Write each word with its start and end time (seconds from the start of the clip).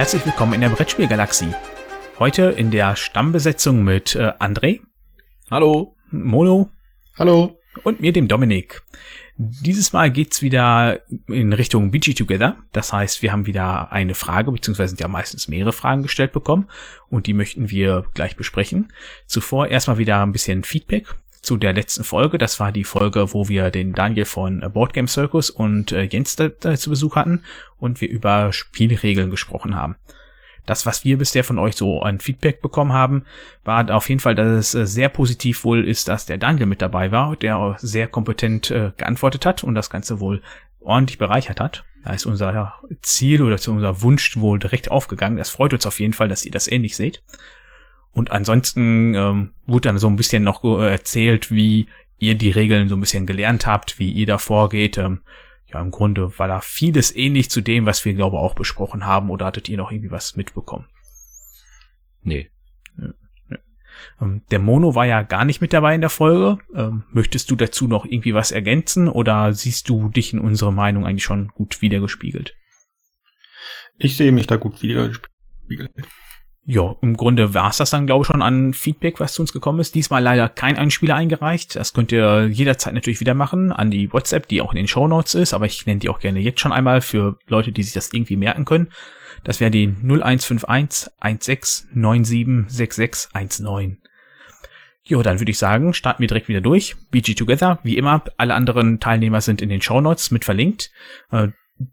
Herzlich 0.00 0.24
willkommen 0.24 0.54
in 0.54 0.62
der 0.62 0.70
Brettspielgalaxie. 0.70 1.52
Heute 2.18 2.44
in 2.44 2.70
der 2.70 2.96
Stammbesetzung 2.96 3.84
mit 3.84 4.14
äh, 4.14 4.32
André. 4.38 4.80
Hallo. 5.50 5.94
Mono. 6.10 6.70
Hallo. 7.18 7.60
Und 7.82 8.00
mir, 8.00 8.10
dem 8.10 8.26
Dominik. 8.26 8.80
Dieses 9.36 9.92
Mal 9.92 10.10
geht's 10.10 10.40
wieder 10.40 11.00
in 11.28 11.52
Richtung 11.52 11.90
BG 11.90 12.14
Together. 12.14 12.56
Das 12.72 12.94
heißt, 12.94 13.20
wir 13.20 13.30
haben 13.30 13.44
wieder 13.44 13.92
eine 13.92 14.14
Frage, 14.14 14.50
beziehungsweise 14.50 14.88
sind 14.88 15.02
ja 15.02 15.08
meistens 15.08 15.48
mehrere 15.48 15.74
Fragen 15.74 16.02
gestellt 16.02 16.32
bekommen 16.32 16.70
und 17.10 17.26
die 17.26 17.34
möchten 17.34 17.68
wir 17.68 18.06
gleich 18.14 18.36
besprechen. 18.36 18.90
Zuvor 19.26 19.68
erstmal 19.68 19.98
wieder 19.98 20.22
ein 20.22 20.32
bisschen 20.32 20.64
Feedback 20.64 21.14
zu 21.40 21.56
der 21.56 21.72
letzten 21.72 22.04
Folge. 22.04 22.38
Das 22.38 22.60
war 22.60 22.72
die 22.72 22.84
Folge, 22.84 23.32
wo 23.32 23.48
wir 23.48 23.70
den 23.70 23.92
Daniel 23.92 24.24
von 24.24 24.60
Board 24.72 24.92
Game 24.92 25.08
Circus 25.08 25.50
und 25.50 25.92
äh, 25.92 26.02
Jens 26.02 26.36
da, 26.36 26.50
zu 26.76 26.90
Besuch 26.90 27.16
hatten 27.16 27.42
und 27.78 28.00
wir 28.00 28.08
über 28.08 28.52
Spielregeln 28.52 29.30
gesprochen 29.30 29.74
haben. 29.74 29.96
Das, 30.66 30.86
was 30.86 31.04
wir 31.04 31.18
bisher 31.18 31.42
von 31.42 31.58
euch 31.58 31.74
so 31.74 32.02
an 32.02 32.20
Feedback 32.20 32.60
bekommen 32.60 32.92
haben, 32.92 33.24
war 33.64 33.90
auf 33.90 34.08
jeden 34.08 34.20
Fall, 34.20 34.34
dass 34.34 34.46
es 34.46 34.74
äh, 34.74 34.86
sehr 34.86 35.08
positiv 35.08 35.64
wohl 35.64 35.86
ist, 35.86 36.08
dass 36.08 36.26
der 36.26 36.38
Daniel 36.38 36.66
mit 36.66 36.82
dabei 36.82 37.10
war, 37.10 37.36
der 37.36 37.76
sehr 37.78 38.06
kompetent 38.06 38.70
äh, 38.70 38.92
geantwortet 38.96 39.46
hat 39.46 39.64
und 39.64 39.74
das 39.74 39.90
Ganze 39.90 40.20
wohl 40.20 40.42
ordentlich 40.80 41.18
bereichert 41.18 41.60
hat. 41.60 41.84
Da 42.04 42.12
ist 42.12 42.24
unser 42.24 42.74
Ziel 43.02 43.42
oder 43.42 43.58
unser 43.68 44.02
Wunsch 44.02 44.36
wohl 44.36 44.58
direkt 44.58 44.90
aufgegangen. 44.90 45.36
Das 45.36 45.50
freut 45.50 45.72
uns 45.74 45.86
auf 45.86 46.00
jeden 46.00 46.14
Fall, 46.14 46.28
dass 46.28 46.44
ihr 46.44 46.52
das 46.52 46.70
ähnlich 46.70 46.96
seht. 46.96 47.22
Und 48.12 48.30
ansonsten 48.30 49.14
ähm, 49.14 49.50
wurde 49.66 49.88
dann 49.88 49.98
so 49.98 50.08
ein 50.08 50.16
bisschen 50.16 50.42
noch 50.42 50.64
erzählt, 50.64 51.50
wie 51.50 51.86
ihr 52.18 52.34
die 52.34 52.50
Regeln 52.50 52.88
so 52.88 52.96
ein 52.96 53.00
bisschen 53.00 53.26
gelernt 53.26 53.66
habt, 53.66 53.98
wie 53.98 54.10
ihr 54.10 54.26
da 54.26 54.38
vorgeht. 54.38 54.98
Ähm, 54.98 55.20
ja, 55.66 55.80
im 55.80 55.90
Grunde 55.90 56.36
war 56.38 56.48
da 56.48 56.60
vieles 56.60 57.14
ähnlich 57.14 57.50
zu 57.50 57.60
dem, 57.60 57.86
was 57.86 58.04
wir, 58.04 58.14
glaube 58.14 58.36
ich, 58.36 58.42
auch 58.42 58.54
besprochen 58.54 59.06
haben. 59.06 59.30
Oder 59.30 59.46
hattet 59.46 59.68
ihr 59.68 59.76
noch 59.76 59.92
irgendwie 59.92 60.10
was 60.10 60.36
mitbekommen? 60.36 60.86
Nee. 62.22 62.50
Ähm, 64.20 64.42
der 64.50 64.58
Mono 64.58 64.94
war 64.94 65.06
ja 65.06 65.22
gar 65.22 65.44
nicht 65.44 65.60
mit 65.60 65.72
dabei 65.72 65.94
in 65.94 66.00
der 66.00 66.10
Folge. 66.10 66.58
Ähm, 66.74 67.04
möchtest 67.10 67.50
du 67.50 67.56
dazu 67.56 67.86
noch 67.86 68.04
irgendwie 68.04 68.34
was 68.34 68.52
ergänzen 68.52 69.08
oder 69.08 69.52
siehst 69.52 69.88
du 69.88 70.08
dich 70.08 70.32
in 70.32 70.38
unserer 70.38 70.72
Meinung 70.72 71.06
eigentlich 71.06 71.24
schon 71.24 71.48
gut 71.48 71.82
wiedergespiegelt? 71.82 72.56
Ich 73.98 74.16
sehe 74.16 74.32
mich 74.32 74.46
da 74.46 74.56
gut 74.56 74.82
wiedergespiegelt. 74.82 75.90
Ja, 76.66 76.94
im 77.00 77.16
Grunde 77.16 77.54
war 77.54 77.70
es 77.70 77.78
das 77.78 77.90
dann, 77.90 78.06
glaube 78.06 78.22
ich, 78.22 78.28
schon 78.28 78.42
an 78.42 78.74
Feedback, 78.74 79.18
was 79.18 79.32
zu 79.32 79.42
uns 79.42 79.52
gekommen 79.52 79.80
ist. 79.80 79.94
Diesmal 79.94 80.22
leider 80.22 80.48
kein 80.48 80.76
Einspieler 80.76 81.16
eingereicht. 81.16 81.74
Das 81.74 81.94
könnt 81.94 82.12
ihr 82.12 82.46
jederzeit 82.46 82.94
natürlich 82.94 83.20
wieder 83.20 83.34
machen 83.34 83.72
an 83.72 83.90
die 83.90 84.12
WhatsApp, 84.12 84.46
die 84.46 84.60
auch 84.60 84.72
in 84.72 84.76
den 84.76 84.86
Show 84.86 85.08
Notes 85.08 85.34
ist, 85.34 85.54
aber 85.54 85.66
ich 85.66 85.86
nenne 85.86 86.00
die 86.00 86.10
auch 86.10 86.20
gerne 86.20 86.38
jetzt 86.38 86.60
schon 86.60 86.72
einmal 86.72 87.00
für 87.00 87.38
Leute, 87.48 87.72
die 87.72 87.82
sich 87.82 87.94
das 87.94 88.12
irgendwie 88.12 88.36
merken 88.36 88.66
können. 88.66 88.88
Das 89.42 89.58
wäre 89.58 89.70
die 89.70 89.88
0151 89.88 91.10
16976619. 91.20 93.96
Jo, 95.02 95.22
dann 95.22 95.40
würde 95.40 95.50
ich 95.50 95.58
sagen, 95.58 95.94
starten 95.94 96.20
wir 96.20 96.28
direkt 96.28 96.48
wieder 96.48 96.60
durch. 96.60 96.94
BG 97.10 97.34
Together, 97.34 97.78
wie 97.82 97.96
immer, 97.96 98.22
alle 98.36 98.54
anderen 98.54 99.00
Teilnehmer 99.00 99.40
sind 99.40 99.62
in 99.62 99.70
den 99.70 99.80
Show 99.80 100.00
Notes 100.00 100.30
mit 100.30 100.44
verlinkt. 100.44 100.92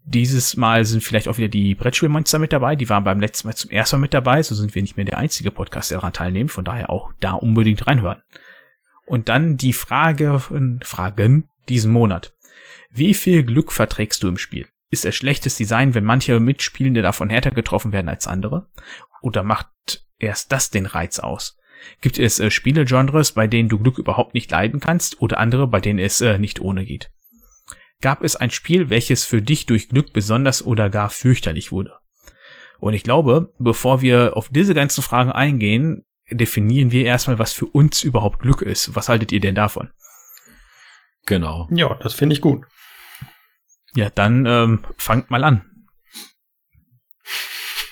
Dieses 0.04 0.56
Mal 0.58 0.84
sind 0.84 1.02
vielleicht 1.02 1.28
auch 1.28 1.38
wieder 1.38 1.48
die 1.48 1.74
Brettspielmonster 1.74 2.38
mit 2.38 2.52
dabei. 2.52 2.76
Die 2.76 2.90
waren 2.90 3.04
beim 3.04 3.20
letzten 3.20 3.48
Mal 3.48 3.54
zum 3.54 3.70
ersten 3.70 3.96
Mal 3.96 4.02
mit 4.02 4.12
dabei. 4.12 4.42
So 4.42 4.54
sind 4.54 4.74
wir 4.74 4.82
nicht 4.82 4.98
mehr 4.98 5.06
der 5.06 5.16
einzige 5.16 5.50
Podcast, 5.50 5.90
der 5.90 5.98
daran 5.98 6.12
teilnimmt. 6.12 6.50
Von 6.50 6.66
daher 6.66 6.90
auch 6.90 7.12
da 7.20 7.32
unbedingt 7.32 7.86
reinhören. 7.86 8.22
Und 9.06 9.30
dann 9.30 9.56
die 9.56 9.72
Frage, 9.72 10.42
Fragen 10.82 11.48
diesen 11.70 11.90
Monat. 11.90 12.34
Wie 12.90 13.14
viel 13.14 13.42
Glück 13.44 13.72
verträgst 13.72 14.22
du 14.22 14.28
im 14.28 14.36
Spiel? 14.36 14.66
Ist 14.90 15.06
es 15.06 15.16
schlechtes 15.16 15.56
Design, 15.56 15.94
wenn 15.94 16.04
manche 16.04 16.38
Mitspielende 16.38 17.00
davon 17.00 17.30
härter 17.30 17.50
getroffen 17.50 17.92
werden 17.92 18.10
als 18.10 18.26
andere? 18.26 18.68
Oder 19.22 19.42
macht 19.42 20.04
erst 20.18 20.52
das 20.52 20.68
den 20.68 20.84
Reiz 20.84 21.18
aus? 21.18 21.58
Gibt 22.02 22.18
es 22.18 22.40
äh, 22.40 22.50
Spielegenres, 22.50 23.32
bei 23.32 23.46
denen 23.46 23.70
du 23.70 23.78
Glück 23.78 23.98
überhaupt 23.98 24.34
nicht 24.34 24.50
leiden 24.50 24.80
kannst 24.80 25.22
oder 25.22 25.38
andere, 25.38 25.66
bei 25.66 25.80
denen 25.80 25.98
es 25.98 26.20
äh, 26.20 26.38
nicht 26.38 26.60
ohne 26.60 26.84
geht? 26.84 27.10
Gab 28.00 28.22
es 28.22 28.36
ein 28.36 28.50
Spiel, 28.50 28.90
welches 28.90 29.24
für 29.24 29.42
dich 29.42 29.66
durch 29.66 29.88
Glück 29.88 30.12
besonders 30.12 30.64
oder 30.64 30.88
gar 30.88 31.10
fürchterlich 31.10 31.72
wurde? 31.72 31.98
Und 32.78 32.94
ich 32.94 33.02
glaube, 33.02 33.52
bevor 33.58 34.02
wir 34.02 34.36
auf 34.36 34.50
diese 34.50 34.72
ganzen 34.72 35.02
Fragen 35.02 35.32
eingehen, 35.32 36.04
definieren 36.30 36.92
wir 36.92 37.04
erstmal, 37.04 37.40
was 37.40 37.52
für 37.52 37.66
uns 37.66 38.04
überhaupt 38.04 38.38
Glück 38.38 38.62
ist. 38.62 38.94
Was 38.94 39.08
haltet 39.08 39.32
ihr 39.32 39.40
denn 39.40 39.56
davon? 39.56 39.90
Genau. 41.26 41.68
Ja, 41.72 41.94
das 41.94 42.14
finde 42.14 42.34
ich 42.34 42.40
gut. 42.40 42.66
Ja, 43.94 44.10
dann 44.10 44.46
ähm, 44.46 44.84
fangt 44.96 45.30
mal 45.30 45.42
an. 45.42 45.64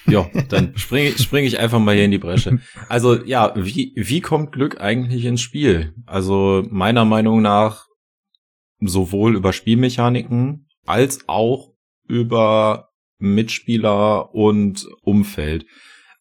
Ja, 0.07 0.31
dann 0.49 0.77
springe 0.79 1.19
spring 1.19 1.45
ich 1.45 1.59
einfach 1.59 1.81
mal 1.81 1.97
hier 1.97 2.05
in 2.05 2.13
die 2.13 2.19
Bresche. 2.19 2.61
Also 2.89 3.25
ja, 3.25 3.53
wie, 3.57 3.93
wie 3.97 4.21
kommt 4.21 4.53
Glück 4.53 4.81
eigentlich 4.81 5.25
ins 5.25 5.41
Spiel? 5.41 5.95
Also 6.07 6.63
meiner 6.71 7.05
Meinung 7.05 7.43
nach 7.43 7.87
sowohl 8.81 9.37
über 9.37 9.53
Spielmechaniken 9.53 10.69
als 10.85 11.29
auch 11.29 11.73
über 12.07 12.91
Mitspieler 13.19 14.35
und 14.35 14.87
Umfeld. 15.03 15.67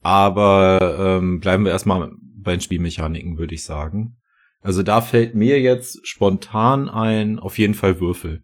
Aber 0.01 0.97
ähm, 0.99 1.39
bleiben 1.39 1.65
wir 1.65 1.71
erstmal 1.71 2.11
bei 2.21 2.51
den 2.51 2.61
Spielmechaniken, 2.61 3.37
würde 3.37 3.55
ich 3.55 3.63
sagen. 3.63 4.17
Also 4.61 4.83
da 4.83 5.01
fällt 5.01 5.35
mir 5.35 5.59
jetzt 5.61 6.07
spontan 6.07 6.89
ein, 6.89 7.39
auf 7.39 7.57
jeden 7.57 7.73
Fall 7.73 7.99
Würfel. 7.99 8.43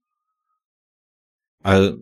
Also, 1.63 1.97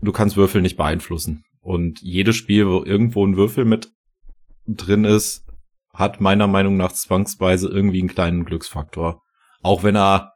du 0.00 0.12
kannst 0.12 0.36
Würfel 0.36 0.62
nicht 0.62 0.76
beeinflussen. 0.76 1.44
Und 1.60 2.00
jedes 2.00 2.36
Spiel, 2.36 2.66
wo 2.66 2.84
irgendwo 2.84 3.26
ein 3.26 3.36
Würfel 3.36 3.64
mit 3.64 3.92
drin 4.66 5.04
ist, 5.04 5.44
hat 5.92 6.20
meiner 6.20 6.46
Meinung 6.46 6.76
nach 6.76 6.92
zwangsweise 6.92 7.68
irgendwie 7.68 8.00
einen 8.00 8.08
kleinen 8.08 8.44
Glücksfaktor. 8.44 9.22
Auch 9.62 9.82
wenn 9.82 9.96
er 9.96 10.34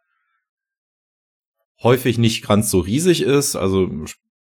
häufig 1.82 2.19
nicht 2.19 2.47
ganz 2.47 2.70
so 2.70 2.81
riesig 2.81 3.22
ist. 3.22 3.56
Also 3.56 3.91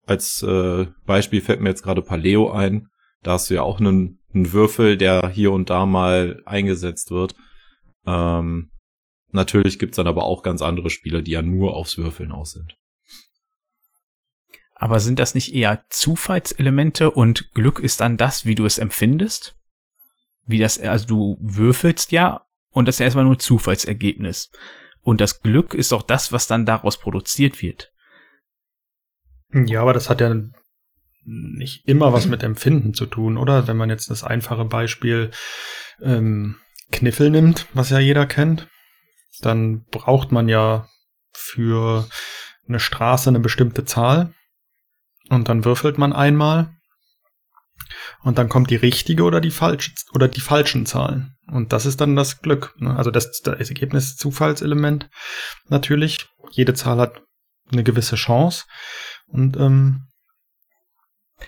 als 0.06 0.42
äh, 0.44 0.88
Beispiel 1.06 1.42
fällt 1.42 1.62
mir 1.62 1.70
jetzt 1.70 1.84
gerade 1.84 2.02
Paleo 2.02 2.52
ein. 2.52 2.90
Da 3.24 3.34
hast 3.34 3.50
du 3.50 3.56
ja 3.56 3.64
auch 3.64 3.80
einen, 3.80 4.20
einen 4.34 4.54
Würfel, 4.54 4.98
der 4.98 5.30
hier 5.30 5.52
und 5.52 5.70
da 5.70 5.86
mal 5.86 6.42
eingesetzt 6.46 7.12
wird. 7.12 7.36
Ähm, 8.06 8.70
natürlich 9.32 9.80
gibt's 9.80 9.98
dann 9.98 10.08
aber 10.08 10.24
auch 10.24 10.44
ganz 10.44 10.62
andere 10.62 10.90
Spiele, 10.90 11.24
die 11.24 11.32
ja 11.32 11.42
nur 11.42 11.76
aufs 11.76 11.98
Würfeln 11.98 12.32
aus 12.32 12.52
sind. 12.52 12.78
Aber 14.76 15.00
sind 15.00 15.20
das 15.20 15.34
nicht 15.34 15.56
eher 15.56 15.86
Zufallselemente 15.90 17.10
und 17.10 17.54
Glück 17.54 17.80
ist 17.80 18.02
dann 18.02 18.18
das, 18.18 18.46
wie 18.46 18.56
du 18.56 18.66
es 18.66 18.78
empfindest? 18.78 19.56
Wie 20.46 20.60
das, 20.60 20.78
also 20.80 21.08
du 21.08 21.38
würfelst 21.40 22.12
ja 22.12 22.46
und 22.70 22.88
das 22.88 22.98
ist 22.98 23.00
erstmal 23.00 23.24
nur 23.24 23.40
Zufallsergebnis. 23.40 24.52
Und 25.06 25.22
das 25.22 25.42
Glück 25.42 25.76
ist 25.76 25.94
auch 25.94 26.02
das, 26.02 26.32
was 26.32 26.48
dann 26.48 26.66
daraus 26.66 26.98
produziert 26.98 27.62
wird. 27.62 27.94
Ja, 29.54 29.82
aber 29.82 29.94
das 29.94 30.10
hat 30.10 30.20
ja 30.20 30.36
nicht 31.24 31.88
immer 31.88 32.12
was 32.12 32.26
mit 32.26 32.42
Empfinden 32.42 32.96
zu 32.96 33.06
tun, 33.06 33.38
oder? 33.38 33.68
Wenn 33.68 33.78
man 33.78 33.92
jetzt 33.92 34.10
das 34.10 34.24
einfache 34.24 34.66
Beispiel 34.66 35.30
ähm, 36.02 36.56
Kniffel 36.92 37.30
nimmt, 37.30 37.68
was 37.74 37.92
ja 37.92 38.00
jeder 38.00 38.26
kennt, 38.26 38.68
dann 39.42 39.86
braucht 39.86 40.32
man 40.32 40.50
ja 40.50 40.90
für 41.34 42.10
eine 42.68 42.80
Straße 42.80 43.30
eine 43.30 43.40
bestimmte 43.40 43.86
Zahl 43.86 44.34
und 45.30 45.50
dann 45.50 45.66
würfelt 45.66 46.00
man 46.00 46.14
einmal 46.14 46.76
und 48.24 48.40
dann 48.40 48.50
kommt 48.50 48.72
die 48.72 48.76
richtige 48.76 49.22
oder 49.22 49.40
die 49.40 49.52
falsche 49.52 49.92
oder 50.14 50.28
die 50.28 50.42
falschen 50.42 50.88
Zahlen. 50.88 51.35
Und 51.48 51.74
das 51.74 51.86
ist 51.86 52.02
dann 52.02 52.16
das 52.16 52.42
Glück. 52.42 52.74
Ne? 52.78 52.96
Also 52.96 53.12
das, 53.12 53.42
das 53.42 53.70
Ergebnis 53.70 54.16
Zufallselement 54.16 55.10
natürlich. 55.68 56.28
Jede 56.52 56.74
Zahl 56.74 56.98
hat 56.98 57.22
eine 57.72 57.84
gewisse 57.84 58.16
Chance. 58.16 58.66
Und 59.28 59.58
ähm, 59.58 60.08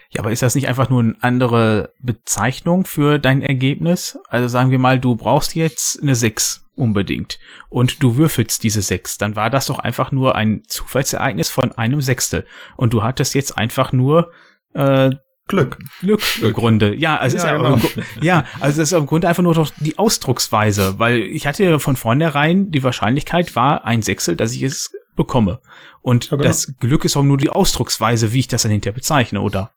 ja, 0.09 0.21
aber 0.21 0.31
ist 0.31 0.41
das 0.41 0.55
nicht 0.55 0.67
einfach 0.67 0.89
nur 0.89 1.01
eine 1.01 1.15
andere 1.21 1.93
Bezeichnung 2.01 2.85
für 2.85 3.19
dein 3.19 3.41
Ergebnis? 3.41 4.19
Also 4.27 4.47
sagen 4.47 4.71
wir 4.71 4.79
mal, 4.79 4.99
du 4.99 5.15
brauchst 5.15 5.55
jetzt 5.55 6.01
eine 6.01 6.15
6 6.15 6.65
unbedingt 6.75 7.39
und 7.69 8.03
du 8.03 8.17
würfelst 8.17 8.63
diese 8.63 8.81
6, 8.81 9.17
dann 9.17 9.35
war 9.35 9.49
das 9.49 9.65
doch 9.65 9.79
einfach 9.79 10.11
nur 10.11 10.35
ein 10.35 10.61
Zufallsereignis 10.67 11.49
von 11.49 11.71
einem 11.71 12.01
Sechstel 12.01 12.45
und 12.75 12.93
du 12.93 13.01
hattest 13.01 13.33
jetzt 13.33 13.57
einfach 13.57 13.91
nur 13.91 14.31
äh, 14.73 15.11
Glück. 15.47 15.77
Glück 16.01 16.21
im 16.41 16.53
Grunde. 16.53 16.93
Ja, 16.95 17.17
also 17.17 17.37
ja, 17.37 17.43
ist 17.43 17.49
ja, 17.49 17.57
genau. 17.57 17.79
ja, 18.21 18.45
also 18.59 18.81
es 18.81 18.91
ist 18.91 18.97
im 18.97 19.05
Grunde 19.05 19.27
einfach 19.27 19.43
nur 19.43 19.53
doch 19.53 19.71
die 19.79 19.97
Ausdrucksweise, 19.97 20.99
weil 20.99 21.19
ich 21.19 21.47
hatte 21.47 21.79
von 21.79 21.95
vornherein 21.95 22.71
die 22.71 22.83
Wahrscheinlichkeit 22.83 23.55
war 23.55 23.85
ein 23.85 24.01
Sechsel, 24.01 24.35
dass 24.35 24.53
ich 24.53 24.63
es 24.63 24.91
bekomme. 25.15 25.59
Und 26.01 26.25
ja, 26.25 26.37
genau. 26.37 26.43
das 26.43 26.73
Glück 26.79 27.05
ist 27.05 27.17
auch 27.17 27.23
nur 27.23 27.37
die 27.37 27.49
Ausdrucksweise, 27.49 28.33
wie 28.33 28.39
ich 28.39 28.47
das 28.47 28.63
dann 28.63 28.71
hinterher 28.71 28.93
bezeichne, 28.93 29.41
oder? 29.41 29.71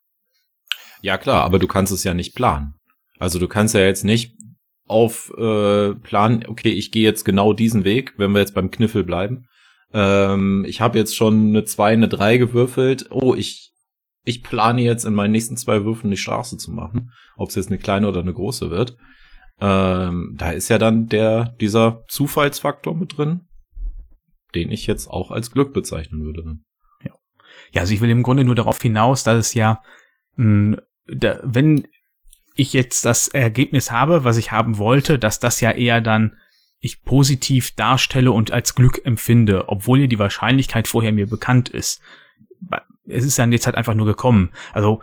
Ja, 1.03 1.19
klar, 1.19 1.45
aber 1.45 1.59
du 1.59 1.67
kannst 1.67 1.93
es 1.93 2.05
ja 2.05 2.15
nicht 2.15 2.35
planen. 2.35 2.75
Also 3.19 3.39
du 3.39 3.49
kannst 3.49 3.75
ja 3.75 3.81
jetzt 3.81 4.05
nicht 4.05 4.35
auf 4.87 5.33
äh, 5.39 5.95
planen, 5.95 6.45
okay, 6.49 6.71
ich 6.71 6.91
gehe 6.91 7.05
jetzt 7.05 7.25
genau 7.25 7.53
diesen 7.53 7.85
Weg, 7.85 8.15
wenn 8.17 8.33
wir 8.33 8.41
jetzt 8.41 8.55
beim 8.55 8.71
Kniffel 8.71 9.05
bleiben. 9.05 9.47
Ähm, 9.93 10.65
ich 10.69 10.81
habe 10.81 10.99
jetzt 10.99 11.17
schon 11.17 11.49
eine 11.49 11.65
2, 11.65 11.93
eine 11.93 12.09
3 12.09 12.39
gewürfelt. 12.39 13.07
Oh, 13.11 13.35
ich 13.35 13.73
ich 14.25 14.43
plane 14.43 14.83
jetzt 14.83 15.05
in 15.05 15.15
meinen 15.15 15.33
nächsten 15.33 15.57
zwei 15.57 15.85
Würfen 15.85 16.11
die 16.11 16.17
Straße 16.17 16.57
zu 16.57 16.71
machen, 16.71 17.13
ob 17.37 17.49
es 17.49 17.55
jetzt 17.55 17.69
eine 17.69 17.79
kleine 17.79 18.09
oder 18.09 18.21
eine 18.21 18.35
große 18.35 18.71
wird. 18.71 18.97
Ähm, 19.61 20.35
da 20.37 20.51
ist 20.51 20.69
ja 20.69 20.79
dann 20.79 21.09
der, 21.09 21.55
dieser 21.61 22.05
Zufallsfaktor 22.09 22.95
mit 22.95 23.17
drin, 23.17 23.49
den 24.55 24.71
ich 24.71 24.87
jetzt 24.87 25.09
auch 25.09 25.31
als 25.31 25.51
Glück 25.51 25.73
bezeichnen 25.73 26.23
würde. 26.25 26.59
Ja. 27.05 27.13
ja, 27.73 27.81
also 27.83 27.93
ich 27.93 28.01
will 28.01 28.11
im 28.11 28.23
Grunde 28.23 28.45
nur 28.45 28.55
darauf 28.55 28.81
hinaus, 28.81 29.23
dass 29.23 29.39
es 29.39 29.55
ja, 29.55 29.83
mh, 30.37 30.79
da, 31.07 31.41
wenn 31.43 31.87
ich 32.55 32.73
jetzt 32.73 33.05
das 33.05 33.29
Ergebnis 33.29 33.91
habe, 33.91 34.25
was 34.25 34.37
ich 34.37 34.53
haben 34.53 34.79
wollte, 34.79 35.19
dass 35.19 35.41
das 35.41 35.61
ja 35.61 35.71
eher 35.71 36.01
dann 36.01 36.37
ich 36.81 37.03
positiv 37.03 37.73
darstelle 37.73 38.33
und 38.33 38.51
als 38.51 38.75
Glück 38.75 39.03
empfinde, 39.05 39.69
obwohl 39.69 40.01
ja 40.01 40.07
die 40.07 40.19
Wahrscheinlichkeit 40.19 40.89
vorher 40.89 41.13
mir 41.13 41.29
bekannt 41.29 41.69
ist. 41.69 42.01
Es 43.11 43.25
ist 43.25 43.39
dann 43.39 43.53
jetzt 43.53 43.67
halt 43.67 43.77
einfach 43.77 43.95
nur 43.95 44.07
gekommen. 44.07 44.51
Also 44.73 45.03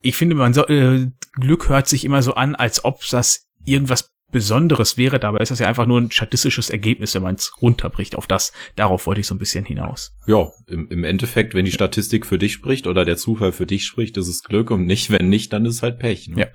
ich 0.00 0.16
finde, 0.16 0.34
man 0.34 0.52
so, 0.54 0.66
äh, 0.66 1.08
Glück 1.34 1.68
hört 1.68 1.88
sich 1.88 2.04
immer 2.04 2.22
so 2.22 2.34
an, 2.34 2.54
als 2.54 2.84
ob 2.84 3.00
das 3.08 3.46
irgendwas 3.64 4.10
Besonderes 4.32 4.96
wäre. 4.96 5.20
Dabei 5.20 5.38
ist 5.38 5.50
das 5.50 5.60
ja 5.60 5.68
einfach 5.68 5.86
nur 5.86 6.00
ein 6.00 6.10
statistisches 6.10 6.70
Ergebnis, 6.70 7.14
wenn 7.14 7.22
man 7.22 7.36
es 7.36 7.52
runterbricht 7.60 8.16
auf 8.16 8.26
das. 8.26 8.52
Darauf 8.74 9.06
wollte 9.06 9.20
ich 9.20 9.26
so 9.26 9.34
ein 9.34 9.38
bisschen 9.38 9.64
hinaus. 9.64 10.16
Ja, 10.26 10.50
im, 10.66 10.88
im 10.88 11.04
Endeffekt, 11.04 11.54
wenn 11.54 11.66
die 11.66 11.72
Statistik 11.72 12.26
für 12.26 12.38
dich 12.38 12.54
spricht 12.54 12.86
oder 12.86 13.04
der 13.04 13.16
Zufall 13.16 13.52
für 13.52 13.66
dich 13.66 13.84
spricht, 13.84 14.16
ist 14.16 14.28
es 14.28 14.42
Glück 14.42 14.70
und 14.70 14.86
nicht, 14.86 15.10
wenn 15.10 15.28
nicht, 15.28 15.52
dann 15.52 15.66
ist 15.66 15.76
es 15.76 15.82
halt 15.82 15.98
Pech. 15.98 16.28
Ne? 16.28 16.40
Ja. 16.40 16.46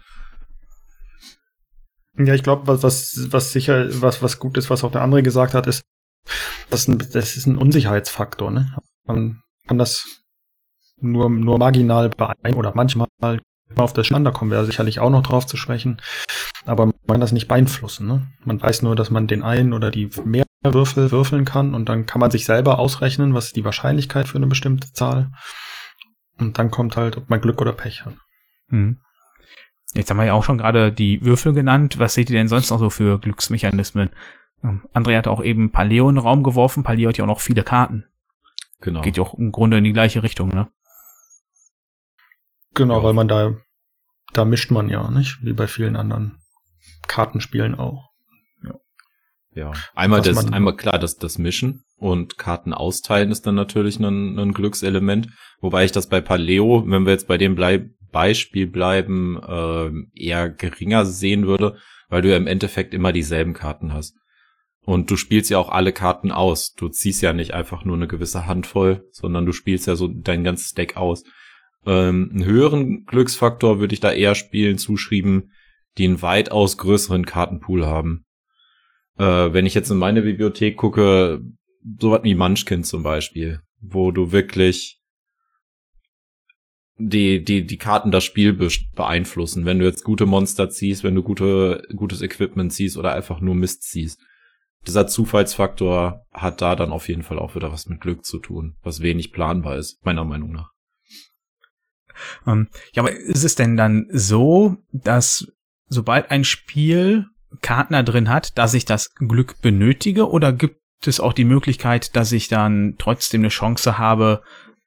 Ja, 2.25 2.34
ich 2.34 2.42
glaube, 2.42 2.66
was, 2.66 2.81
was, 2.81 3.28
was 3.31 3.51
sicher, 3.51 4.01
was, 4.01 4.24
was 4.24 4.39
gut 4.39 4.57
ist, 4.57 4.72
was 4.72 4.84
auch 4.84 4.92
der 4.92 5.04
andere 5.04 5.22
gesagt 5.22 5.54
hat, 5.54 5.68
ist, 5.68 5.84
das, 6.72 6.88
ein, 6.88 6.98
das 6.98 7.38
ist 7.38 7.45
ein 7.45 7.57
Unsicherheitsfaktor. 7.57 8.50
Ne? 8.50 8.75
Man 9.06 9.44
kann 9.68 9.78
das 9.78 10.24
nur, 11.00 11.30
nur 11.30 11.58
marginal 11.58 12.10
beeinflussen 12.10 12.58
oder 12.58 12.72
manchmal 12.76 13.08
auf 13.76 13.94
das 13.94 14.08
Stand, 14.08 14.26
da 14.26 14.32
kommen 14.32 14.52
wir 14.52 14.64
sicherlich 14.66 15.00
auch 15.00 15.10
noch 15.10 15.24
drauf 15.24 15.46
zu 15.46 15.58
sprechen, 15.58 16.02
aber 16.66 16.86
man 16.86 16.96
kann 17.08 17.22
das 17.22 17.32
nicht 17.32 17.48
beeinflussen. 17.48 18.08
Ne? 18.08 18.28
Man 18.46 18.62
weiß 18.62 18.82
nur, 18.82 18.96
dass 18.96 19.10
man 19.10 19.28
den 19.28 19.44
einen 19.44 19.74
oder 19.74 19.92
die 19.92 20.10
mehr 20.24 20.46
Würfel 20.64 21.12
würfeln 21.12 21.46
kann 21.46 21.74
und 21.76 21.88
dann 21.90 22.06
kann 22.06 22.20
man 22.20 22.32
sich 22.32 22.46
selber 22.46 22.80
ausrechnen, 22.80 23.34
was 23.34 23.48
ist 23.48 23.56
die 23.56 23.66
Wahrscheinlichkeit 23.66 24.28
für 24.28 24.38
eine 24.38 24.48
bestimmte 24.48 24.92
Zahl. 24.94 25.32
Und 26.40 26.58
dann 26.58 26.72
kommt 26.72 26.98
halt, 26.98 27.18
ob 27.18 27.30
man 27.30 27.42
Glück 27.42 27.62
oder 27.62 27.74
Pech 27.74 28.06
hat. 28.06 28.14
Mhm. 28.70 29.00
Jetzt 29.94 30.10
haben 30.10 30.18
wir 30.18 30.26
ja 30.26 30.34
auch 30.34 30.44
schon 30.44 30.58
gerade 30.58 30.92
die 30.92 31.24
Würfel 31.24 31.54
genannt. 31.54 31.98
Was 31.98 32.14
seht 32.14 32.30
ihr 32.30 32.38
denn 32.38 32.48
sonst 32.48 32.70
noch 32.70 32.80
so 32.80 32.90
für 32.90 33.20
Glücksmechanismen? 33.20 34.10
Ähm, 34.64 34.86
André 34.94 35.18
hat 35.18 35.28
auch 35.28 35.44
eben 35.44 35.72
Paleo 35.72 36.10
in 36.10 36.16
den 36.16 36.24
Raum 36.24 36.44
geworfen. 36.44 36.84
Paleo 36.84 37.10
hat 37.10 37.18
ja 37.18 37.24
auch 37.24 37.30
noch 37.30 37.40
viele 37.40 37.64
Karten. 37.64 38.06
Genau. 38.82 39.02
Geht 39.02 39.18
ja 39.18 39.24
auch 39.24 39.34
im 39.34 39.52
Grunde 39.52 39.78
in 39.78 39.84
die 39.84 39.94
gleiche 39.94 40.22
Richtung, 40.22 40.50
ne? 40.50 40.68
Genau, 42.77 43.00
Ja. 43.00 43.03
weil 43.03 43.13
man 43.13 43.27
da, 43.27 43.56
da 44.33 44.45
mischt 44.45 44.71
man 44.71 44.89
ja, 44.89 45.09
nicht? 45.12 45.39
Wie 45.41 45.53
bei 45.53 45.68
vielen 45.68 45.95
anderen 45.95 46.38
Kartenspielen 47.07 47.75
auch. 47.75 48.07
Ja. 49.57 49.74
Einmal 49.95 50.19
Was 50.19 50.27
das, 50.27 50.53
einmal 50.53 50.75
klar, 50.75 51.00
das, 51.00 51.18
das 51.18 51.39
Mischen 51.39 51.83
und 51.95 52.38
Karten 52.38 52.74
austeilen 52.74 53.31
ist 53.31 53.47
dann 53.47 53.56
natürlich 53.56 54.00
ein, 54.00 54.38
ein 54.38 54.53
Glückselement. 54.53 55.29
Wobei 55.62 55.83
ich 55.83 55.91
das 55.91 56.07
bei 56.07 56.21
Paleo, 56.21 56.83
wenn 56.85 57.06
wir 57.06 57.13
jetzt 57.13 57.27
bei 57.27 57.39
dem 57.39 57.56
Blei 57.56 57.89
Beispiel 58.12 58.68
bleiben, 58.68 59.41
ähm, 59.47 60.12
eher 60.13 60.50
geringer 60.50 61.07
sehen 61.07 61.47
würde, 61.47 61.77
weil 62.07 62.21
du 62.21 62.29
ja 62.29 62.38
im 62.38 62.45
Endeffekt 62.45 62.94
immer 62.94 63.12
dieselben 63.12 63.53
Karten 63.53 63.94
hast. 63.94 64.15
Und 64.81 65.09
du 65.09 65.18
spielst 65.18 65.50
ja 65.50 65.57
auch 65.57 65.69
alle 65.69 65.91
Karten 65.91 66.31
aus. 66.31 66.74
Du 66.74 66.88
ziehst 66.88 67.24
ja 67.24 67.33
nicht 67.33 67.56
einfach 67.56 67.83
nur 67.83 67.95
eine 67.95 68.07
gewisse 68.07 68.45
Handvoll, 68.45 69.07
sondern 69.12 69.47
du 69.47 69.53
spielst 69.53 69.88
ja 69.88 69.95
so 69.95 70.07
dein 70.07 70.44
ganzes 70.44 70.74
Deck 70.74 70.97
aus. 70.97 71.24
Ähm, 71.85 72.29
einen 72.33 72.45
höheren 72.45 73.06
Glücksfaktor 73.06 73.79
würde 73.79 73.94
ich 73.94 74.00
da 74.00 74.12
eher 74.12 74.35
Spielen 74.35 74.77
zuschreiben, 74.77 75.51
die 75.97 76.06
einen 76.06 76.21
weitaus 76.21 76.77
größeren 76.77 77.25
Kartenpool 77.25 77.85
haben. 77.85 78.25
Äh, 79.18 79.53
wenn 79.53 79.65
ich 79.65 79.74
jetzt 79.74 79.89
in 79.89 79.97
meine 79.97 80.21
Bibliothek 80.21 80.77
gucke, 80.77 81.41
sowas 82.00 82.21
wie 82.24 82.35
Munchkin 82.35 82.83
zum 82.83 83.03
Beispiel, 83.03 83.62
wo 83.79 84.12
du 84.12 84.31
wirklich 84.31 85.00
die, 87.00 87.44
die, 87.44 87.65
die 87.65 87.77
Karten 87.77 88.12
das 88.12 88.24
Spiel 88.24 88.53
be 88.53 88.69
beeinflussen. 88.95 89.65
Wenn 89.65 89.79
du 89.79 89.85
jetzt 89.85 90.03
gute 90.03 90.25
Monster 90.25 90.69
ziehst, 90.69 91.03
wenn 91.03 91.15
du 91.15 91.24
gute, 91.24 91.83
gutes 91.95 92.21
Equipment 92.21 92.74
ziehst 92.74 92.97
oder 92.97 93.13
einfach 93.13 93.39
nur 93.39 93.56
Mist 93.56 93.83
ziehst. 93.83 94.19
Dieser 94.85 95.07
Zufallsfaktor 95.07 96.25
hat 96.31 96.62
da 96.62 96.75
dann 96.75 96.91
auf 96.91 97.09
jeden 97.09 97.24
Fall 97.24 97.39
auch 97.39 97.56
wieder 97.56 97.71
was 97.71 97.88
mit 97.88 98.00
Glück 98.00 98.25
zu 98.25 98.39
tun, 98.39 98.77
was 98.81 99.01
wenig 99.01 99.31
planbar 99.31 99.77
ist, 99.77 100.03
meiner 100.06 100.24
Meinung 100.24 100.51
nach. 100.51 100.71
Ähm, 102.46 102.68
ja, 102.94 103.04
aber 103.04 103.12
ist 103.12 103.44
es 103.44 103.56
denn 103.56 103.78
dann 103.78 104.08
so, 104.12 104.78
dass 104.92 105.48
sobald 105.90 106.31
ein 106.31 106.44
Spiel 106.44 107.28
Karten 107.62 107.94
da 107.94 108.04
drin 108.04 108.30
hat, 108.30 108.58
dass 108.58 108.74
ich 108.74 108.86
das 108.86 109.14
Glück 109.16 109.62
benötige 109.62 110.30
oder 110.30 110.52
gibt 110.54 110.81
es 111.06 111.19
auch 111.19 111.34
die 111.34 111.46
Möglichkeit, 111.46 112.16
dass 112.16 112.31
ich 112.31 112.48
dann 112.48 112.96
trotzdem 112.98 113.42
eine 113.42 113.50
Chance 113.50 113.98
habe, 113.98 114.42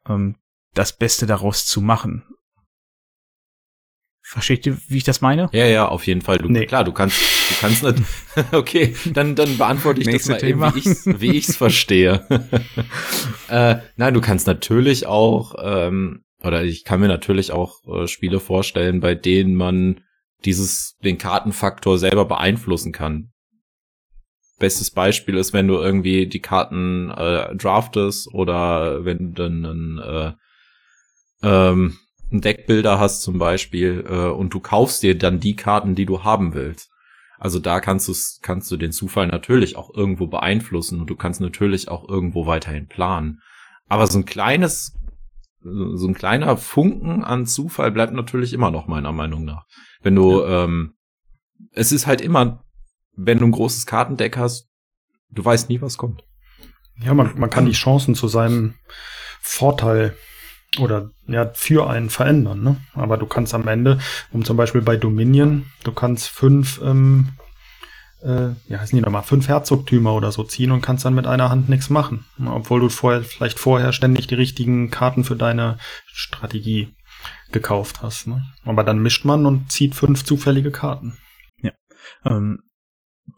ähm, 0.08 0.36
das 0.74 0.96
Beste 0.96 1.26
daraus 1.26 1.66
zu 1.66 1.80
machen? 1.80 2.24
Versteht 4.22 4.64
ihr, 4.64 4.76
wie 4.86 4.98
ich 4.98 5.04
das 5.04 5.20
meine? 5.20 5.48
Ja, 5.52 5.66
ja, 5.66 5.88
auf 5.88 6.06
jeden 6.06 6.22
Fall. 6.22 6.38
Du, 6.38 6.48
Nee. 6.48 6.66
Klar, 6.66 6.84
du 6.84 6.92
kannst, 6.92 7.20
du 7.20 7.54
kannst 7.60 7.82
nicht. 7.82 8.04
okay, 8.52 8.94
dann, 9.12 9.34
dann 9.34 9.58
beantworte 9.58 10.00
ich 10.00 10.06
Nächste 10.06 10.34
das 10.34 10.42
mal 10.42 10.48
eben, 10.48 10.60
Thema. 10.60 10.74
wie 10.76 10.78
ich's, 10.78 11.06
wie 11.06 11.36
ich's 11.36 11.56
verstehe. 11.56 12.24
äh, 13.48 13.78
nein, 13.96 14.14
du 14.14 14.20
kannst 14.20 14.46
natürlich 14.46 15.06
auch, 15.06 15.56
ähm, 15.60 16.22
oder 16.42 16.64
ich 16.64 16.84
kann 16.84 17.00
mir 17.00 17.08
natürlich 17.08 17.52
auch 17.52 17.84
äh, 17.86 18.06
Spiele 18.06 18.40
vorstellen, 18.40 19.00
bei 19.00 19.14
denen 19.14 19.54
man 19.54 20.00
dieses, 20.44 20.96
den 21.04 21.18
Kartenfaktor 21.18 21.98
selber 21.98 22.24
beeinflussen 22.24 22.92
kann. 22.92 23.32
Bestes 24.58 24.90
Beispiel 24.90 25.36
ist, 25.36 25.52
wenn 25.52 25.68
du 25.68 25.74
irgendwie 25.76 26.26
die 26.26 26.40
Karten 26.40 27.10
äh, 27.10 27.54
draftest 27.56 28.32
oder 28.32 29.04
wenn 29.04 29.34
du 29.34 29.48
dann 29.48 29.64
einen, 29.64 29.98
äh, 29.98 30.32
ähm, 31.42 31.98
einen 32.30 32.40
Deckbilder 32.40 32.98
hast 32.98 33.22
zum 33.22 33.38
Beispiel 33.38 34.04
äh, 34.06 34.28
und 34.28 34.52
du 34.52 34.60
kaufst 34.60 35.02
dir 35.02 35.16
dann 35.16 35.40
die 35.40 35.56
Karten, 35.56 35.94
die 35.94 36.06
du 36.06 36.24
haben 36.24 36.54
willst. 36.54 36.90
Also 37.38 37.58
da 37.58 37.80
kannst 37.80 38.06
du 38.06 38.14
kannst 38.42 38.70
du 38.70 38.76
den 38.76 38.92
Zufall 38.92 39.26
natürlich 39.26 39.76
auch 39.76 39.94
irgendwo 39.94 40.26
beeinflussen 40.26 41.00
und 41.00 41.08
du 41.08 41.16
kannst 41.16 41.40
natürlich 41.40 41.88
auch 41.88 42.06
irgendwo 42.06 42.44
weiterhin 42.44 42.86
planen. 42.86 43.40
Aber 43.88 44.06
so 44.06 44.18
ein 44.18 44.26
kleines, 44.26 44.94
so 45.62 46.08
ein 46.08 46.14
kleiner 46.14 46.56
Funken 46.56 47.22
an 47.22 47.46
Zufall 47.46 47.90
bleibt 47.90 48.12
natürlich 48.12 48.52
immer 48.52 48.70
noch 48.70 48.86
meiner 48.86 49.12
Meinung 49.12 49.44
nach. 49.44 49.66
Wenn 50.02 50.14
du, 50.14 50.42
ähm, 50.44 50.94
es 51.72 51.92
ist 51.92 52.06
halt 52.06 52.20
immer, 52.20 52.64
wenn 53.16 53.38
du 53.38 53.46
ein 53.46 53.52
großes 53.52 53.86
Kartendeck 53.86 54.36
hast, 54.36 54.68
du 55.30 55.44
weißt 55.44 55.68
nie, 55.68 55.80
was 55.80 55.98
kommt. 55.98 56.24
Ja, 57.02 57.14
man, 57.14 57.38
man 57.38 57.50
kann 57.50 57.66
die 57.66 57.72
Chancen 57.72 58.14
zu 58.14 58.28
seinem 58.28 58.74
Vorteil 59.40 60.16
oder 60.78 61.10
ja, 61.26 61.50
für 61.54 61.88
einen 61.88 62.10
verändern, 62.10 62.62
ne? 62.62 62.76
Aber 62.94 63.16
du 63.16 63.26
kannst 63.26 63.54
am 63.54 63.66
Ende, 63.68 63.98
um 64.30 64.44
zum 64.44 64.56
Beispiel 64.56 64.82
bei 64.82 64.96
Dominion, 64.96 65.66
du 65.84 65.92
kannst 65.92 66.28
fünf, 66.28 66.80
ähm, 66.82 67.30
äh, 68.22 68.50
ja, 68.68 68.78
heißen 68.78 68.96
die 68.96 69.02
nochmal, 69.02 69.22
fünf 69.22 69.48
Herzogtümer 69.48 70.14
oder 70.14 70.32
so 70.32 70.42
ziehen 70.44 70.72
und 70.72 70.80
kannst 70.80 71.04
dann 71.04 71.14
mit 71.14 71.26
einer 71.26 71.50
Hand 71.50 71.68
nichts 71.68 71.90
machen. 71.90 72.24
Obwohl 72.44 72.80
du 72.80 72.88
vorher, 72.88 73.22
vielleicht 73.22 73.58
vorher 73.58 73.92
ständig 73.92 74.26
die 74.26 74.34
richtigen 74.34 74.90
Karten 74.90 75.24
für 75.24 75.36
deine 75.36 75.78
Strategie 76.06 76.94
gekauft 77.52 78.02
hast. 78.02 78.26
Ne? 78.26 78.42
Aber 78.64 78.84
dann 78.84 79.00
mischt 79.00 79.24
man 79.24 79.46
und 79.46 79.70
zieht 79.72 79.94
fünf 79.94 80.24
zufällige 80.24 80.70
Karten. 80.70 81.18
Ähm, 82.24 82.62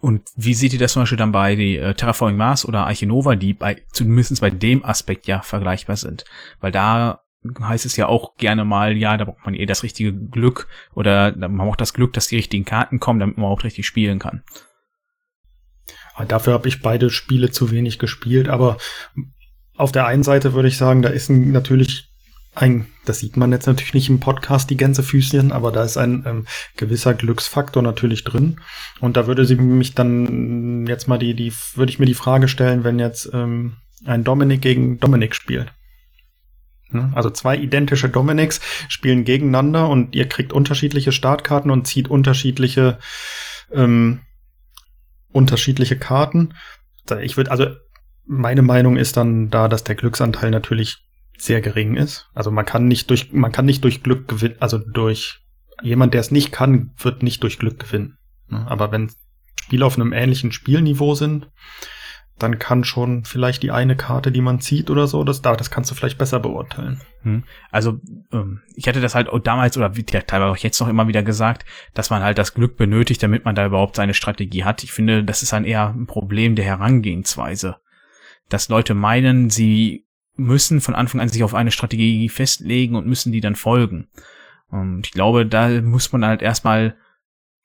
und 0.00 0.22
wie 0.36 0.54
seht 0.54 0.72
ihr 0.72 0.78
das 0.78 0.92
zum 0.92 1.02
Beispiel 1.02 1.18
dann 1.18 1.32
bei 1.32 1.54
die 1.54 1.76
äh, 1.76 1.94
Terraforming 1.94 2.36
Mars 2.36 2.64
oder 2.64 2.86
Arche 2.86 3.06
Nova, 3.06 3.36
die 3.36 3.54
bei 3.54 3.82
zumindest 3.92 4.40
bei 4.40 4.50
dem 4.50 4.84
Aspekt 4.84 5.26
ja 5.26 5.42
vergleichbar 5.42 5.96
sind? 5.96 6.24
Weil 6.60 6.72
da 6.72 7.20
heißt 7.60 7.86
es 7.86 7.96
ja 7.96 8.06
auch 8.06 8.36
gerne 8.36 8.64
mal, 8.64 8.96
ja, 8.96 9.16
da 9.16 9.24
braucht 9.24 9.44
man 9.44 9.54
eh 9.54 9.66
das 9.66 9.82
richtige 9.82 10.12
Glück 10.12 10.68
oder 10.94 11.36
man 11.36 11.58
braucht 11.58 11.80
das 11.80 11.92
Glück, 11.92 12.12
dass 12.12 12.28
die 12.28 12.36
richtigen 12.36 12.64
Karten 12.64 13.00
kommen, 13.00 13.20
damit 13.20 13.36
man 13.36 13.46
auch 13.46 13.64
richtig 13.64 13.86
spielen 13.86 14.18
kann. 14.18 14.42
Aber 16.14 16.26
Dafür 16.26 16.52
habe 16.54 16.68
ich 16.68 16.82
beide 16.82 17.10
Spiele 17.10 17.50
zu 17.50 17.70
wenig 17.70 17.98
gespielt, 17.98 18.48
aber 18.48 18.78
auf 19.76 19.92
der 19.92 20.06
einen 20.06 20.22
Seite 20.22 20.52
würde 20.52 20.68
ich 20.68 20.76
sagen, 20.76 21.02
da 21.02 21.08
ist 21.08 21.30
natürlich 21.30 22.12
ein, 22.54 22.86
das 23.06 23.20
sieht 23.20 23.36
man 23.36 23.50
jetzt 23.50 23.66
natürlich 23.66 23.94
nicht 23.94 24.10
im 24.10 24.20
Podcast, 24.20 24.68
die 24.68 24.76
Gänsefüßchen, 24.76 25.52
aber 25.52 25.72
da 25.72 25.84
ist 25.84 25.96
ein 25.96 26.24
ähm, 26.26 26.46
gewisser 26.76 27.14
Glücksfaktor 27.14 27.82
natürlich 27.82 28.24
drin. 28.24 28.60
Und 29.00 29.16
da 29.16 29.26
würde 29.26 29.46
sie 29.46 29.56
mich 29.56 29.94
dann 29.94 30.86
jetzt 30.86 31.08
mal 31.08 31.18
die, 31.18 31.34
die, 31.34 31.52
würde 31.74 31.90
ich 31.90 31.98
mir 31.98 32.06
die 32.06 32.14
Frage 32.14 32.48
stellen, 32.48 32.84
wenn 32.84 32.98
jetzt 32.98 33.30
ähm, 33.32 33.78
ein 34.04 34.24
Dominik 34.24 34.60
gegen 34.60 35.00
Dominik 35.00 35.34
spielt. 35.34 35.72
Ne? 36.90 37.10
Also 37.14 37.30
zwei 37.30 37.56
identische 37.56 38.10
Dominiks 38.10 38.60
spielen 38.88 39.24
gegeneinander 39.24 39.88
und 39.88 40.14
ihr 40.14 40.28
kriegt 40.28 40.52
unterschiedliche 40.52 41.12
Startkarten 41.12 41.70
und 41.70 41.86
zieht 41.86 42.08
unterschiedliche 42.08 42.98
ähm, 43.72 44.20
unterschiedliche 45.32 45.98
Karten. 45.98 46.54
Ich 47.20 47.36
würde, 47.36 47.50
also 47.50 47.66
meine 48.24 48.62
Meinung 48.62 48.96
ist 48.96 49.16
dann 49.16 49.50
da, 49.50 49.68
dass 49.68 49.84
der 49.84 49.94
Glücksanteil 49.94 50.50
natürlich 50.50 50.98
sehr 51.36 51.60
gering 51.60 51.96
ist. 51.96 52.28
Also 52.34 52.50
man 52.50 52.64
kann 52.64 52.86
nicht 52.86 53.10
durch, 53.10 53.32
man 53.32 53.52
kann 53.52 53.64
nicht 53.64 53.82
durch 53.84 54.02
Glück 54.02 54.28
gewinnen, 54.28 54.56
also 54.60 54.78
durch 54.78 55.40
jemand, 55.82 56.14
der 56.14 56.20
es 56.20 56.30
nicht 56.30 56.52
kann, 56.52 56.92
wird 56.98 57.22
nicht 57.22 57.42
durch 57.42 57.58
Glück 57.58 57.80
gewinnen. 57.80 58.18
Ne? 58.48 58.64
Aber 58.68 58.92
wenn 58.92 59.10
Spiele 59.60 59.84
auf 59.84 59.96
einem 59.96 60.12
ähnlichen 60.12 60.52
Spielniveau 60.52 61.14
sind, 61.14 61.50
dann 62.38 62.58
kann 62.58 62.84
schon 62.84 63.24
vielleicht 63.24 63.62
die 63.62 63.70
eine 63.70 63.96
Karte, 63.96 64.32
die 64.32 64.40
man 64.40 64.60
zieht 64.60 64.90
oder 64.90 65.06
so, 65.06 65.22
das 65.22 65.42
da, 65.42 65.54
das 65.54 65.70
kannst 65.70 65.90
du 65.90 65.94
vielleicht 65.94 66.18
besser 66.18 66.40
beurteilen. 66.40 67.00
Hm. 67.22 67.44
Also 67.70 68.00
ähm, 68.32 68.62
ich 68.74 68.88
hatte 68.88 69.00
das 69.00 69.14
halt 69.14 69.28
damals 69.44 69.76
oder 69.76 69.96
wie 69.96 70.02
teilweise 70.02 70.50
auch 70.50 70.56
jetzt 70.56 70.80
noch 70.80 70.88
immer 70.88 71.08
wieder 71.08 71.22
gesagt, 71.22 71.64
dass 71.94 72.10
man 72.10 72.22
halt 72.22 72.38
das 72.38 72.54
Glück 72.54 72.76
benötigt, 72.76 73.22
damit 73.22 73.44
man 73.44 73.54
da 73.54 73.66
überhaupt 73.66 73.96
seine 73.96 74.14
Strategie 74.14 74.64
hat. 74.64 74.82
Ich 74.82 74.92
finde, 74.92 75.22
das 75.24 75.42
ist 75.42 75.52
dann 75.52 75.64
eher 75.64 75.90
ein 75.90 76.06
Problem 76.06 76.56
der 76.56 76.64
Herangehensweise, 76.64 77.76
dass 78.48 78.68
Leute 78.68 78.94
meinen, 78.94 79.50
sie 79.50 80.06
müssen 80.34 80.80
von 80.80 80.94
Anfang 80.94 81.20
an 81.20 81.28
sich 81.28 81.44
auf 81.44 81.54
eine 81.54 81.70
Strategie 81.70 82.28
festlegen 82.28 82.96
und 82.96 83.06
müssen 83.06 83.32
die 83.32 83.40
dann 83.40 83.54
folgen. 83.54 84.08
Und 84.68 85.06
ich 85.06 85.12
glaube, 85.12 85.46
da 85.46 85.68
muss 85.82 86.12
man 86.12 86.24
halt 86.24 86.42
erstmal 86.42 86.96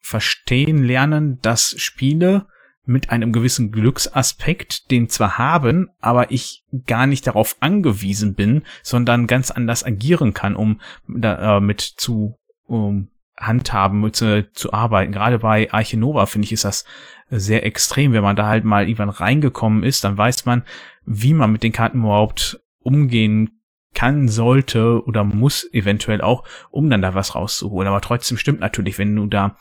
verstehen 0.02 0.84
lernen, 0.84 1.40
dass 1.42 1.74
Spiele 1.78 2.48
mit 2.88 3.10
einem 3.10 3.32
gewissen 3.32 3.72
Glücksaspekt, 3.72 4.92
den 4.92 5.10
zwar 5.10 5.38
haben, 5.38 5.90
aber 6.00 6.32
ich 6.32 6.64
gar 6.86 7.06
nicht 7.06 7.28
darauf 7.28 7.58
angewiesen 7.60 8.34
bin, 8.34 8.64
sondern 8.82 9.28
ganz 9.28 9.52
anders 9.52 9.84
agieren 9.84 10.34
kann, 10.34 10.56
um 10.56 10.80
damit 11.08 11.82
äh, 11.82 11.98
zu 11.98 12.38
um 12.66 13.10
handhaben, 13.38 14.02
mit 14.02 14.16
zu, 14.16 14.52
zu 14.52 14.74
arbeiten. 14.74 15.12
Gerade 15.12 15.40
bei 15.40 15.72
Arche 15.72 15.98
Nova 15.98 16.26
finde 16.26 16.46
ich 16.46 16.52
ist 16.52 16.66
das 16.66 16.86
sehr 17.30 17.66
extrem. 17.66 18.14
Wenn 18.14 18.24
man 18.24 18.36
da 18.36 18.48
halt 18.48 18.64
mal 18.64 18.84
irgendwann 18.84 19.10
reingekommen 19.10 19.84
ist, 19.84 20.04
dann 20.04 20.18
weiß 20.18 20.46
man, 20.46 20.64
wie 21.06 21.34
man 21.34 21.52
mit 21.52 21.64
den 21.64 21.72
Karten 21.72 22.00
überhaupt 22.00 22.60
umgehen 22.80 23.52
kann, 23.94 24.28
sollte 24.28 25.04
oder 25.06 25.24
muss 25.24 25.68
eventuell 25.74 26.22
auch, 26.22 26.44
um 26.70 26.90
dann 26.90 27.02
da 27.02 27.16
was 27.16 27.36
rauszuholen. 27.36 27.88
Aber 27.88 28.02
trotzdem 28.02 28.38
stimmt 28.38 28.60
natürlich, 28.60 28.98
wenn 28.98 29.16
du 29.16 29.28
da 29.28 29.56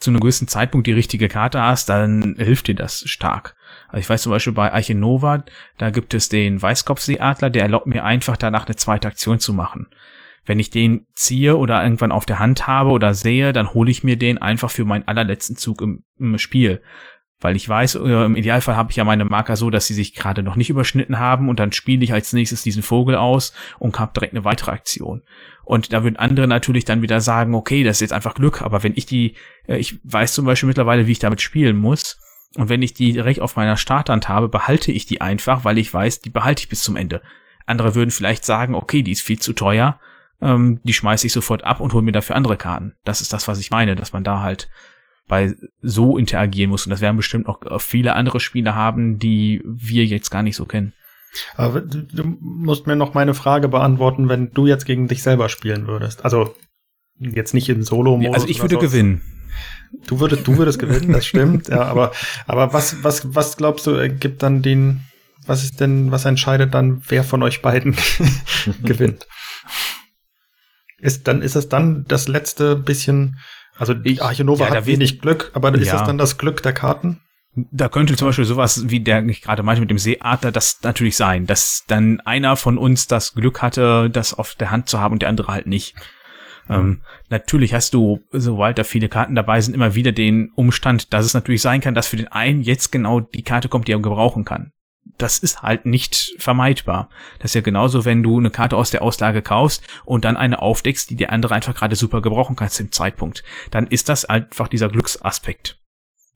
zu 0.00 0.10
einem 0.10 0.20
gewissen 0.20 0.48
Zeitpunkt 0.48 0.86
die 0.86 0.92
richtige 0.92 1.28
Karte 1.28 1.60
hast, 1.60 1.88
dann 1.88 2.34
hilft 2.38 2.68
dir 2.68 2.74
das 2.74 3.02
stark. 3.06 3.54
Also 3.88 3.98
ich 3.98 4.08
weiß 4.08 4.22
zum 4.22 4.32
Beispiel 4.32 4.54
bei 4.54 4.72
Archinova, 4.72 5.44
da 5.78 5.90
gibt 5.90 6.14
es 6.14 6.28
den 6.28 6.60
Weißkopfseeadler, 6.60 7.50
der 7.50 7.62
erlaubt 7.62 7.86
mir 7.86 8.04
einfach 8.04 8.36
danach 8.36 8.66
eine 8.66 8.76
zweite 8.76 9.08
Aktion 9.08 9.38
zu 9.38 9.52
machen. 9.52 9.88
Wenn 10.46 10.58
ich 10.58 10.70
den 10.70 11.06
ziehe 11.14 11.56
oder 11.58 11.82
irgendwann 11.82 12.12
auf 12.12 12.24
der 12.24 12.38
Hand 12.38 12.66
habe 12.66 12.90
oder 12.90 13.12
sehe, 13.12 13.52
dann 13.52 13.74
hole 13.74 13.90
ich 13.90 14.02
mir 14.02 14.16
den 14.16 14.38
einfach 14.38 14.70
für 14.70 14.86
meinen 14.86 15.06
allerletzten 15.06 15.56
Zug 15.56 15.82
im, 15.82 16.02
im 16.18 16.38
Spiel. 16.38 16.80
Weil 17.40 17.56
ich 17.56 17.68
weiß, 17.68 17.96
äh, 17.96 18.24
im 18.24 18.36
Idealfall 18.36 18.76
habe 18.76 18.90
ich 18.90 18.96
ja 18.96 19.04
meine 19.04 19.24
Marker 19.24 19.56
so, 19.56 19.70
dass 19.70 19.86
sie 19.86 19.94
sich 19.94 20.14
gerade 20.14 20.42
noch 20.42 20.56
nicht 20.56 20.70
überschnitten 20.70 21.18
haben 21.18 21.48
und 21.48 21.58
dann 21.58 21.72
spiele 21.72 22.04
ich 22.04 22.12
als 22.12 22.32
nächstes 22.32 22.62
diesen 22.62 22.82
Vogel 22.82 23.16
aus 23.16 23.52
und 23.78 23.98
habe 23.98 24.12
direkt 24.14 24.34
eine 24.34 24.44
weitere 24.44 24.72
Aktion. 24.72 25.22
Und 25.64 25.92
da 25.92 26.02
würden 26.02 26.16
andere 26.16 26.46
natürlich 26.46 26.84
dann 26.84 27.02
wieder 27.02 27.20
sagen, 27.20 27.54
okay, 27.54 27.82
das 27.82 27.96
ist 27.96 28.00
jetzt 28.00 28.12
einfach 28.12 28.34
Glück, 28.34 28.60
aber 28.60 28.82
wenn 28.82 28.92
ich 28.96 29.06
die, 29.06 29.34
äh, 29.66 29.76
ich 29.76 29.98
weiß 30.04 30.34
zum 30.34 30.44
Beispiel 30.44 30.66
mittlerweile, 30.66 31.06
wie 31.06 31.12
ich 31.12 31.18
damit 31.18 31.40
spielen 31.40 31.76
muss, 31.76 32.18
und 32.56 32.68
wenn 32.68 32.82
ich 32.82 32.94
die 32.94 33.12
direkt 33.12 33.40
auf 33.40 33.56
meiner 33.56 33.76
Starthand 33.76 34.28
habe, 34.28 34.48
behalte 34.48 34.90
ich 34.90 35.06
die 35.06 35.20
einfach, 35.20 35.64
weil 35.64 35.78
ich 35.78 35.92
weiß, 35.92 36.20
die 36.20 36.30
behalte 36.30 36.62
ich 36.62 36.68
bis 36.68 36.82
zum 36.82 36.96
Ende. 36.96 37.22
Andere 37.64 37.94
würden 37.94 38.10
vielleicht 38.10 38.44
sagen, 38.44 38.74
okay, 38.74 39.02
die 39.02 39.12
ist 39.12 39.22
viel 39.22 39.38
zu 39.38 39.52
teuer, 39.52 40.00
ähm, 40.42 40.80
die 40.82 40.92
schmeiße 40.92 41.26
ich 41.26 41.32
sofort 41.32 41.62
ab 41.62 41.80
und 41.80 41.92
hole 41.92 42.02
mir 42.02 42.12
dafür 42.12 42.36
andere 42.36 42.56
Karten. 42.56 42.96
Das 43.04 43.20
ist 43.20 43.32
das, 43.32 43.46
was 43.46 43.60
ich 43.60 43.70
meine, 43.70 43.94
dass 43.94 44.12
man 44.12 44.24
da 44.24 44.40
halt 44.40 44.68
bei 45.30 45.54
so 45.80 46.18
interagieren 46.18 46.70
muss. 46.70 46.84
Und 46.84 46.90
das 46.90 47.00
werden 47.00 47.16
bestimmt 47.16 47.46
auch 47.46 47.80
viele 47.80 48.14
andere 48.16 48.40
Spiele 48.40 48.74
haben, 48.74 49.20
die 49.20 49.62
wir 49.64 50.04
jetzt 50.04 50.28
gar 50.30 50.42
nicht 50.42 50.56
so 50.56 50.66
kennen. 50.66 50.92
Aber 51.54 51.80
du 51.80 52.36
musst 52.40 52.88
mir 52.88 52.96
noch 52.96 53.14
meine 53.14 53.32
Frage 53.32 53.68
beantworten, 53.68 54.28
wenn 54.28 54.50
du 54.50 54.66
jetzt 54.66 54.84
gegen 54.84 55.06
dich 55.06 55.22
selber 55.22 55.48
spielen 55.48 55.86
würdest. 55.86 56.24
Also 56.24 56.56
jetzt 57.20 57.54
nicht 57.54 57.68
in 57.68 57.84
Solo-Modus. 57.84 58.34
Also 58.34 58.48
ich 58.48 58.60
würde 58.60 58.74
so. 58.74 58.80
gewinnen. 58.80 59.22
Du 60.08 60.18
würdest, 60.18 60.48
du 60.48 60.58
würdest 60.58 60.80
gewinnen, 60.80 61.12
das 61.12 61.26
stimmt. 61.26 61.68
Ja, 61.68 61.82
aber, 61.82 62.10
aber 62.46 62.72
was, 62.72 63.04
was, 63.04 63.32
was 63.32 63.56
glaubst 63.56 63.86
du, 63.86 64.08
gibt 64.08 64.42
dann 64.42 64.62
den, 64.62 65.02
was 65.46 65.62
ist 65.62 65.78
denn, 65.78 66.10
was 66.10 66.24
entscheidet 66.24 66.74
dann, 66.74 67.02
wer 67.06 67.22
von 67.22 67.44
euch 67.44 67.62
beiden 67.62 67.94
gewinnt? 68.82 69.28
Ist 70.98 71.28
dann, 71.28 71.40
ist 71.40 71.54
es 71.54 71.68
dann 71.68 72.04
das 72.08 72.26
letzte 72.26 72.74
bisschen, 72.74 73.38
also 73.80 73.94
ich, 74.04 74.22
Arche 74.22 74.44
Nova 74.44 74.68
ja, 74.68 74.74
hat 74.74 74.86
wenig 74.86 75.20
Glück, 75.20 75.50
aber 75.54 75.74
ist 75.74 75.86
ja. 75.86 75.94
das 75.94 76.04
dann 76.04 76.18
das 76.18 76.36
Glück 76.36 76.62
der 76.62 76.74
Karten? 76.74 77.20
Da 77.54 77.88
könnte 77.88 78.14
zum 78.14 78.28
Beispiel 78.28 78.44
sowas, 78.44 78.90
wie 78.90 79.00
der 79.00 79.24
ich 79.26 79.40
gerade 79.40 79.62
meinte 79.62 79.80
mit 79.80 79.90
dem 79.90 79.98
Seeadler, 79.98 80.52
das 80.52 80.80
natürlich 80.82 81.16
sein, 81.16 81.46
dass 81.46 81.84
dann 81.88 82.20
einer 82.20 82.56
von 82.56 82.76
uns 82.76 83.06
das 83.06 83.32
Glück 83.32 83.62
hatte, 83.62 84.10
das 84.10 84.34
auf 84.34 84.54
der 84.54 84.70
Hand 84.70 84.88
zu 84.88 85.00
haben 85.00 85.14
und 85.14 85.22
der 85.22 85.30
andere 85.30 85.52
halt 85.52 85.66
nicht. 85.66 85.96
Ähm, 86.68 87.00
natürlich 87.30 87.74
hast 87.74 87.94
du, 87.94 88.20
sobald 88.30 88.78
da 88.78 88.84
viele 88.84 89.08
Karten 89.08 89.34
dabei 89.34 89.60
sind, 89.60 89.74
immer 89.74 89.94
wieder 89.94 90.12
den 90.12 90.50
Umstand, 90.54 91.12
dass 91.12 91.24
es 91.24 91.34
natürlich 91.34 91.62
sein 91.62 91.80
kann, 91.80 91.94
dass 91.94 92.06
für 92.06 92.16
den 92.16 92.28
einen 92.28 92.60
jetzt 92.60 92.92
genau 92.92 93.20
die 93.20 93.42
Karte 93.42 93.68
kommt, 93.68 93.88
die 93.88 93.92
er 93.92 93.98
gebrauchen 93.98 94.44
kann. 94.44 94.72
Das 95.18 95.38
ist 95.38 95.62
halt 95.62 95.86
nicht 95.86 96.34
vermeidbar. 96.38 97.10
Das 97.38 97.50
ist 97.50 97.54
ja 97.54 97.60
genauso, 97.60 98.04
wenn 98.04 98.22
du 98.22 98.38
eine 98.38 98.50
Karte 98.50 98.76
aus 98.76 98.90
der 98.90 99.02
Auslage 99.02 99.42
kaufst 99.42 99.82
und 100.04 100.24
dann 100.24 100.36
eine 100.36 100.62
aufdeckst, 100.62 101.10
die 101.10 101.16
der 101.16 101.32
andere 101.32 101.54
einfach 101.54 101.74
gerade 101.74 101.96
super 101.96 102.22
gebrauchen 102.22 102.56
kannst 102.56 102.80
im 102.80 102.92
Zeitpunkt. 102.92 103.44
Dann 103.70 103.86
ist 103.86 104.08
das 104.08 104.24
einfach 104.24 104.68
dieser 104.68 104.88
Glücksaspekt 104.88 105.80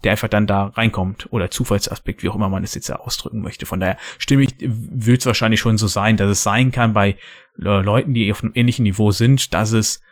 der 0.05 0.13
einfach 0.13 0.29
dann 0.29 0.47
da 0.47 0.67
reinkommt 0.67 1.33
oder 1.33 1.51
Zufallsaspekt, 1.51 2.23
wie 2.23 2.29
auch 2.29 2.35
immer 2.35 2.49
man 2.49 2.63
es 2.63 2.75
jetzt 2.75 2.91
ausdrücken 2.91 3.41
möchte. 3.41 3.67
Von 3.67 3.81
daher 3.81 3.97
stimme 4.19 4.43
ich, 4.43 4.55
wird 4.61 5.21
es 5.21 5.27
wahrscheinlich 5.27 5.61
schon 5.61 5.79
so 5.79 5.87
sein, 5.87 6.17
dass 6.17 6.29
es 6.29 6.43
sein 6.43 6.73
kann 6.73 6.93
bei 6.93 7.17
Leuten, 7.57 8.15
die 8.15 8.31
auf 8.31 8.43
einem 8.43 8.53
ähnlichen 8.55 8.83
Niveau 8.83 9.13
sind, 9.13 9.55
dass 9.55 9.73
es 9.73 10.03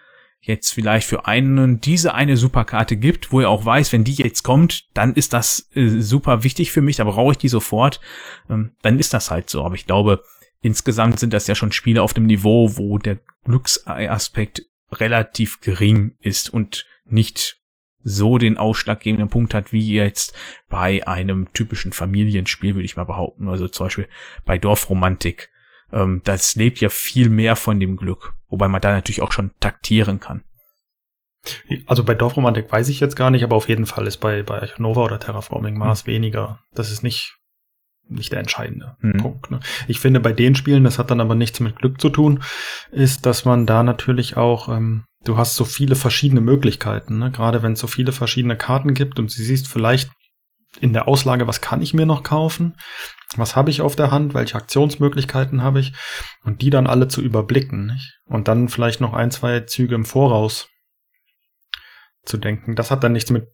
jetzt 0.42 0.70
vielleicht 0.72 1.06
für 1.06 1.26
einen 1.26 1.80
diese 1.80 2.14
eine 2.14 2.36
Superkarte 2.36 2.96
gibt, 2.96 3.30
wo 3.30 3.40
er 3.40 3.48
auch 3.48 3.64
weiß, 3.64 3.92
wenn 3.92 4.04
die 4.04 4.14
jetzt 4.14 4.42
kommt, 4.42 4.88
dann 4.92 5.14
ist 5.14 5.32
das 5.32 5.70
äh, 5.74 6.00
super 6.00 6.42
wichtig 6.42 6.72
für 6.72 6.82
mich, 6.82 6.96
da 6.96 7.04
brauche 7.04 7.32
ich 7.32 7.38
die 7.38 7.48
sofort, 7.48 8.00
ähm, 8.50 8.72
dann 8.82 8.98
ist 8.98 9.14
das 9.14 9.30
halt 9.30 9.48
so. 9.48 9.64
Aber 9.64 9.76
ich 9.76 9.86
glaube, 9.86 10.24
insgesamt 10.60 11.20
sind 11.20 11.32
das 11.32 11.46
ja 11.46 11.54
schon 11.54 11.72
Spiele 11.72 12.02
auf 12.02 12.12
dem 12.12 12.26
Niveau, 12.26 12.76
wo 12.76 12.98
der 12.98 13.18
Glücksaspekt 13.44 14.62
relativ 14.90 15.60
gering 15.60 16.16
ist 16.20 16.52
und 16.52 16.86
nicht 17.04 17.62
so 18.04 18.36
den 18.36 18.58
ausschlaggebenden 18.58 19.28
Punkt 19.28 19.54
hat, 19.54 19.72
wie 19.72 19.94
jetzt 19.94 20.34
bei 20.68 21.06
einem 21.06 21.52
typischen 21.52 21.92
Familienspiel, 21.92 22.74
würde 22.74 22.84
ich 22.84 22.96
mal 22.96 23.04
behaupten. 23.04 23.48
Also 23.48 23.68
zum 23.68 23.86
Beispiel 23.86 24.08
bei 24.44 24.58
Dorfromantik. 24.58 25.50
Ähm, 25.92 26.20
das 26.24 26.56
lebt 26.56 26.80
ja 26.80 26.88
viel 26.88 27.28
mehr 27.28 27.54
von 27.54 27.78
dem 27.78 27.96
Glück, 27.96 28.34
wobei 28.52 28.68
man 28.68 28.80
da 28.80 28.92
natürlich 28.92 29.22
auch 29.22 29.32
schon 29.32 29.50
taktieren 29.58 30.20
kann. 30.20 30.44
Also 31.86 32.04
bei 32.04 32.14
Dorfromantik 32.14 32.70
weiß 32.70 32.88
ich 32.88 33.00
jetzt 33.00 33.16
gar 33.16 33.30
nicht, 33.30 33.42
aber 33.42 33.56
auf 33.56 33.68
jeden 33.68 33.86
Fall 33.86 34.06
ist 34.06 34.18
bei, 34.18 34.44
bei 34.44 34.70
Nova 34.78 35.02
oder 35.02 35.18
Terraforming 35.18 35.76
Mars 35.76 36.06
hm. 36.06 36.12
weniger. 36.12 36.60
Das 36.72 36.92
ist 36.92 37.02
nicht, 37.02 37.36
nicht 38.08 38.30
der 38.30 38.38
entscheidende 38.38 38.96
hm. 39.00 39.16
Punkt. 39.16 39.50
Ne? 39.50 39.58
Ich 39.88 39.98
finde, 39.98 40.20
bei 40.20 40.32
den 40.32 40.54
Spielen, 40.54 40.84
das 40.84 41.00
hat 41.00 41.10
dann 41.10 41.20
aber 41.20 41.34
nichts 41.34 41.58
mit 41.58 41.76
Glück 41.76 42.00
zu 42.00 42.10
tun, 42.10 42.44
ist, 42.92 43.26
dass 43.26 43.44
man 43.44 43.66
da 43.66 43.82
natürlich 43.82 44.36
auch 44.36 44.68
ähm, 44.68 45.04
du 45.24 45.36
hast 45.36 45.56
so 45.56 45.64
viele 45.64 45.94
verschiedene 45.94 46.40
Möglichkeiten, 46.40 47.18
ne? 47.18 47.30
gerade 47.30 47.62
wenn 47.62 47.72
es 47.72 47.80
so 47.80 47.86
viele 47.86 48.12
verschiedene 48.12 48.56
Karten 48.56 48.94
gibt 48.94 49.18
und 49.18 49.30
sie 49.30 49.44
siehst 49.44 49.68
vielleicht 49.68 50.10
in 50.80 50.92
der 50.92 51.08
Auslage, 51.08 51.46
was 51.46 51.60
kann 51.60 51.82
ich 51.82 51.94
mir 51.94 52.06
noch 52.06 52.22
kaufen, 52.22 52.76
was 53.36 53.56
habe 53.56 53.70
ich 53.70 53.80
auf 53.80 53.96
der 53.96 54.10
Hand, 54.10 54.34
welche 54.34 54.56
Aktionsmöglichkeiten 54.56 55.62
habe 55.62 55.80
ich 55.80 55.92
und 56.44 56.62
die 56.62 56.70
dann 56.70 56.86
alle 56.86 57.08
zu 57.08 57.20
überblicken 57.20 57.86
nicht? 57.86 58.18
und 58.26 58.48
dann 58.48 58.68
vielleicht 58.68 59.00
noch 59.00 59.12
ein, 59.12 59.30
zwei 59.30 59.60
Züge 59.60 59.94
im 59.94 60.04
Voraus 60.04 60.68
zu 62.24 62.36
denken. 62.36 62.74
Das 62.74 62.90
hat 62.90 63.04
dann 63.04 63.12
nichts 63.12 63.30
mit 63.30 63.48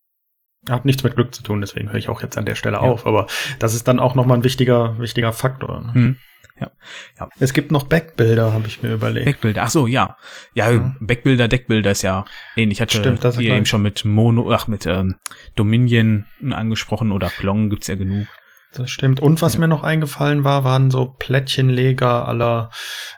hat 0.69 0.85
nichts 0.85 1.05
mit 1.05 1.15
Glück 1.15 1.33
zu 1.33 1.43
tun, 1.45 1.61
deswegen 1.61 1.89
höre 1.89 1.99
ich 1.99 2.09
auch 2.09 2.21
jetzt 2.21 2.37
an 2.37 2.45
der 2.45 2.57
Stelle 2.57 2.79
ja. 2.79 2.83
auf. 2.83 3.07
Aber 3.07 3.29
das 3.61 3.75
ist 3.75 3.87
dann 3.87 4.01
auch 4.01 4.17
nochmal 4.17 4.39
ein 4.39 4.45
wichtiger, 4.45 4.99
wichtiger 4.99 5.33
Faktor. 5.33 5.81
Ne? 5.81 5.95
Hm 5.95 6.17
ja. 6.61 6.71
ja. 7.19 7.29
Es 7.38 7.53
gibt 7.53 7.73
noch 7.73 7.85
Backbilder, 7.85 8.53
habe 8.53 8.67
ich 8.67 8.83
mir 8.83 8.93
überlegt. 8.93 9.27
Backbilder, 9.27 9.62
ach 9.62 9.71
so, 9.71 9.87
ja. 9.87 10.17
Ja, 10.55 10.71
ja. 10.71 10.95
Backbilder, 11.00 11.49
Deckbilder 11.49 11.91
ist 11.91 12.03
ja 12.03 12.25
ähnlich. 12.57 12.79
Ich 12.79 12.83
hatte 12.83 12.99
Stimmt, 12.99 13.25
das 13.25 13.38
hier 13.38 13.55
eben 13.55 13.67
schon 13.67 13.83
mit 13.83 14.05
Mono, 14.05 14.50
ach, 14.53 14.69
mit 14.69 14.87
ähm, 14.87 15.17
Dominion 15.55 16.27
angesprochen 16.50 17.12
oder 17.12 17.29
Plong 17.29 17.71
gibt's 17.71 17.87
ja 17.87 17.95
genug. 17.95 18.27
Das 18.73 18.91
stimmt. 18.91 19.21
Und 19.21 19.41
was 19.41 19.55
ja. 19.55 19.61
mir 19.61 19.69
noch 19.69 19.83
eingefallen 19.83 20.45
war, 20.45 20.65
waren 20.65 20.91
so 20.91 21.07
Plättchenleger 21.07 22.29
aller 22.29 22.71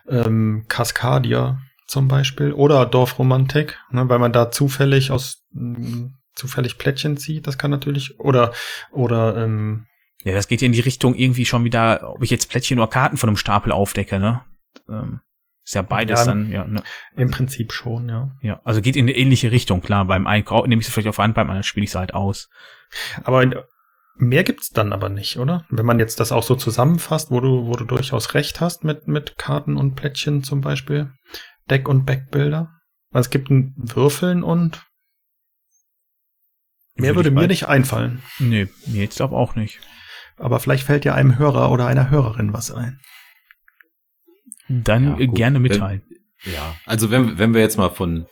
ähm, 0.08 0.64
Cascadia 0.68 1.58
zum 1.86 2.06
Beispiel 2.06 2.52
oder 2.52 2.86
Dorfromantik, 2.86 3.78
ne, 3.90 4.08
weil 4.08 4.20
man 4.20 4.32
da 4.32 4.50
zufällig 4.52 5.10
aus 5.10 5.44
mh, 5.52 6.10
zufällig 6.34 6.78
Plättchen 6.78 7.16
zieht. 7.16 7.46
Das 7.46 7.58
kann 7.58 7.72
natürlich 7.72 8.18
oder 8.20 8.52
oder 8.92 9.36
ähm, 9.36 9.86
ja, 10.24 10.34
das 10.34 10.48
geht 10.48 10.60
ja 10.60 10.66
in 10.66 10.72
die 10.72 10.80
Richtung 10.80 11.14
irgendwie 11.14 11.46
schon 11.46 11.64
wieder, 11.64 12.14
ob 12.14 12.22
ich 12.22 12.30
jetzt 12.30 12.50
Plättchen 12.50 12.78
oder 12.78 12.88
Karten 12.88 13.16
von 13.16 13.28
einem 13.28 13.36
Stapel 13.36 13.72
aufdecke, 13.72 14.18
ne? 14.18 14.42
Ähm, 14.88 15.20
ist 15.64 15.74
ja 15.74 15.82
beides 15.82 16.20
ja, 16.20 16.24
dann, 16.26 16.50
ja. 16.50 16.64
Ne? 16.64 16.82
Im 17.16 17.30
Prinzip 17.30 17.72
schon, 17.72 18.08
ja. 18.08 18.32
Ja, 18.42 18.60
also 18.64 18.80
geht 18.80 18.96
in 18.96 19.04
eine 19.04 19.16
ähnliche 19.16 19.50
Richtung, 19.52 19.80
klar. 19.80 20.04
Beim 20.04 20.26
einen 20.26 20.44
nehme 20.66 20.80
ich 20.80 20.88
es 20.88 20.92
vielleicht 20.92 21.08
auf 21.08 21.20
an, 21.20 21.34
beim 21.34 21.48
anderen 21.48 21.62
spiele 21.62 21.84
ich 21.84 21.90
es 21.90 21.96
halt 21.96 22.14
aus. 22.14 22.48
Aber 23.22 23.66
Mehr 24.22 24.44
gibt's 24.44 24.68
dann 24.68 24.92
aber 24.92 25.08
nicht, 25.08 25.38
oder? 25.38 25.64
Wenn 25.70 25.86
man 25.86 25.98
jetzt 25.98 26.20
das 26.20 26.30
auch 26.30 26.42
so 26.42 26.54
zusammenfasst, 26.54 27.30
wo 27.30 27.40
du, 27.40 27.66
wo 27.66 27.72
du 27.72 27.86
durchaus 27.86 28.34
recht 28.34 28.60
hast 28.60 28.84
mit, 28.84 29.08
mit 29.08 29.38
Karten 29.38 29.78
und 29.78 29.94
Plättchen 29.94 30.44
zum 30.44 30.60
Beispiel. 30.60 31.10
Deck- 31.70 31.88
und 31.88 32.04
Backbilder. 32.04 32.70
Weil 33.10 33.22
es 33.22 33.30
gibt 33.30 33.50
ein 33.50 33.72
Würfeln 33.76 34.42
und 34.42 34.84
mehr 36.96 37.16
würde 37.16 37.30
mir 37.30 37.46
nicht 37.46 37.66
einfallen. 37.66 38.22
Nee, 38.38 38.68
mir 38.84 39.02
jetzt 39.02 39.16
glaube 39.16 39.36
auch 39.36 39.54
nicht. 39.54 39.80
Aber 40.40 40.58
vielleicht 40.58 40.84
fällt 40.84 41.04
ja 41.04 41.14
einem 41.14 41.38
Hörer 41.38 41.70
oder 41.70 41.86
einer 41.86 42.10
Hörerin 42.10 42.52
was 42.52 42.70
ein. 42.70 42.98
Dann 44.68 45.18
Ja, 45.18 45.26
gerne 45.26 45.58
mitteilen. 45.58 46.02
Ja, 46.44 46.74
also 46.86 47.10
wenn, 47.10 47.38
wenn 47.38 47.52
wir 47.54 47.60
jetzt 47.60 47.76
mal 47.76 47.90
von, 47.90 48.26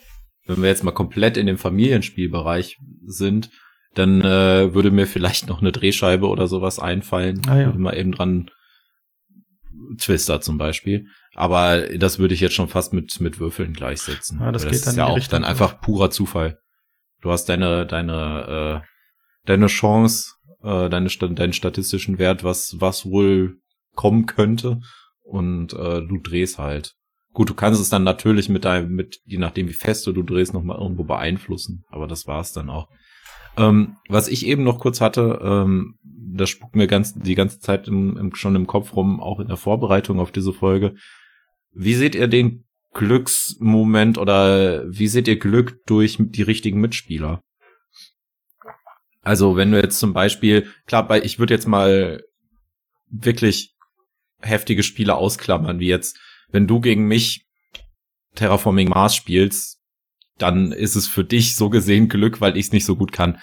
wenn 0.47 0.63
wir 0.63 0.69
jetzt 0.69 0.85
mal 0.85 0.93
komplett 0.93 1.37
in 1.37 1.47
dem 1.47 1.59
Familienspielbereich 1.59 2.79
sind, 3.05 3.51
dann 3.95 4.21
äh, 4.23 4.73
würde 4.75 4.91
mir 4.91 5.07
vielleicht 5.07 5.49
noch 5.49 5.61
eine 5.61 5.73
Drehscheibe 5.73 6.29
oder 6.29 6.47
sowas 6.47 6.79
einfallen. 6.79 7.43
Ah, 7.49 7.59
ja. 7.59 7.67
Würde 7.67 7.79
mal 7.79 7.97
eben 7.97 8.13
dran 8.13 8.51
Twister 9.99 10.41
zum 10.41 10.59
Beispiel. 10.59 11.07
Aber 11.35 11.81
das 11.97 12.19
würde 12.19 12.35
ich 12.35 12.41
jetzt 12.41 12.55
schon 12.55 12.69
fast 12.69 12.93
mit, 12.93 13.21
mit 13.21 13.39
Würfeln 13.41 13.73
gleichsetzen. 13.73 14.41
Ja, 14.41 14.53
das 14.53 14.65
Weil 14.65 14.73
geht 14.73 14.83
dann 14.87 14.91
ist 14.91 14.97
ja 14.97 15.07
auch 15.07 15.17
Richtung. 15.17 15.43
dann 15.43 15.45
einfach 15.45 15.81
purer 15.81 16.11
Zufall. 16.11 16.59
Du 17.21 17.31
hast 17.31 17.49
deine, 17.49 17.87
deine, 17.87 18.83
äh, 18.83 18.87
deine 19.45 19.67
Chance, 19.67 20.35
äh, 20.63 20.89
deine, 20.89 21.09
deinen 21.09 21.53
statistischen 21.53 22.19
Wert, 22.19 22.45
was, 22.45 22.77
was 22.79 23.07
wohl 23.07 23.59
kommen 23.95 24.27
könnte. 24.27 24.81
Und 25.23 25.75
äh, 25.75 26.01
du 26.01 26.19
drehst 26.19 26.59
halt. 26.59 26.95
Gut, 27.33 27.51
du 27.51 27.55
kannst 27.55 27.81
es 27.81 27.91
dann 27.91 28.05
natürlich 28.05 28.49
mit 28.49 28.65
deinem, 28.65 28.95
mit, 28.95 29.21
je 29.25 29.39
nachdem 29.39 29.69
wie 29.69 29.75
fest 29.75 30.07
du 30.07 30.23
drehst, 30.23 30.55
nochmal 30.55 30.79
irgendwo 30.79 31.05
beeinflussen. 31.05 31.85
Aber 31.89 32.07
das 32.07 32.27
war's 32.27 32.53
dann 32.53 32.71
auch. 32.71 32.89
Ähm, 33.57 33.97
was 34.09 34.29
ich 34.29 34.47
eben 34.47 34.63
noch 34.63 34.79
kurz 34.79 35.01
hatte, 35.01 35.41
ähm, 35.43 35.97
das 36.03 36.49
spuckt 36.49 36.77
mir 36.77 36.87
ganz, 36.87 37.15
die 37.15 37.35
ganze 37.35 37.59
Zeit 37.59 37.89
im, 37.89 38.17
im, 38.17 38.35
schon 38.35 38.55
im 38.55 38.67
Kopf 38.67 38.95
rum, 38.95 39.21
auch 39.21 39.41
in 39.41 39.49
der 39.49 39.57
Vorbereitung 39.57 40.21
auf 40.21 40.33
diese 40.33 40.53
Folge. 40.53 40.95
Wie 41.73 41.95
seht 41.95 42.15
ihr 42.15 42.29
den 42.29 42.65
Glücksmoment 42.95 44.19
oder 44.19 44.85
wie 44.89 45.09
seht 45.09 45.29
ihr 45.29 45.39
Glück 45.39 45.85
durch 45.87 46.17
die 46.19 46.43
richtigen 46.43 46.81
Mitspieler? 46.81 47.41
Also 49.29 49.57
wenn 49.57 49.71
du 49.71 49.79
jetzt 49.79 49.99
zum 49.99 50.15
Beispiel, 50.15 50.73
klar, 50.87 51.07
bei, 51.07 51.21
ich 51.21 51.39
würde 51.39 51.53
jetzt 51.53 51.69
mal 51.69 52.25
wirklich 53.11 53.75
heftige 54.41 54.83
Spiele 54.83 55.17
ausklammern, 55.17 55.81
wie 55.81 55.89
jetzt, 55.89 56.19
wenn 56.49 56.67
du 56.67 56.81
gegen 56.81 57.05
mich 57.05 57.45
Terraforming 58.37 58.89
Mars 58.89 59.15
spielst, 59.15 59.83
dann 60.39 60.73
ist 60.73 60.95
es 60.95 61.07
für 61.07 61.25
dich 61.25 61.57
so 61.57 61.69
gesehen 61.69 62.09
Glück, 62.09 62.41
weil 62.41 62.57
ich 62.57 62.69
es 62.69 62.73
nicht 62.73 62.87
so 62.87 62.97
gut 62.97 63.13
kann. 63.13 63.39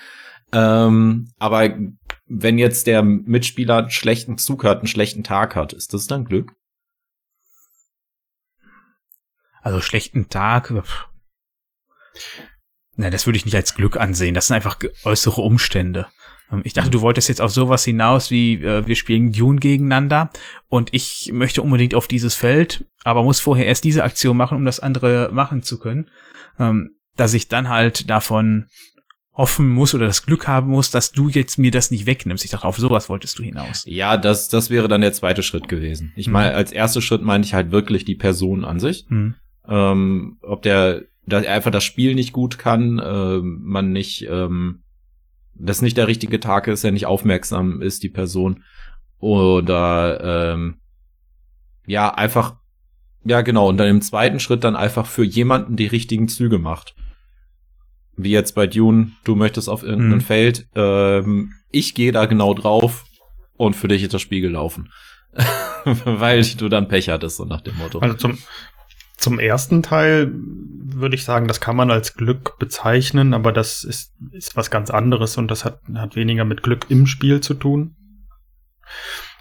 Ähm, 0.51 1.31
aber 1.37 1.77
wenn 2.25 2.57
jetzt 2.57 2.87
der 2.87 3.03
Mitspieler 3.03 3.77
einen 3.77 3.91
schlechten 3.91 4.39
Zug 4.39 4.63
hat, 4.63 4.79
einen 4.79 4.87
schlechten 4.87 5.23
Tag 5.23 5.55
hat, 5.55 5.71
ist 5.71 5.93
das 5.93 6.07
dann 6.07 6.25
Glück? 6.25 6.53
Also 9.61 9.81
schlechten 9.81 10.29
Tag. 10.29 10.73
Na, 12.97 13.09
das 13.09 13.25
würde 13.25 13.37
ich 13.37 13.45
nicht 13.45 13.55
als 13.55 13.75
Glück 13.75 13.97
ansehen. 13.97 14.33
Das 14.33 14.47
sind 14.47 14.55
einfach 14.55 14.77
äußere 15.03 15.41
Umstände. 15.41 16.07
Ähm, 16.51 16.61
Ich 16.63 16.73
dachte, 16.73 16.89
du 16.91 17.01
wolltest 17.01 17.27
jetzt 17.29 17.41
auf 17.41 17.51
sowas 17.51 17.83
hinaus 17.83 18.31
wie 18.31 18.53
äh, 18.63 18.85
wir 18.87 18.95
spielen 18.95 19.31
Dune 19.31 19.59
gegeneinander 19.59 20.29
und 20.69 20.93
ich 20.93 21.31
möchte 21.33 21.61
unbedingt 21.61 21.93
auf 21.95 22.07
dieses 22.07 22.35
Feld, 22.35 22.85
aber 23.03 23.23
muss 23.23 23.39
vorher 23.39 23.65
erst 23.65 23.83
diese 23.83 24.03
Aktion 24.03 24.37
machen, 24.37 24.57
um 24.57 24.65
das 24.65 24.79
andere 24.79 25.29
machen 25.33 25.61
zu 25.63 25.79
können. 25.79 26.09
Ähm, 26.59 26.91
dass 27.17 27.33
ich 27.33 27.47
dann 27.47 27.69
halt 27.69 28.09
davon 28.09 28.67
hoffen 29.33 29.67
muss 29.69 29.93
oder 29.93 30.05
das 30.05 30.25
Glück 30.25 30.47
haben 30.47 30.69
muss, 30.69 30.91
dass 30.91 31.11
du 31.11 31.27
jetzt 31.27 31.57
mir 31.57 31.71
das 31.71 31.91
nicht 31.91 32.05
wegnimmst. 32.05 32.45
Ich 32.45 32.51
dachte, 32.51 32.65
auf 32.65 32.77
sowas 32.77 33.09
wolltest 33.09 33.37
du 33.37 33.43
hinaus. 33.43 33.83
Ja, 33.85 34.15
das, 34.15 34.47
das 34.47 34.69
wäre 34.69 34.87
dann 34.87 35.01
der 35.01 35.11
zweite 35.11 35.43
Schritt 35.43 35.67
gewesen. 35.67 36.13
Ich 36.15 36.27
Mhm. 36.27 36.33
meine, 36.33 36.53
als 36.53 36.71
erster 36.71 37.01
Schritt 37.01 37.21
meine 37.21 37.43
ich 37.43 37.53
halt 37.53 37.71
wirklich 37.71 38.05
die 38.05 38.15
Person 38.15 38.63
an 38.63 38.79
sich. 38.79 39.05
Hm. 39.09 39.35
ähm, 39.67 40.37
ob 40.41 40.61
der, 40.61 41.01
dass 41.25 41.43
er 41.43 41.53
einfach 41.53 41.71
das 41.71 41.83
Spiel 41.83 42.15
nicht 42.15 42.33
gut 42.33 42.57
kann, 42.57 43.01
ähm, 43.03 43.59
man 43.63 43.91
nicht, 43.91 44.27
ähm, 44.29 44.83
das 45.55 45.81
nicht 45.81 45.97
der 45.97 46.07
richtige 46.07 46.39
Tag 46.39 46.67
ist, 46.67 46.83
er 46.83 46.91
nicht 46.91 47.05
aufmerksam 47.05 47.81
ist, 47.81 48.03
die 48.03 48.09
Person. 48.09 48.63
Oder 49.19 50.53
ähm, 50.53 50.75
ja, 51.87 52.13
einfach, 52.13 52.57
ja 53.23 53.41
genau, 53.41 53.69
und 53.69 53.77
dann 53.77 53.87
im 53.87 54.01
zweiten 54.01 54.39
Schritt 54.39 54.63
dann 54.63 54.75
einfach 54.75 55.05
für 55.05 55.23
jemanden 55.23 55.75
die 55.75 55.87
richtigen 55.87 56.27
Züge 56.27 56.59
macht. 56.59 56.95
Wie 58.17 58.31
jetzt 58.31 58.53
bei 58.53 58.67
Dune, 58.67 59.11
du 59.23 59.35
möchtest 59.35 59.69
auf 59.69 59.83
irgendein 59.83 60.19
Mhm. 60.19 60.21
Feld, 60.21 60.67
ähm, 60.75 61.53
ich 61.71 61.95
gehe 61.95 62.11
da 62.11 62.25
genau 62.25 62.53
drauf 62.53 63.05
und 63.57 63.75
für 63.75 63.87
dich 63.87 64.03
ist 64.03 64.13
das 64.13 64.21
Spiel 64.21 64.41
gelaufen. 64.41 64.91
Weil 65.83 66.43
du 66.43 66.69
dann 66.69 66.87
Pech 66.87 67.09
hattest, 67.09 67.37
so 67.37 67.45
nach 67.45 67.61
dem 67.61 67.77
Motto. 67.77 67.99
Also 67.99 68.15
zum, 68.15 68.37
zum 69.17 69.39
ersten 69.39 69.83
Teil 69.83 70.31
würde 70.33 71.15
ich 71.15 71.23
sagen, 71.23 71.47
das 71.47 71.61
kann 71.61 71.75
man 71.75 71.91
als 71.91 72.15
Glück 72.15 72.57
bezeichnen, 72.59 73.33
aber 73.33 73.51
das 73.51 73.83
ist, 73.83 74.13
ist 74.31 74.55
was 74.55 74.71
ganz 74.71 74.89
anderes 74.89 75.37
und 75.37 75.49
das 75.49 75.65
hat, 75.65 75.81
hat 75.95 76.15
weniger 76.15 76.45
mit 76.45 76.63
Glück 76.63 76.87
im 76.89 77.07
Spiel 77.07 77.41
zu 77.41 77.53
tun. 77.53 77.95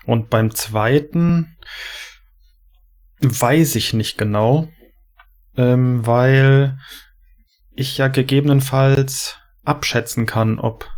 Und 0.04 0.30
beim 0.30 0.50
zweiten 0.54 1.56
weiß 3.20 3.76
ich 3.76 3.92
nicht 3.92 4.18
genau, 4.18 4.68
ähm, 5.56 6.06
weil 6.06 6.78
ich 7.72 7.98
ja 7.98 8.08
gegebenenfalls 8.08 9.38
abschätzen 9.64 10.26
kann, 10.26 10.58
ob 10.58 10.88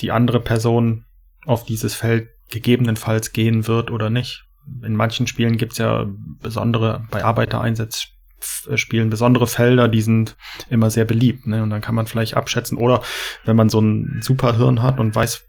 die 0.00 0.10
andere 0.10 0.40
Person 0.40 1.04
auf 1.44 1.64
dieses 1.64 1.94
Feld 1.94 2.28
gegebenenfalls 2.48 3.32
gehen 3.32 3.66
wird 3.66 3.90
oder 3.90 4.10
nicht. 4.10 4.44
In 4.82 4.96
manchen 4.96 5.26
Spielen 5.26 5.56
gibt's 5.56 5.78
ja 5.78 6.06
besondere, 6.40 7.06
bei 7.10 7.24
Arbeitereinsatzspielen 7.24 9.10
besondere 9.10 9.46
Felder, 9.46 9.88
die 9.88 10.02
sind 10.02 10.36
immer 10.68 10.90
sehr 10.90 11.04
beliebt. 11.04 11.46
Ne? 11.46 11.62
Und 11.62 11.70
dann 11.70 11.80
kann 11.80 11.94
man 11.94 12.06
vielleicht 12.06 12.36
abschätzen. 12.36 12.78
Oder 12.78 13.02
wenn 13.44 13.56
man 13.56 13.68
so 13.68 13.80
ein 13.80 14.20
Superhirn 14.22 14.82
hat 14.82 15.00
und 15.00 15.14
weiß, 15.14 15.46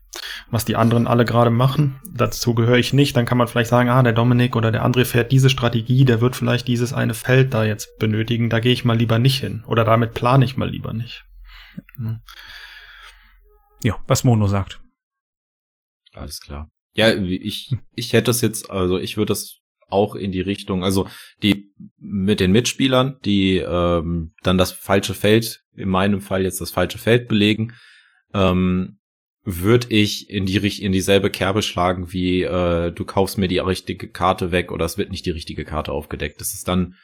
was 0.49 0.65
die 0.65 0.75
anderen 0.75 1.07
alle 1.07 1.25
gerade 1.25 1.49
machen, 1.49 1.99
dazu 2.13 2.53
gehöre 2.53 2.77
ich 2.77 2.93
nicht, 2.93 3.15
dann 3.15 3.25
kann 3.25 3.37
man 3.37 3.47
vielleicht 3.47 3.69
sagen, 3.69 3.89
ah, 3.89 4.03
der 4.03 4.13
Dominik 4.13 4.55
oder 4.55 4.71
der 4.71 4.85
André 4.85 5.05
fährt 5.05 5.31
diese 5.31 5.49
Strategie, 5.49 6.05
der 6.05 6.21
wird 6.21 6.35
vielleicht 6.35 6.67
dieses 6.67 6.93
eine 6.93 7.13
Feld 7.13 7.53
da 7.53 7.63
jetzt 7.63 7.97
benötigen, 7.97 8.49
da 8.49 8.59
gehe 8.59 8.73
ich 8.73 8.85
mal 8.85 8.97
lieber 8.97 9.19
nicht 9.19 9.39
hin. 9.39 9.63
Oder 9.67 9.85
damit 9.85 10.13
plane 10.13 10.43
ich 10.45 10.57
mal 10.57 10.69
lieber 10.69 10.93
nicht. 10.93 11.25
Ne? 11.97 12.21
Ja, 13.83 13.95
was 14.07 14.23
Mono 14.23 14.47
sagt. 14.47 14.81
Alles 16.13 16.39
klar. 16.39 16.67
Ja, 16.93 17.13
ich, 17.13 17.73
ich 17.95 18.13
hätte 18.13 18.31
es 18.31 18.41
jetzt, 18.41 18.69
also 18.69 18.97
ich 18.97 19.17
würde 19.17 19.31
das 19.31 19.61
auch 19.89 20.15
in 20.15 20.31
die 20.31 20.41
Richtung, 20.41 20.83
also 20.83 21.07
die 21.43 21.71
mit 21.97 22.39
den 22.39 22.51
Mitspielern, 22.51 23.17
die 23.25 23.57
ähm, 23.57 24.33
dann 24.43 24.57
das 24.57 24.71
falsche 24.71 25.13
Feld, 25.13 25.61
in 25.75 25.89
meinem 25.89 26.21
Fall 26.21 26.43
jetzt 26.43 26.61
das 26.61 26.71
falsche 26.71 26.97
Feld 26.97 27.27
belegen, 27.27 27.73
ähm, 28.33 28.97
würde 29.43 29.87
ich 29.89 30.29
in 30.29 30.45
die 30.45 30.57
in 30.57 30.91
dieselbe 30.91 31.31
Kerbe 31.31 31.61
schlagen 31.61 32.13
wie 32.13 32.43
äh, 32.43 32.91
du 32.91 33.05
kaufst 33.05 33.37
mir 33.37 33.47
die 33.47 33.57
richtige 33.57 34.07
Karte 34.07 34.51
weg 34.51 34.71
oder 34.71 34.85
es 34.85 34.97
wird 34.97 35.09
nicht 35.09 35.25
die 35.25 35.31
richtige 35.31 35.65
Karte 35.65 35.91
aufgedeckt. 35.91 36.39
Das 36.39 36.53
ist 36.53 36.67
dann 36.67 36.95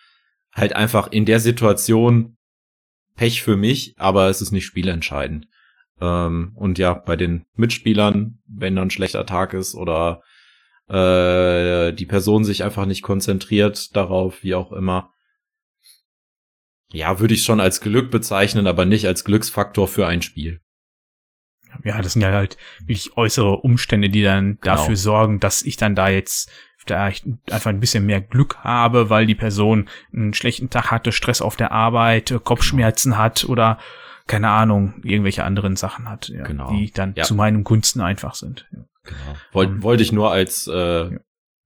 halt 0.54 0.76
einfach 0.76 1.12
in 1.12 1.26
der 1.26 1.40
Situation 1.40 2.38
Pech 3.16 3.42
für 3.42 3.58
mich, 3.58 3.96
aber 3.98 4.30
es 4.30 4.42
ist 4.42 4.52
nicht 4.52 4.66
spielentscheidend. 4.66 5.48
Ähm, 6.00 6.52
und 6.56 6.78
ja, 6.78 6.94
bei 6.94 7.16
den 7.16 7.46
Mitspielern, 7.56 8.40
wenn 8.48 8.76
dann 8.76 8.88
ein 8.88 8.92
schlechter 8.92 9.26
Tag 9.26 9.54
ist 9.54 9.76
oder 9.76 10.22
äh, 10.88 11.94
die 11.94 12.06
Person 12.06 12.44
sich 12.44 12.64
einfach 12.64 12.86
nicht 12.86 13.02
konzentriert 13.02 13.96
darauf, 13.96 14.44
wie 14.44 14.56
auch 14.56 14.72
immer. 14.72 15.12
Ja, 16.92 17.20
würde 17.20 17.34
ich 17.34 17.44
schon 17.44 17.60
als 17.60 17.82
Glück 17.82 18.12
bezeichnen, 18.12 18.68
aber 18.68 18.86
nicht 18.86 19.06
als 19.08 19.26
Glücksfaktor 19.26 19.88
für 19.88 20.08
ein 20.08 20.22
Spiel. 20.22 20.62
Ja, 21.84 22.02
das 22.02 22.14
sind 22.14 22.22
ja 22.22 22.32
halt 22.32 22.58
wirklich 22.80 23.18
äußere 23.18 23.58
Umstände, 23.58 24.10
die 24.10 24.24
dann 24.24 24.58
Genau. 24.62 24.76
dafür 24.76 24.96
sorgen, 24.96 25.40
dass 25.40 25.64
ich 25.64 25.76
dann 25.78 25.96
da 25.96 26.08
jetzt 26.10 26.50
vielleicht 26.78 27.26
einfach 27.52 27.70
ein 27.70 27.82
bisschen 27.82 28.06
mehr 28.06 28.22
Glück 28.22 28.58
habe, 28.60 29.10
weil 29.10 29.26
die 29.26 29.36
Person 29.36 29.90
einen 30.14 30.34
schlechten 30.34 30.70
Tag 30.70 30.90
hatte, 30.92 31.12
Stress 31.12 31.42
auf 31.42 31.58
der 31.58 31.74
Arbeit, 31.74 32.34
Kopfschmerzen 32.46 33.18
hat 33.18 33.44
oder 33.46 33.78
keine 34.28 34.50
Ahnung, 34.50 34.96
irgendwelche 35.04 35.44
anderen 35.44 35.76
Sachen 35.76 36.10
hat, 36.10 36.28
ja, 36.30 36.44
Genau. 36.44 36.70
die 36.70 36.92
dann 36.92 37.14
Ja. 37.16 37.24
zu 37.24 37.34
meinen 37.36 37.64
Gunsten 37.64 38.02
einfach 38.02 38.36
sind. 38.36 38.68
Ja. 38.72 38.80
Genau. 39.04 39.38
Wollte 39.54 39.72
Ähm, 39.74 39.84
wollte 39.84 40.04
ich 40.04 40.12
nur 40.12 40.32
als 40.32 40.68
äh, 40.68 41.12
ja. 41.12 41.20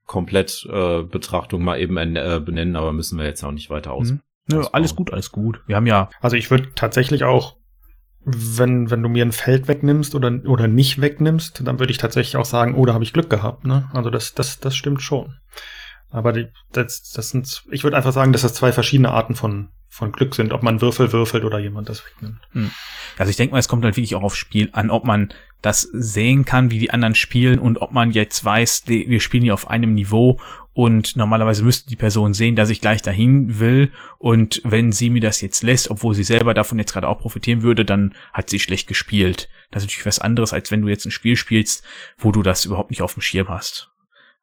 komplett 0.06 0.65
äh, 0.71 1.02
Betrachtung 1.04 1.63
mal 1.63 1.80
eben 1.80 1.97
äh, 1.97 2.41
benennen, 2.43 2.76
aber 2.76 2.93
müssen 2.93 3.17
wir 3.17 3.26
jetzt 3.26 3.43
auch 3.43 3.52
nicht 3.52 3.69
weiter 3.69 3.91
aus. 3.93 4.12
Mhm. 4.12 4.21
Nö, 4.52 4.63
alles 4.71 4.95
gut, 4.95 5.12
alles 5.13 5.32
gut. 5.32 5.62
Wir 5.67 5.76
haben 5.76 5.86
ja, 5.88 6.10
Also 6.19 6.36
ich 6.36 6.50
würde 6.52 6.69
tatsächlich 6.76 7.24
auch, 7.24 7.58
wenn, 8.24 8.91
wenn 8.91 9.02
du 9.02 9.10
mir 9.10 9.26
ein 9.26 9.32
Feld 9.32 9.67
wegnimmst 9.67 10.13
oder, 10.13 10.32
oder 10.45 10.67
nicht 10.67 11.02
wegnimmst, 11.02 11.65
dann 11.65 11.80
würde 11.80 11.91
ich 11.91 11.97
tatsächlich 11.97 12.36
auch 12.38 12.45
sagen, 12.45 12.76
oh, 12.76 12.86
da 12.86 12.93
habe 12.93 13.04
ich 13.04 13.13
Glück 13.13 13.30
gehabt. 13.30 13.65
Ne? 13.65 13.89
Also 13.93 14.10
das, 14.10 14.34
das, 14.34 14.60
das 14.60 14.76
stimmt 14.76 15.02
schon. 15.02 15.36
Aber 16.10 16.34
die, 16.34 16.47
das, 16.71 17.12
das 17.15 17.30
sind, 17.30 17.63
ich 17.71 17.84
würde 17.84 17.97
einfach 17.97 18.12
sagen, 18.12 18.34
dass 18.34 18.41
das 18.41 18.54
zwei 18.54 18.71
verschiedene 18.71 19.12
Arten 19.12 19.34
von, 19.36 19.69
von 19.93 20.13
Glück 20.13 20.36
sind, 20.36 20.54
ob 20.54 20.63
man 20.63 20.80
Würfel 20.80 21.12
würfelt 21.12 21.43
oder 21.43 21.60
jemand 21.60 21.89
das 21.89 22.06
wegnimmt. 22.06 22.39
Hm. 22.54 22.71
Also 23.17 23.30
ich 23.30 23.36
denke 23.36 23.51
mal, 23.51 23.60
es 23.60 23.67
kommt 23.67 23.84
halt 23.84 23.97
wirklich 23.97 24.15
auch 24.15 24.23
aufs 24.23 24.38
Spiel 24.38 24.69
an, 24.71 24.89
ob 24.89 25.04
man 25.04 25.34
das 25.62 25.82
sehen 25.82 26.45
kann, 26.45 26.71
wie 26.71 26.80
die 26.80 26.91
anderen 26.91 27.13
spielen 27.13 27.60
und 27.60 27.82
ob 27.82 27.91
man 27.91 28.12
jetzt 28.12 28.43
weiß, 28.43 28.84
wir 28.88 29.19
spielen 29.19 29.43
hier 29.43 29.54
auf 29.54 29.69
einem 29.69 29.93
Niveau 29.93 30.39
und 30.71 31.17
normalerweise 31.17 31.65
müsste 31.65 31.89
die 31.89 31.97
Person 31.97 32.34
sehen, 32.34 32.56
dass 32.56 32.69
ich 32.69 32.80
gleich 32.80 33.01
dahin 33.01 33.60
will 33.60 33.91
und 34.17 34.62
wenn 34.63 34.93
sie 34.93 35.10
mir 35.10 35.19
das 35.19 35.41
jetzt 35.41 35.62
lässt, 35.62 35.91
obwohl 35.91 36.15
sie 36.15 36.23
selber 36.23 36.54
davon 36.54 36.80
jetzt 36.80 36.93
gerade 36.93 37.10
auch 37.10 37.19
profitieren 37.19 37.62
würde, 37.62 37.84
dann 37.84 38.15
hat 38.32 38.49
sie 38.49 38.62
schlecht 38.62 38.88
gespielt. 38.88 39.49
Das 39.71 39.84
ist 39.84 39.88
natürlich 39.88 40.06
was 40.06 40.19
anderes, 40.19 40.54
als 40.54 40.71
wenn 40.71 40.82
du 40.82 40.88
jetzt 40.88 41.06
ein 41.06 41.12
Spiel 41.12 41.36
spielst, 41.36 41.84
wo 42.17 42.32
du 42.32 42.43
das 42.43 42.63
überhaupt 42.63 42.91
nicht 42.91 43.01
auf 43.01 43.13
dem 43.13 43.21
Schirm 43.21 43.49
hast. 43.49 43.90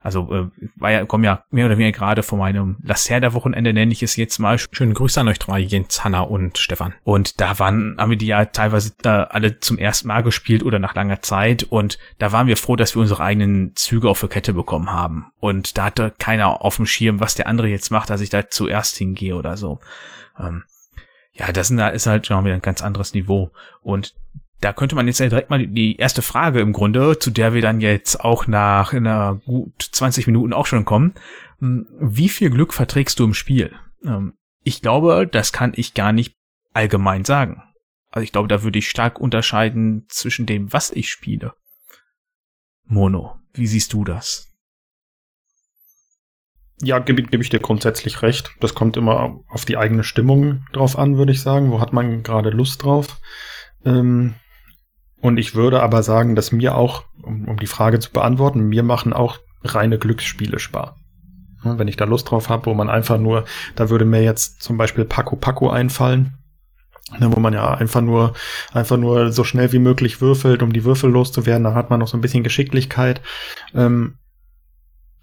Also 0.00 0.32
äh, 0.32 0.48
war 0.76 0.92
ja, 0.92 1.04
komm 1.04 1.24
ja 1.24 1.44
mehr 1.50 1.66
oder 1.66 1.76
weniger 1.76 1.98
gerade 1.98 2.22
von 2.22 2.38
meinem 2.38 2.76
Lacerda-Wochenende, 2.84 3.72
nenne 3.72 3.92
ich 3.92 4.02
es 4.02 4.14
jetzt 4.14 4.38
mal. 4.38 4.56
Schönen 4.58 4.94
Grüße 4.94 5.20
an 5.20 5.28
euch 5.28 5.40
drei, 5.40 5.58
Jens, 5.58 6.04
Hanna 6.04 6.20
und 6.20 6.56
Stefan. 6.58 6.94
Und 7.02 7.40
da 7.40 7.58
waren, 7.58 7.96
haben 7.98 8.11
wir 8.11 8.16
die 8.16 8.28
ja 8.28 8.44
teilweise 8.44 8.92
da 9.02 9.24
alle 9.24 9.58
zum 9.58 9.76
ersten 9.76 10.06
Mal 10.08 10.22
gespielt 10.22 10.62
oder 10.62 10.78
nach 10.78 10.94
langer 10.94 11.20
Zeit. 11.22 11.64
Und 11.64 11.98
da 12.18 12.30
waren 12.30 12.46
wir 12.46 12.56
froh, 12.56 12.76
dass 12.76 12.94
wir 12.94 13.02
unsere 13.02 13.24
eigenen 13.24 13.74
Züge 13.74 14.08
auf 14.08 14.20
der 14.20 14.28
Kette 14.28 14.54
bekommen 14.54 14.92
haben. 14.92 15.32
Und 15.40 15.76
da 15.76 15.87
hatte 15.87 16.14
keiner 16.16 16.64
auf 16.64 16.76
dem 16.76 16.87
Schirm, 16.87 17.18
was 17.18 17.34
der 17.34 17.48
andere 17.48 17.66
jetzt 17.66 17.90
macht, 17.90 18.11
dass 18.11 18.20
ich 18.20 18.30
da 18.30 18.48
zuerst 18.48 18.96
hingehe 18.96 19.34
oder 19.34 19.56
so. 19.56 19.80
Ähm, 20.38 20.62
ja, 21.32 21.50
das 21.52 21.70
ist 21.70 22.06
halt 22.06 22.26
schon 22.26 22.44
wieder 22.44 22.54
ein 22.54 22.62
ganz 22.62 22.82
anderes 22.82 23.14
Niveau. 23.14 23.50
Und 23.80 24.14
da 24.60 24.72
könnte 24.72 24.96
man 24.96 25.06
jetzt 25.06 25.20
ja 25.20 25.28
direkt 25.28 25.50
mal 25.50 25.66
die 25.66 25.96
erste 25.96 26.22
Frage 26.22 26.60
im 26.60 26.72
Grunde, 26.72 27.18
zu 27.18 27.30
der 27.30 27.54
wir 27.54 27.62
dann 27.62 27.80
jetzt 27.80 28.20
auch 28.20 28.46
nach 28.46 28.92
einer 28.92 29.40
gut 29.44 29.90
20 29.92 30.26
Minuten 30.26 30.52
auch 30.52 30.66
schon 30.66 30.84
kommen. 30.84 31.14
Hm, 31.60 31.86
wie 32.00 32.28
viel 32.28 32.50
Glück 32.50 32.74
verträgst 32.74 33.18
du 33.18 33.24
im 33.24 33.34
Spiel? 33.34 33.72
Ähm, 34.04 34.34
ich 34.62 34.82
glaube, 34.82 35.28
das 35.30 35.52
kann 35.52 35.72
ich 35.76 35.94
gar 35.94 36.12
nicht 36.12 36.34
allgemein 36.74 37.24
sagen. 37.24 37.62
Also 38.10 38.24
ich 38.24 38.32
glaube, 38.32 38.48
da 38.48 38.62
würde 38.62 38.78
ich 38.78 38.88
stark 38.88 39.20
unterscheiden 39.20 40.06
zwischen 40.08 40.46
dem, 40.46 40.72
was 40.72 40.90
ich 40.90 41.10
spiele. 41.10 41.52
Mono, 42.84 43.36
wie 43.52 43.66
siehst 43.66 43.92
du 43.92 44.04
das? 44.04 44.46
Ja, 46.80 47.00
gebe 47.00 47.22
geb 47.22 47.40
ich 47.40 47.50
dir 47.50 47.58
grundsätzlich 47.58 48.22
recht. 48.22 48.54
Das 48.60 48.74
kommt 48.74 48.96
immer 48.96 49.40
auf 49.48 49.64
die 49.64 49.76
eigene 49.76 50.04
Stimmung 50.04 50.64
drauf 50.72 50.96
an, 50.96 51.16
würde 51.16 51.32
ich 51.32 51.42
sagen. 51.42 51.70
Wo 51.70 51.80
hat 51.80 51.92
man 51.92 52.22
gerade 52.22 52.50
Lust 52.50 52.84
drauf? 52.84 53.18
Ähm, 53.84 54.34
und 55.20 55.38
ich 55.38 55.54
würde 55.54 55.83
aber 55.83 56.02
sagen, 56.02 56.37
dass 56.37 56.52
mir 56.52 56.76
auch, 56.76 57.04
um, 57.22 57.48
um 57.48 57.59
die 57.59 57.66
Frage 57.66 57.98
zu 57.98 58.11
beantworten, 58.12 58.68
mir 58.68 58.83
machen 58.83 59.12
auch 59.12 59.38
reine 59.62 59.98
Glücksspiele 59.98 60.59
Spaß. 60.59 60.94
Wenn 61.64 61.88
ich 61.88 61.96
da 61.96 62.04
Lust 62.04 62.31
drauf 62.31 62.48
habe, 62.48 62.66
wo 62.66 62.74
man 62.74 62.88
einfach 62.88 63.18
nur, 63.18 63.44
da 63.74 63.90
würde 63.90 64.04
mir 64.04 64.22
jetzt 64.22 64.62
zum 64.62 64.78
Beispiel 64.78 65.04
Paco 65.04 65.35
Paco 65.35 65.70
einfallen, 65.70 66.38
ne, 67.18 67.35
wo 67.35 67.40
man 67.40 67.52
ja 67.52 67.74
einfach 67.74 68.00
nur, 68.00 68.35
einfach 68.72 68.96
nur 68.96 69.33
so 69.33 69.42
schnell 69.42 69.72
wie 69.72 69.81
möglich 69.81 70.20
würfelt, 70.20 70.62
um 70.62 70.72
die 70.72 70.85
Würfel 70.85 71.11
loszuwerden. 71.11 71.64
Da 71.64 71.74
hat 71.74 71.90
man 71.90 71.98
noch 71.98 72.07
so 72.07 72.16
ein 72.16 72.20
bisschen 72.20 72.44
Geschicklichkeit. 72.44 73.20
Ähm, 73.74 74.18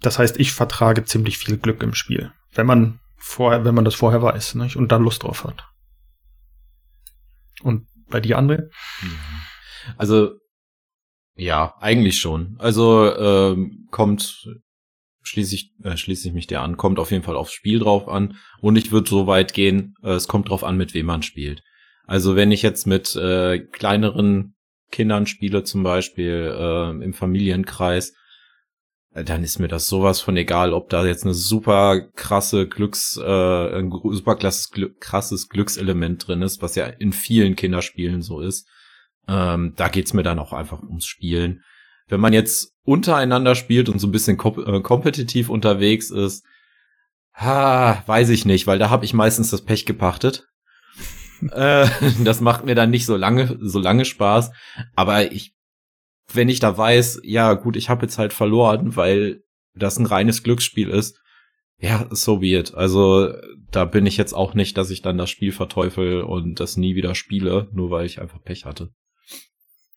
das 0.02 0.18
heißt, 0.18 0.38
ich 0.38 0.52
vertrage 0.52 1.04
ziemlich 1.04 1.38
viel 1.38 1.56
Glück 1.56 1.82
im 1.82 1.94
Spiel, 1.94 2.32
wenn 2.54 2.66
man 2.66 3.00
vorher, 3.16 3.64
wenn 3.64 3.74
man 3.74 3.86
das 3.86 3.94
vorher 3.94 4.20
weiß, 4.20 4.56
nicht? 4.56 4.76
und 4.76 4.92
da 4.92 4.98
Lust 4.98 5.22
drauf 5.22 5.44
hat. 5.44 5.64
Und 7.62 7.86
bei 8.10 8.20
dir, 8.20 8.38
André? 8.38 8.68
Mhm. 9.00 9.18
Also 9.96 10.32
ja, 11.36 11.74
eigentlich 11.80 12.18
schon. 12.18 12.56
Also 12.58 13.14
ähm, 13.14 13.86
kommt 13.90 14.48
schließlich 15.22 15.72
äh, 15.82 15.96
schließe 15.96 16.28
ich 16.28 16.34
mich 16.34 16.46
dir 16.46 16.62
an, 16.62 16.76
kommt 16.76 16.98
auf 16.98 17.10
jeden 17.10 17.24
Fall 17.24 17.36
aufs 17.36 17.52
Spiel 17.52 17.80
drauf 17.80 18.08
an 18.08 18.36
und 18.60 18.76
ich 18.76 18.92
würde 18.92 19.10
so 19.10 19.26
weit 19.26 19.52
gehen, 19.52 19.94
äh, 20.02 20.12
es 20.12 20.28
kommt 20.28 20.48
drauf 20.48 20.64
an, 20.64 20.76
mit 20.76 20.94
wem 20.94 21.06
man 21.06 21.22
spielt. 21.22 21.62
Also 22.06 22.36
wenn 22.36 22.52
ich 22.52 22.62
jetzt 22.62 22.86
mit 22.86 23.16
äh, 23.16 23.58
kleineren 23.58 24.54
Kindern 24.90 25.26
spiele, 25.26 25.64
zum 25.64 25.82
Beispiel 25.82 26.54
äh, 26.56 26.90
im 27.04 27.12
Familienkreis, 27.12 28.14
äh, 29.12 29.24
dann 29.24 29.42
ist 29.42 29.58
mir 29.58 29.68
das 29.68 29.88
sowas 29.88 30.20
von 30.20 30.36
egal, 30.36 30.72
ob 30.72 30.88
da 30.88 31.04
jetzt 31.04 31.24
eine 31.24 31.34
super 31.34 32.00
krasse 32.14 32.68
Glücks, 32.68 33.16
äh, 33.16 33.78
ein 33.78 33.90
super 33.90 34.36
krasses, 34.36 34.70
krasses 35.00 35.48
Glückselement 35.48 36.26
drin 36.26 36.42
ist, 36.42 36.62
was 36.62 36.76
ja 36.76 36.86
in 36.86 37.12
vielen 37.12 37.56
Kinderspielen 37.56 38.22
so 38.22 38.40
ist. 38.40 38.68
Ähm, 39.28 39.74
da 39.76 39.88
geht's 39.88 40.12
mir 40.12 40.22
dann 40.22 40.38
auch 40.38 40.52
einfach 40.52 40.82
ums 40.82 41.06
Spielen. 41.06 41.62
Wenn 42.08 42.20
man 42.20 42.32
jetzt 42.32 42.72
untereinander 42.84 43.54
spielt 43.54 43.88
und 43.88 43.98
so 43.98 44.06
ein 44.06 44.12
bisschen 44.12 44.36
kom 44.36 44.64
äh, 44.64 44.80
kompetitiv 44.80 45.48
unterwegs 45.48 46.10
ist, 46.10 46.44
ha, 47.34 48.02
weiß 48.06 48.28
ich 48.30 48.44
nicht, 48.44 48.66
weil 48.66 48.78
da 48.78 48.90
habe 48.90 49.04
ich 49.04 49.14
meistens 49.14 49.50
das 49.50 49.62
Pech 49.62 49.86
gepachtet. 49.86 50.46
äh, 51.52 51.88
das 52.22 52.40
macht 52.40 52.64
mir 52.64 52.74
dann 52.74 52.90
nicht 52.90 53.06
so 53.06 53.16
lange, 53.16 53.58
so 53.60 53.78
lange 53.78 54.04
Spaß. 54.04 54.52
Aber 54.94 55.32
ich, 55.32 55.54
wenn 56.32 56.48
ich 56.48 56.60
da 56.60 56.76
weiß, 56.76 57.20
ja 57.24 57.54
gut, 57.54 57.76
ich 57.76 57.88
habe 57.88 58.02
jetzt 58.06 58.18
halt 58.18 58.32
verloren, 58.32 58.96
weil 58.96 59.42
das 59.74 59.98
ein 59.98 60.06
reines 60.06 60.42
Glücksspiel 60.42 60.88
ist, 60.88 61.20
ja, 61.78 62.06
so 62.10 62.40
wird. 62.40 62.74
Also 62.74 63.32
da 63.70 63.84
bin 63.84 64.06
ich 64.06 64.16
jetzt 64.16 64.32
auch 64.32 64.54
nicht, 64.54 64.78
dass 64.78 64.90
ich 64.90 65.02
dann 65.02 65.18
das 65.18 65.28
Spiel 65.28 65.52
verteufel 65.52 66.22
und 66.22 66.58
das 66.60 66.76
nie 66.76 66.94
wieder 66.94 67.14
spiele, 67.14 67.68
nur 67.72 67.90
weil 67.90 68.06
ich 68.06 68.20
einfach 68.20 68.42
Pech 68.42 68.64
hatte. 68.64 68.90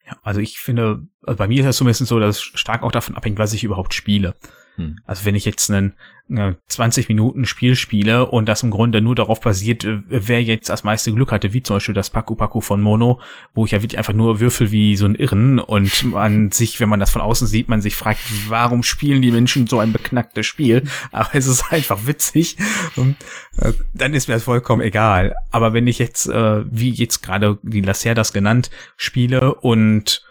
Ja, 0.10 0.18
also 0.24 0.40
ich 0.40 0.60
finde, 0.60 1.08
also 1.24 1.38
bei 1.38 1.48
mir 1.48 1.62
ist 1.62 1.68
es 1.68 1.78
zumindest 1.78 2.08
so, 2.08 2.20
dass 2.20 2.38
es 2.38 2.42
stark 2.42 2.82
auch 2.84 2.92
davon 2.92 3.16
abhängt, 3.16 3.38
was 3.38 3.54
ich 3.54 3.64
überhaupt 3.64 3.94
spiele. 3.94 4.36
Hm. 4.76 4.98
Also 5.06 5.26
wenn 5.26 5.36
ich 5.36 5.46
jetzt 5.46 5.70
einen 5.70 5.94
20 6.30 7.10
Minuten 7.10 7.46
Spiel 7.46 7.76
spiele 7.76 8.28
und 8.28 8.48
das 8.48 8.62
im 8.62 8.70
Grunde 8.70 9.02
nur 9.02 9.16
darauf 9.16 9.42
basiert, 9.42 9.84
äh, 9.84 10.02
wer 10.08 10.44
jetzt 10.44 10.70
das 10.70 10.84
meiste 10.84 11.12
Glück 11.12 11.32
hatte, 11.32 11.54
wie 11.54 11.64
zum 11.64 11.78
Beispiel 11.78 11.96
das 11.96 12.12
Paku 12.12 12.36
Paku 12.36 12.62
von 12.62 12.82
Mono, 12.82 13.20
wo 13.56 13.66
ich 13.66 13.72
ja 13.72 13.82
wirklich 13.82 13.98
einfach 13.98 14.14
nur 14.14 14.40
würfel 14.40 14.72
wie 14.72 14.96
so 14.96 15.06
ein 15.06 15.16
Irren 15.16 15.60
und 15.60 16.04
man 16.04 16.52
sich, 16.52 16.80
wenn 16.80 16.90
man 16.90 17.00
das 17.00 17.10
von 17.10 17.24
außen 17.24 17.48
sieht, 17.48 17.68
man 17.68 17.82
sich 17.82 17.96
fragt, 17.96 18.20
warum 18.48 18.84
spielen 18.84 19.22
die 19.24 19.32
Menschen 19.32 19.66
so 19.66 19.80
ein 19.80 19.92
beknacktes 19.92 20.46
Spiel? 20.46 20.84
Aber 21.12 21.30
es 21.34 21.48
ist 21.48 21.72
einfach 21.72 22.06
witzig. 22.06 22.58
Und, 22.96 23.16
äh, 23.58 23.74
dann 23.94 24.14
ist 24.14 24.28
mir 24.28 24.36
das 24.36 24.44
vollkommen 24.44 24.82
egal. 24.82 25.36
Aber 25.50 25.74
wenn 25.74 25.88
ich 25.88 25.98
jetzt, 25.98 26.28
äh, 26.28 26.64
wie 26.72 26.92
jetzt 26.92 27.24
gerade 27.24 27.58
die 27.64 27.82
das 27.82 28.34
genannt, 28.34 28.70
spiele 28.98 29.56
und 29.56 30.24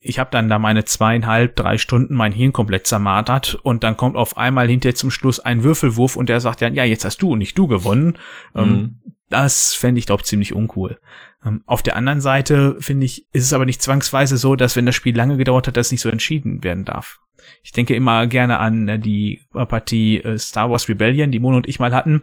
ich 0.00 0.18
habe 0.18 0.30
dann 0.30 0.48
da 0.48 0.58
meine 0.58 0.84
zweieinhalb, 0.84 1.56
drei 1.56 1.76
Stunden 1.76 2.14
mein 2.14 2.32
Hirn 2.32 2.52
komplett 2.52 2.86
zermartert 2.86 3.56
und 3.62 3.82
dann 3.82 3.96
kommt 3.96 4.16
auf 4.16 4.36
einmal 4.36 4.68
hinterher 4.68 4.94
zum 4.94 5.10
Schluss 5.10 5.40
ein 5.40 5.64
Würfelwurf 5.64 6.16
und 6.16 6.28
der 6.28 6.40
sagt 6.40 6.60
ja, 6.60 6.68
ja, 6.68 6.84
jetzt 6.84 7.04
hast 7.04 7.20
du 7.20 7.32
und 7.32 7.38
nicht 7.38 7.58
du 7.58 7.66
gewonnen. 7.66 8.16
Ähm, 8.54 8.68
mhm. 8.68 9.12
das 9.28 9.74
fände 9.74 9.98
ich, 9.98 10.06
glaube 10.06 10.22
ziemlich 10.22 10.54
uncool. 10.54 11.00
Ähm, 11.44 11.62
auf 11.66 11.82
der 11.82 11.96
anderen 11.96 12.20
Seite, 12.20 12.76
finde 12.78 13.06
ich, 13.06 13.26
ist 13.32 13.44
es 13.44 13.52
aber 13.52 13.64
nicht 13.64 13.82
zwangsweise 13.82 14.36
so, 14.36 14.54
dass 14.54 14.76
wenn 14.76 14.86
das 14.86 14.94
Spiel 14.94 15.16
lange 15.16 15.36
gedauert 15.36 15.66
hat, 15.66 15.76
das 15.76 15.90
nicht 15.90 16.00
so 16.00 16.08
entschieden 16.08 16.62
werden 16.62 16.84
darf. 16.84 17.18
Ich 17.62 17.72
denke 17.72 17.94
immer 17.94 18.26
gerne 18.28 18.58
an 18.58 18.86
äh, 18.88 18.98
die 19.00 19.42
Partie 19.52 20.18
äh, 20.18 20.38
Star 20.38 20.70
Wars 20.70 20.88
Rebellion, 20.88 21.32
die 21.32 21.40
Mono 21.40 21.56
und 21.56 21.68
ich 21.68 21.80
mal 21.80 21.94
hatten, 21.94 22.22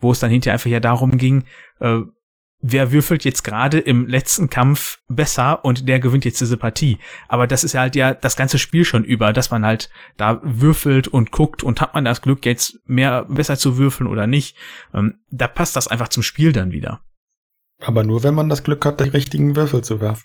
wo 0.00 0.10
es 0.10 0.18
dann 0.18 0.30
hinterher 0.30 0.54
einfach 0.54 0.70
ja 0.70 0.80
darum 0.80 1.16
ging, 1.16 1.44
äh, 1.78 2.00
wer 2.66 2.92
würfelt 2.92 3.26
jetzt 3.26 3.44
gerade 3.44 3.78
im 3.78 4.06
letzten 4.06 4.48
Kampf 4.48 4.98
besser 5.06 5.66
und 5.66 5.86
der 5.86 6.00
gewinnt 6.00 6.24
jetzt 6.24 6.40
diese 6.40 6.56
Partie. 6.56 6.98
Aber 7.28 7.46
das 7.46 7.62
ist 7.62 7.74
ja 7.74 7.82
halt 7.82 7.94
ja 7.94 8.14
das 8.14 8.36
ganze 8.36 8.58
Spiel 8.58 8.86
schon 8.86 9.04
über, 9.04 9.34
dass 9.34 9.50
man 9.50 9.66
halt 9.66 9.90
da 10.16 10.40
würfelt 10.42 11.06
und 11.06 11.30
guckt 11.30 11.62
und 11.62 11.82
hat 11.82 11.92
man 11.92 12.06
das 12.06 12.22
Glück, 12.22 12.46
jetzt 12.46 12.78
mehr 12.86 13.26
besser 13.26 13.58
zu 13.58 13.76
würfeln 13.76 14.08
oder 14.08 14.26
nicht. 14.26 14.56
Ähm, 14.94 15.18
da 15.30 15.46
passt 15.46 15.76
das 15.76 15.88
einfach 15.88 16.08
zum 16.08 16.22
Spiel 16.22 16.52
dann 16.52 16.72
wieder. 16.72 17.02
Aber 17.80 18.02
nur, 18.02 18.22
wenn 18.22 18.34
man 18.34 18.48
das 18.48 18.62
Glück 18.62 18.86
hat, 18.86 18.98
die 19.00 19.10
richtigen 19.10 19.56
Würfel 19.56 19.84
zu 19.84 20.00
werfen. 20.00 20.24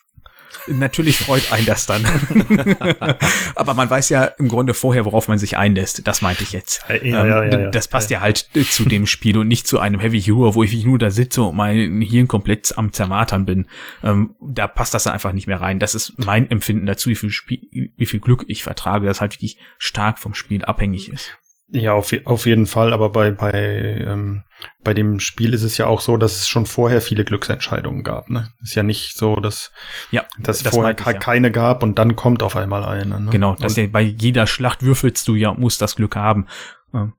Natürlich 0.68 1.18
freut 1.20 1.52
ein 1.52 1.66
das 1.66 1.86
dann. 1.86 2.06
Aber 3.56 3.74
man 3.74 3.90
weiß 3.90 4.10
ja 4.10 4.26
im 4.26 4.48
Grunde 4.48 4.74
vorher, 4.74 5.06
worauf 5.06 5.28
man 5.28 5.40
sich 5.40 5.58
einlässt. 5.58 6.06
Das 6.08 6.22
meinte 6.22 6.44
ich 6.44 6.52
jetzt. 6.52 6.84
Ja, 6.90 6.96
ja, 7.04 7.26
ja, 7.26 7.44
ähm, 7.44 7.72
das 7.72 7.88
passt 7.88 8.10
ja, 8.10 8.22
halt 8.22 8.50
zu 8.70 8.86
dem 8.86 9.08
Spiel 9.08 9.38
und 9.38 9.48
nicht 9.48 9.68
zu 9.68 9.80
einem 9.80 10.00
Heavy 10.00 10.22
Hero, 10.22 10.56
wo 10.56 10.64
ich 10.64 10.86
nur 10.86 11.00
da 11.00 11.12
sitze 11.12 11.44
und 11.44 11.56
mein 11.56 12.02
Hirn 12.02 12.28
komplett 12.28 12.78
am 12.78 12.94
Zermatern 12.94 13.46
bin. 13.46 13.68
Ähm, 14.04 14.36
da 14.42 14.68
passt 14.68 14.94
das 14.94 15.04
dann 15.04 15.14
einfach 15.14 15.34
nicht 15.34 15.48
mehr 15.48 15.62
rein. 15.62 15.80
Das 15.80 15.96
ist 15.96 16.14
mein 16.18 16.50
Empfinden 16.50 16.86
dazu, 16.86 17.10
wie 17.10 17.16
viel, 17.16 17.32
Spiel, 17.32 17.92
wie 17.96 18.06
viel 18.06 18.20
Glück 18.20 18.46
ich 18.48 18.64
vertrage, 18.64 19.08
das 19.08 19.22
halt 19.22 19.34
wirklich 19.34 19.58
stark 19.78 20.20
vom 20.20 20.34
Spiel 20.34 20.64
abhängig 20.66 21.12
ist. 21.12 21.38
Ja, 21.72 21.94
auf, 21.94 22.12
auf 22.26 22.48
jeden 22.48 22.66
Fall, 22.66 22.94
aber 22.94 23.10
bei, 23.10 23.30
bei, 23.30 23.54
ähm, 23.54 24.44
bei 24.84 24.96
dem 24.96 25.20
Spiel 25.20 25.54
ist 25.54 25.62
es 25.62 25.78
ja 25.78 25.86
auch 25.86 26.02
so, 26.02 26.18
dass 26.18 26.38
es 26.38 26.48
schon 26.48 26.66
vorher 26.66 27.00
viele 27.00 27.24
Glücksentscheidungen 27.24 28.04
gab. 28.04 28.30
Ne? 28.32 28.52
Ist 28.64 28.74
ja 28.74 28.82
nicht 28.82 29.16
so, 29.16 29.36
dass 29.36 29.72
ja, 30.10 30.26
dass 30.40 30.64
das 30.64 30.74
vorher 30.74 30.96
ich, 30.98 31.06
ja. 31.06 31.14
keine 31.14 31.52
gab 31.52 31.84
und 31.84 32.00
dann 32.00 32.16
kommt 32.16 32.42
auf 32.42 32.56
einmal 32.56 32.84
eine. 32.84 33.20
Ne? 33.20 33.30
Genau, 33.30 33.56
dass 33.56 33.76
ja, 33.76 33.86
bei 33.86 34.02
jeder 34.02 34.48
Schlacht 34.48 34.82
würfelst 34.82 35.28
du 35.28 35.36
ja, 35.36 35.54
musst 35.54 35.82
das 35.82 35.96
Glück 35.96 36.16
haben. 36.16 36.48
Ja. 36.92 37.14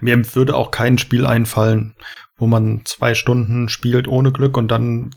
Mir 0.00 0.34
würde 0.34 0.54
auch 0.54 0.70
kein 0.70 0.96
Spiel 0.96 1.26
einfallen, 1.26 1.96
wo 2.36 2.46
man 2.46 2.82
zwei 2.86 3.14
Stunden 3.14 3.68
spielt 3.68 4.08
ohne 4.08 4.32
Glück 4.32 4.56
und 4.56 4.68
dann 4.68 5.10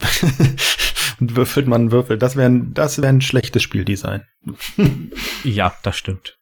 würfelt 1.19 1.67
man 1.67 1.91
Würfel. 1.91 2.17
Das 2.17 2.35
wäre 2.35 2.51
das 2.73 2.97
wäre 2.97 3.13
ein 3.13 3.21
schlechtes 3.21 3.63
Spieldesign. 3.63 4.25
ja, 5.45 5.73
das 5.83 5.97
stimmt. 5.97 6.37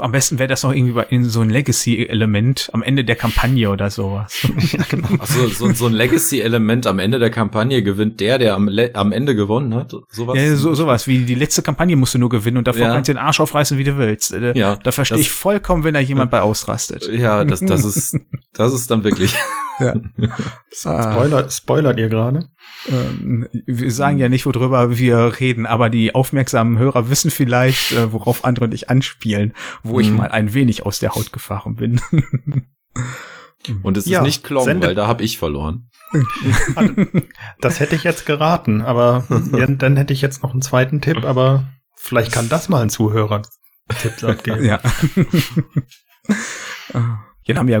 Am 0.00 0.12
besten 0.12 0.38
wäre 0.38 0.48
das 0.48 0.62
noch 0.62 0.72
irgendwie 0.72 0.92
bei, 0.92 1.04
in 1.04 1.24
so 1.24 1.40
ein 1.40 1.50
Legacy-Element 1.50 2.70
am 2.72 2.82
Ende 2.82 3.04
der 3.04 3.16
Kampagne 3.16 3.70
oder 3.70 3.90
sowas. 3.90 4.46
ja, 4.72 4.84
genau. 4.88 5.08
Also 5.18 5.48
so, 5.48 5.72
so 5.72 5.86
ein 5.86 5.92
Legacy-Element 5.92 6.86
am 6.86 6.98
Ende 6.98 7.18
der 7.18 7.30
Kampagne 7.30 7.82
gewinnt 7.82 8.20
der, 8.20 8.38
der 8.38 8.54
am, 8.54 8.70
am 8.94 9.12
Ende 9.12 9.34
gewonnen 9.34 9.74
hat. 9.74 9.94
Sowas. 10.08 10.36
Ja, 10.36 10.56
so, 10.56 10.74
sowas 10.74 11.06
wie 11.06 11.18
die 11.18 11.34
letzte 11.34 11.62
Kampagne 11.62 11.96
musst 11.96 12.14
du 12.14 12.18
nur 12.18 12.30
gewinnen 12.30 12.58
und 12.58 12.66
davor 12.66 12.82
ja. 12.82 12.92
kannst 12.92 13.08
du 13.08 13.14
den 13.14 13.18
Arsch 13.18 13.40
aufreißen, 13.40 13.78
wie 13.78 13.84
du 13.84 13.96
willst. 13.98 14.32
Äh, 14.32 14.56
ja, 14.58 14.76
da 14.76 14.92
verstehe 14.92 15.18
ich 15.18 15.30
vollkommen, 15.30 15.84
wenn 15.84 15.94
da 15.94 16.00
jemand 16.00 16.30
bei 16.30 16.40
ausrastet. 16.40 17.08
Ja, 17.12 17.44
das, 17.44 17.60
das 17.60 17.84
ist, 17.84 18.16
das 18.52 18.72
ist 18.72 18.90
dann 18.90 19.04
wirklich. 19.04 19.34
Ja. 19.80 19.94
Spoiler, 20.72 21.50
spoilert 21.50 21.98
ihr 21.98 22.08
gerade? 22.08 22.48
Ähm, 22.88 23.48
wir 23.66 23.90
sagen 23.90 24.18
ja 24.18 24.28
nicht, 24.28 24.46
worüber 24.46 24.96
wir 24.96 25.40
reden, 25.40 25.66
aber 25.66 25.90
die 25.90 26.14
aufmerksamen 26.14 26.78
Hörer 26.78 27.10
wissen 27.10 27.30
vielleicht, 27.30 27.92
äh, 27.92 28.12
worauf 28.12 28.44
andere 28.44 28.66
und 28.66 28.74
ich 28.74 28.88
anspielen, 28.90 29.54
wo 29.82 29.94
mhm. 29.94 30.00
ich 30.00 30.10
mal 30.10 30.30
ein 30.30 30.54
wenig 30.54 30.86
aus 30.86 30.98
der 30.98 31.14
Haut 31.14 31.32
gefahren 31.32 31.76
bin. 31.76 32.00
und 33.82 33.96
es 33.96 34.06
ja, 34.06 34.20
ist 34.20 34.24
nicht 34.24 34.44
Klong, 34.44 34.82
weil 34.82 34.94
da 34.94 35.06
habe 35.06 35.24
ich 35.24 35.38
verloren. 35.38 35.90
das 37.60 37.78
hätte 37.80 37.94
ich 37.94 38.02
jetzt 38.02 38.26
geraten, 38.26 38.80
aber 38.80 39.24
dann 39.28 39.96
hätte 39.96 40.12
ich 40.12 40.20
jetzt 40.22 40.42
noch 40.42 40.52
einen 40.52 40.62
zweiten 40.62 41.00
Tipp, 41.00 41.24
aber 41.24 41.68
vielleicht 41.96 42.32
kann 42.32 42.48
das 42.48 42.68
mal 42.68 42.82
ein 42.82 42.90
Zuhörer 42.90 43.42
Tipps 44.00 44.24
abgeben. 44.24 44.64
Ja. 44.64 44.80
Hier 47.50 47.58
haben 47.58 47.66
wir 47.66 47.74
ja 47.74 47.80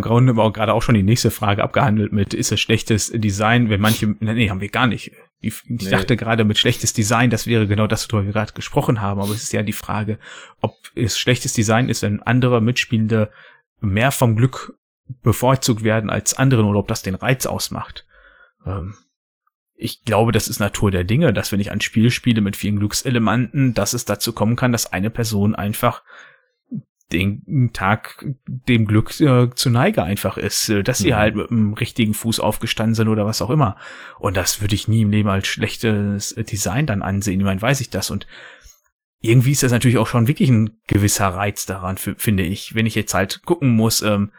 gerade 0.50 0.74
auch 0.74 0.82
schon 0.82 0.96
die 0.96 1.04
nächste 1.04 1.30
Frage 1.30 1.62
abgehandelt 1.62 2.10
mit, 2.12 2.34
ist 2.34 2.50
es 2.50 2.60
schlechtes 2.60 3.12
Design, 3.14 3.70
wenn 3.70 3.80
manche, 3.80 4.16
nee, 4.18 4.50
haben 4.50 4.60
wir 4.60 4.68
gar 4.68 4.88
nicht. 4.88 5.12
Ich, 5.38 5.62
ich 5.62 5.84
nee. 5.84 5.90
dachte 5.90 6.16
gerade 6.16 6.44
mit 6.44 6.58
schlechtes 6.58 6.92
Design, 6.92 7.30
das 7.30 7.46
wäre 7.46 7.68
genau 7.68 7.86
das, 7.86 8.10
worüber 8.10 8.26
wir 8.26 8.32
gerade 8.32 8.52
gesprochen 8.52 9.00
haben, 9.00 9.20
aber 9.20 9.30
es 9.30 9.44
ist 9.44 9.52
ja 9.52 9.62
die 9.62 9.72
Frage, 9.72 10.18
ob 10.60 10.74
es 10.96 11.16
schlechtes 11.16 11.52
Design 11.52 11.88
ist, 11.88 12.02
wenn 12.02 12.20
andere 12.20 12.60
Mitspielende 12.60 13.30
mehr 13.78 14.10
vom 14.10 14.34
Glück 14.34 14.76
bevorzugt 15.22 15.84
werden 15.84 16.10
als 16.10 16.34
anderen 16.34 16.66
oder 16.66 16.80
ob 16.80 16.88
das 16.88 17.02
den 17.02 17.14
Reiz 17.14 17.46
ausmacht. 17.46 18.08
Ähm, 18.66 18.96
ich 19.76 20.02
glaube, 20.02 20.32
das 20.32 20.48
ist 20.48 20.58
Natur 20.58 20.90
der 20.90 21.04
Dinge, 21.04 21.32
dass 21.32 21.52
wenn 21.52 21.60
ich 21.60 21.70
ein 21.70 21.80
Spiel 21.80 22.10
spiele 22.10 22.40
mit 22.40 22.56
vielen 22.56 22.80
Glückselementen, 22.80 23.72
dass 23.72 23.92
es 23.92 24.04
dazu 24.04 24.32
kommen 24.32 24.56
kann, 24.56 24.72
dass 24.72 24.92
eine 24.92 25.10
Person 25.10 25.54
einfach 25.54 26.02
den 27.12 27.70
Tag 27.72 28.24
dem 28.46 28.86
Glück 28.86 29.20
äh, 29.20 29.50
zu 29.54 29.70
Neige 29.70 30.02
einfach 30.02 30.36
ist, 30.36 30.68
äh, 30.68 30.82
dass 30.82 30.98
sie 30.98 31.10
mhm. 31.10 31.16
halt 31.16 31.36
mit 31.36 31.50
dem 31.50 31.74
richtigen 31.74 32.14
Fuß 32.14 32.40
aufgestanden 32.40 32.94
sind 32.94 33.08
oder 33.08 33.26
was 33.26 33.42
auch 33.42 33.50
immer. 33.50 33.76
Und 34.18 34.36
das 34.36 34.60
würde 34.60 34.74
ich 34.74 34.88
nie 34.88 35.02
im 35.02 35.10
Leben 35.10 35.28
als 35.28 35.46
schlechtes 35.46 36.34
Design 36.34 36.86
dann 36.86 37.02
ansehen. 37.02 37.40
Ich 37.40 37.46
meine, 37.46 37.62
weiß 37.62 37.80
ich 37.80 37.90
das. 37.90 38.10
Und 38.10 38.26
irgendwie 39.20 39.52
ist 39.52 39.62
das 39.62 39.72
natürlich 39.72 39.98
auch 39.98 40.06
schon 40.06 40.28
wirklich 40.28 40.48
ein 40.50 40.78
gewisser 40.86 41.28
Reiz 41.28 41.66
daran, 41.66 41.98
finde 41.98 42.42
ich. 42.42 42.74
Wenn 42.74 42.86
ich 42.86 42.94
jetzt 42.94 43.14
halt 43.14 43.42
gucken 43.44 43.70
muss, 43.70 44.02
ähm, 44.02 44.32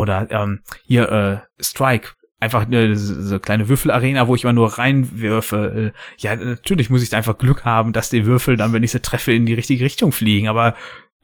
oder 0.00 0.28
ähm, 0.30 0.60
hier 0.86 1.12
äh, 1.12 1.62
Strike, 1.62 2.12
einfach 2.40 2.66
eine 2.66 2.96
so 2.96 3.38
kleine 3.38 3.68
Würfelarena, 3.68 4.26
wo 4.26 4.34
ich 4.34 4.44
immer 4.44 4.54
nur 4.54 4.78
reinwürfe. 4.78 5.92
Äh, 5.94 5.98
ja, 6.18 6.34
natürlich 6.36 6.88
muss 6.88 7.02
ich 7.02 7.10
da 7.10 7.18
einfach 7.18 7.36
Glück 7.36 7.66
haben, 7.66 7.92
dass 7.92 8.08
die 8.08 8.24
Würfel 8.24 8.56
dann, 8.56 8.72
wenn 8.72 8.82
ich 8.82 8.92
sie 8.92 9.00
treffe, 9.00 9.32
in 9.32 9.44
die 9.44 9.54
richtige 9.54 9.84
Richtung 9.84 10.10
fliegen. 10.10 10.48
Aber 10.48 10.74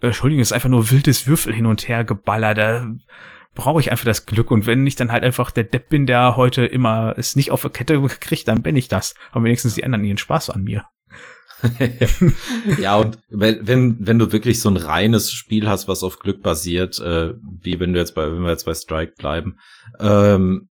Entschuldigung, 0.00 0.42
ist 0.42 0.52
einfach 0.52 0.68
nur 0.68 0.90
wildes 0.90 1.26
Würfel 1.26 1.54
hin 1.54 1.66
und 1.66 1.88
her 1.88 2.04
geballert. 2.04 2.58
Da 2.58 2.86
brauche 3.54 3.80
ich 3.80 3.90
einfach 3.90 4.04
das 4.04 4.26
Glück. 4.26 4.50
Und 4.50 4.66
wenn 4.66 4.86
ich 4.86 4.96
dann 4.96 5.10
halt 5.10 5.24
einfach 5.24 5.50
der 5.50 5.64
Depp 5.64 5.88
bin, 5.88 6.06
der 6.06 6.36
heute 6.36 6.64
immer 6.64 7.14
es 7.16 7.36
nicht 7.36 7.50
auf 7.50 7.62
der 7.62 7.70
Kette 7.70 8.00
kriegt, 8.20 8.46
dann 8.46 8.62
bin 8.62 8.76
ich 8.76 8.88
das. 8.88 9.14
Aber 9.32 9.44
wenigstens 9.44 9.74
die 9.74 9.84
anderen 9.84 10.04
ihren 10.04 10.18
Spaß 10.18 10.50
an 10.50 10.62
mir. 10.62 10.84
ja, 12.78 12.96
und 12.96 13.18
wenn, 13.30 13.66
wenn, 13.66 13.96
wenn 14.06 14.18
du 14.18 14.30
wirklich 14.30 14.60
so 14.60 14.68
ein 14.68 14.76
reines 14.76 15.32
Spiel 15.32 15.68
hast, 15.68 15.88
was 15.88 16.02
auf 16.02 16.18
Glück 16.18 16.42
basiert, 16.42 17.00
äh, 17.00 17.32
wie 17.62 17.80
wenn 17.80 17.94
du 17.94 17.98
jetzt 17.98 18.14
bei, 18.14 18.30
wenn 18.30 18.42
wir 18.42 18.50
jetzt 18.50 18.66
bei 18.66 18.74
Strike 18.74 19.14
bleiben, 19.16 19.56
ähm, 19.98 20.68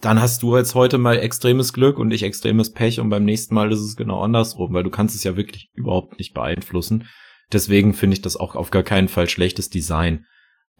dann 0.00 0.20
hast 0.20 0.42
du 0.42 0.56
jetzt 0.56 0.76
heute 0.76 0.98
mal 0.98 1.18
extremes 1.18 1.72
Glück 1.72 1.98
und 1.98 2.12
ich 2.12 2.22
extremes 2.22 2.72
Pech 2.72 3.00
und 3.00 3.10
beim 3.10 3.24
nächsten 3.24 3.54
Mal 3.54 3.72
ist 3.72 3.80
es 3.80 3.96
genau 3.96 4.20
andersrum, 4.22 4.72
weil 4.72 4.84
du 4.84 4.90
kannst 4.90 5.16
es 5.16 5.24
ja 5.24 5.36
wirklich 5.36 5.70
überhaupt 5.74 6.18
nicht 6.18 6.34
beeinflussen. 6.34 7.08
Deswegen 7.52 7.94
finde 7.94 8.14
ich 8.14 8.22
das 8.22 8.36
auch 8.36 8.54
auf 8.54 8.70
gar 8.70 8.82
keinen 8.82 9.08
Fall 9.08 9.28
schlechtes 9.28 9.70
Design. 9.70 10.26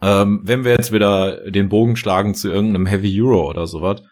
Ähm, 0.00 0.40
wenn 0.44 0.64
wir 0.64 0.72
jetzt 0.72 0.92
wieder 0.92 1.50
den 1.50 1.68
Bogen 1.68 1.96
schlagen 1.96 2.34
zu 2.34 2.50
irgendeinem 2.50 2.86
Heavy 2.86 3.20
Euro 3.20 3.48
oder 3.50 3.66
sowas, 3.66 4.02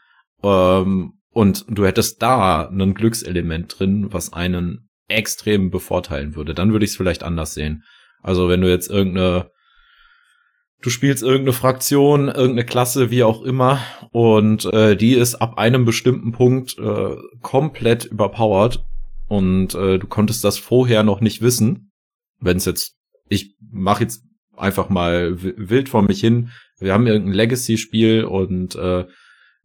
ähm, 0.43 1.13
und 1.31 1.67
du 1.69 1.85
hättest 1.85 2.23
da 2.23 2.67
ein 2.67 2.95
Glückselement 2.95 3.79
drin, 3.79 4.07
was 4.11 4.33
einen 4.33 4.89
extrem 5.07 5.71
bevorteilen 5.71 6.35
würde, 6.35 6.55
dann 6.55 6.73
würde 6.73 6.87
ich 6.87 6.93
es 6.93 6.97
vielleicht 6.97 7.23
anders 7.23 7.53
sehen. 7.53 7.85
Also 8.23 8.49
wenn 8.49 8.63
du 8.63 8.71
jetzt 8.71 8.91
irgendeine, 8.91 9.51
du 10.81 10.89
spielst 10.89 11.23
irgendeine 11.23 11.53
Fraktion, 11.53 12.29
irgendeine 12.29 12.65
Klasse, 12.65 13.11
wie 13.11 13.23
auch 13.23 13.43
immer, 13.43 13.81
und 14.13 14.65
äh, 14.73 14.97
die 14.97 15.13
ist 15.13 15.37
ab 15.37 15.59
einem 15.59 15.85
bestimmten 15.85 16.33
Punkt 16.33 16.79
äh, 16.79 17.17
komplett 17.43 18.07
überpowered 18.07 18.83
und 19.29 19.75
äh, 19.75 19.99
du 19.99 20.07
konntest 20.07 20.43
das 20.43 20.57
vorher 20.57 21.03
noch 21.03 21.21
nicht 21.21 21.43
wissen, 21.43 21.93
wenn 22.41 22.57
es 22.57 22.65
jetzt, 22.65 22.97
ich 23.29 23.57
mache 23.61 24.05
jetzt 24.05 24.23
einfach 24.57 24.89
mal 24.89 25.41
wild 25.43 25.89
vor 25.89 26.03
mich 26.03 26.21
hin, 26.21 26.51
wir 26.79 26.93
haben 26.93 27.07
irgendein 27.07 27.35
Legacy-Spiel 27.35 28.25
und 28.25 28.75
äh, 28.77 29.07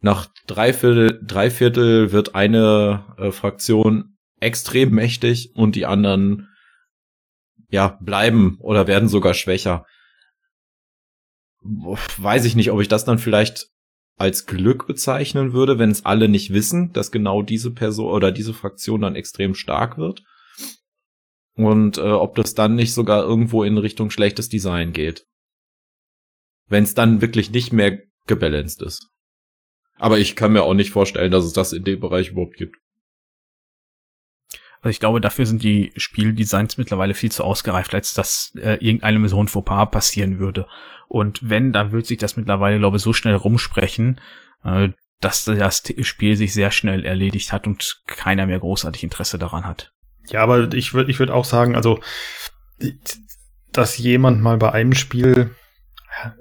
nach 0.00 0.28
drei 0.46 0.72
Viertel, 0.72 1.20
drei 1.24 1.50
Viertel 1.50 2.12
wird 2.12 2.34
eine 2.34 3.14
äh, 3.18 3.30
Fraktion 3.30 4.16
extrem 4.40 4.90
mächtig 4.90 5.52
und 5.54 5.76
die 5.76 5.86
anderen 5.86 6.48
ja 7.70 7.98
bleiben 8.00 8.58
oder 8.60 8.86
werden 8.86 9.08
sogar 9.08 9.34
schwächer. 9.34 9.86
Weiß 11.62 12.44
ich 12.44 12.56
nicht, 12.56 12.70
ob 12.72 12.80
ich 12.80 12.88
das 12.88 13.04
dann 13.04 13.18
vielleicht 13.18 13.68
als 14.16 14.46
Glück 14.46 14.86
bezeichnen 14.86 15.52
würde, 15.52 15.78
wenn 15.78 15.90
es 15.90 16.04
alle 16.04 16.28
nicht 16.28 16.52
wissen, 16.52 16.92
dass 16.92 17.12
genau 17.12 17.42
diese 17.42 17.70
Person 17.72 18.12
oder 18.12 18.32
diese 18.32 18.52
Fraktion 18.52 19.00
dann 19.00 19.16
extrem 19.16 19.54
stark 19.54 19.96
wird. 19.96 20.22
Und 21.54 21.98
äh, 21.98 22.00
ob 22.00 22.34
das 22.34 22.54
dann 22.54 22.74
nicht 22.74 22.94
sogar 22.94 23.22
irgendwo 23.22 23.62
in 23.64 23.78
Richtung 23.78 24.10
schlechtes 24.10 24.48
Design 24.48 24.92
geht. 24.92 25.26
Wenn 26.68 26.84
es 26.84 26.94
dann 26.94 27.20
wirklich 27.20 27.50
nicht 27.50 27.72
mehr 27.72 27.98
gebalanced 28.26 28.82
ist. 28.82 29.10
Aber 29.96 30.18
ich 30.18 30.36
kann 30.36 30.52
mir 30.52 30.62
auch 30.62 30.74
nicht 30.74 30.90
vorstellen, 30.90 31.30
dass 31.30 31.44
es 31.44 31.52
das 31.52 31.72
in 31.72 31.84
dem 31.84 32.00
Bereich 32.00 32.30
überhaupt 32.30 32.56
gibt. 32.56 32.76
Also 34.80 34.90
ich 34.90 34.98
glaube, 34.98 35.20
dafür 35.20 35.46
sind 35.46 35.62
die 35.62 35.92
Spieldesigns 35.96 36.76
mittlerweile 36.76 37.14
viel 37.14 37.30
zu 37.30 37.44
ausgereift, 37.44 37.94
als 37.94 38.14
dass 38.14 38.52
äh, 38.56 38.84
irgendeinem 38.84 39.28
so 39.28 39.40
ein 39.40 39.46
Fauxpas 39.46 39.90
passieren 39.92 40.40
würde. 40.40 40.66
Und 41.06 41.48
wenn, 41.48 41.72
dann 41.72 41.92
wird 41.92 42.06
sich 42.06 42.18
das 42.18 42.36
mittlerweile, 42.36 42.78
glaube 42.78 42.96
ich, 42.96 43.02
so 43.02 43.12
schnell 43.12 43.36
rumsprechen, 43.36 44.20
äh, 44.64 44.88
dass 45.20 45.44
das 45.44 45.84
Spiel 46.00 46.36
sich 46.36 46.52
sehr 46.52 46.72
schnell 46.72 47.04
erledigt 47.04 47.52
hat 47.52 47.68
und 47.68 48.02
keiner 48.08 48.46
mehr 48.46 48.58
großartig 48.58 49.04
Interesse 49.04 49.38
daran 49.38 49.64
hat. 49.64 49.92
Ja, 50.28 50.42
aber 50.42 50.72
ich 50.72 50.94
würde 50.94 51.10
ich 51.10 51.18
würde 51.18 51.34
auch 51.34 51.44
sagen, 51.44 51.74
also 51.74 52.00
dass 53.72 53.98
jemand 53.98 54.42
mal 54.42 54.56
bei 54.58 54.72
einem 54.72 54.94
Spiel 54.94 55.54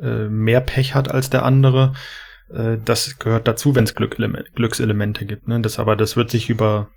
äh, 0.01 0.27
mehr 0.27 0.61
Pech 0.61 0.95
hat 0.95 1.09
als 1.09 1.29
der 1.29 1.43
andere, 1.43 1.93
äh, 2.49 2.77
das 2.83 3.19
gehört 3.19 3.47
dazu, 3.47 3.75
wenn 3.75 3.85
es 3.85 3.95
Glückselemente 3.95 5.25
gibt. 5.25 5.47
Ne? 5.47 5.61
Das 5.61 5.79
aber 5.79 5.95
das 5.95 6.15
wird 6.15 6.29
sich 6.29 6.49
über 6.49 6.89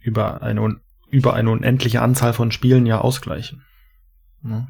über 0.00 0.42
eine 0.42 0.80
über 1.10 1.34
eine 1.34 1.50
unendliche 1.50 2.02
Anzahl 2.02 2.32
von 2.32 2.52
Spielen 2.52 2.86
ja 2.86 3.00
ausgleichen. 3.00 3.64
Ne? 4.42 4.68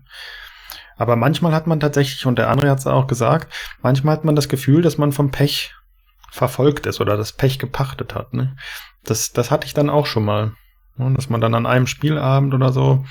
Aber 0.96 1.14
manchmal 1.16 1.52
hat 1.52 1.66
man 1.66 1.80
tatsächlich, 1.80 2.26
und 2.26 2.38
der 2.38 2.50
andere 2.50 2.70
hat 2.70 2.80
es 2.80 2.86
auch 2.86 3.06
gesagt, 3.06 3.52
manchmal 3.82 4.16
hat 4.16 4.24
man 4.24 4.36
das 4.36 4.48
Gefühl, 4.48 4.82
dass 4.82 4.98
man 4.98 5.12
vom 5.12 5.30
Pech 5.30 5.74
verfolgt 6.30 6.86
ist 6.86 7.00
oder 7.00 7.16
das 7.16 7.32
Pech 7.32 7.58
gepachtet 7.58 8.14
hat. 8.14 8.34
Ne? 8.34 8.56
Das, 9.04 9.32
das 9.32 9.50
hatte 9.50 9.66
ich 9.66 9.74
dann 9.74 9.90
auch 9.90 10.06
schon 10.06 10.24
mal. 10.24 10.52
Ne? 10.98 11.12
Dass 11.14 11.30
man 11.30 11.40
dann 11.40 11.54
an 11.54 11.66
einem 11.66 11.86
Spielabend 11.86 12.54
oder 12.54 12.72
so 12.72 13.04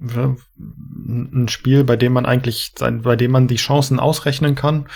ein 0.00 1.48
Spiel, 1.48 1.84
bei 1.84 1.96
dem 1.96 2.12
man 2.12 2.26
eigentlich, 2.26 2.72
bei 2.78 3.16
dem 3.16 3.30
man 3.30 3.46
die 3.46 3.56
Chancen 3.56 4.00
ausrechnen 4.00 4.54
kann 4.54 4.86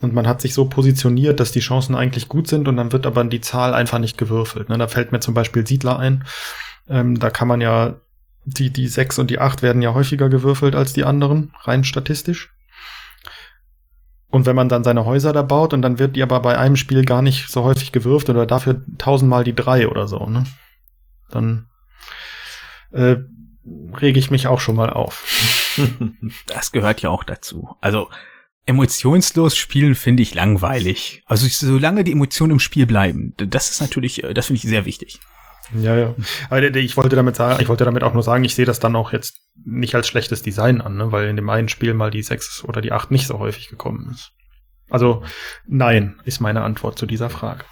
und 0.00 0.14
man 0.14 0.26
hat 0.26 0.40
sich 0.40 0.54
so 0.54 0.66
positioniert, 0.66 1.40
dass 1.40 1.52
die 1.52 1.60
Chancen 1.60 1.94
eigentlich 1.94 2.28
gut 2.28 2.48
sind 2.48 2.66
und 2.66 2.76
dann 2.76 2.92
wird 2.92 3.06
aber 3.06 3.22
die 3.24 3.40
Zahl 3.40 3.74
einfach 3.74 3.98
nicht 3.98 4.16
gewürfelt. 4.16 4.68
Ne? 4.68 4.78
Da 4.78 4.88
fällt 4.88 5.12
mir 5.12 5.20
zum 5.20 5.34
Beispiel 5.34 5.66
Siedler 5.66 5.98
ein. 5.98 6.24
Ähm, 6.88 7.18
da 7.18 7.30
kann 7.30 7.48
man 7.48 7.60
ja, 7.60 7.96
die, 8.44 8.70
die 8.70 8.88
sechs 8.88 9.18
und 9.18 9.30
die 9.30 9.40
acht 9.40 9.62
werden 9.62 9.82
ja 9.82 9.92
häufiger 9.92 10.28
gewürfelt 10.28 10.74
als 10.74 10.92
die 10.92 11.04
anderen, 11.04 11.52
rein 11.62 11.84
statistisch. 11.84 12.50
Und 14.28 14.46
wenn 14.46 14.56
man 14.56 14.68
dann 14.68 14.84
seine 14.84 15.04
Häuser 15.04 15.32
da 15.32 15.42
baut 15.42 15.74
und 15.74 15.82
dann 15.82 15.98
wird 15.98 16.16
die 16.16 16.22
aber 16.22 16.40
bei 16.40 16.58
einem 16.58 16.76
Spiel 16.76 17.04
gar 17.04 17.22
nicht 17.22 17.48
so 17.48 17.62
häufig 17.62 17.92
gewürft 17.92 18.28
oder 18.30 18.46
dafür 18.46 18.82
tausendmal 18.98 19.44
die 19.44 19.54
drei 19.54 19.88
oder 19.88 20.08
so, 20.08 20.26
ne? 20.26 20.44
Dann 21.30 21.68
äh, 22.92 23.16
rege 24.00 24.18
ich 24.18 24.30
mich 24.30 24.46
auch 24.46 24.60
schon 24.60 24.76
mal 24.76 24.90
auf. 24.90 25.76
das 26.46 26.72
gehört 26.72 27.02
ja 27.02 27.10
auch 27.10 27.24
dazu. 27.24 27.76
Also 27.80 28.08
emotionslos 28.66 29.56
spielen 29.56 29.94
finde 29.94 30.22
ich 30.22 30.34
langweilig. 30.34 31.22
Also 31.26 31.46
solange 31.48 32.04
die 32.04 32.12
Emotionen 32.12 32.52
im 32.52 32.60
Spiel 32.60 32.86
bleiben, 32.86 33.34
das 33.36 33.70
ist 33.70 33.80
natürlich, 33.80 34.24
äh, 34.24 34.34
das 34.34 34.46
finde 34.46 34.58
ich 34.58 34.68
sehr 34.68 34.84
wichtig. 34.84 35.20
Ja, 35.74 35.96
ja. 35.96 36.14
Aber 36.48 36.62
ich 36.62 36.96
wollte 36.96 37.16
damit 37.16 37.36
sagen, 37.36 37.60
ich 37.60 37.68
wollte 37.68 37.84
damit 37.84 38.04
auch 38.04 38.14
nur 38.14 38.22
sagen, 38.22 38.44
ich 38.44 38.54
sehe 38.54 38.66
das 38.66 38.78
dann 38.78 38.94
auch 38.94 39.12
jetzt 39.12 39.40
nicht 39.64 39.94
als 39.94 40.06
schlechtes 40.06 40.42
Design 40.42 40.80
an, 40.80 40.96
ne? 40.96 41.12
weil 41.12 41.28
in 41.28 41.36
dem 41.36 41.50
einen 41.50 41.68
Spiel 41.68 41.94
mal 41.94 42.10
die 42.10 42.22
6 42.22 42.64
oder 42.64 42.80
die 42.80 42.92
8 42.92 43.10
nicht 43.10 43.26
so 43.26 43.38
häufig 43.38 43.68
gekommen 43.68 44.10
ist. 44.12 44.32
Also 44.88 45.24
nein, 45.66 46.20
ist 46.24 46.40
meine 46.40 46.62
Antwort 46.62 46.98
zu 46.98 47.06
dieser 47.06 47.30
Frage. 47.30 47.64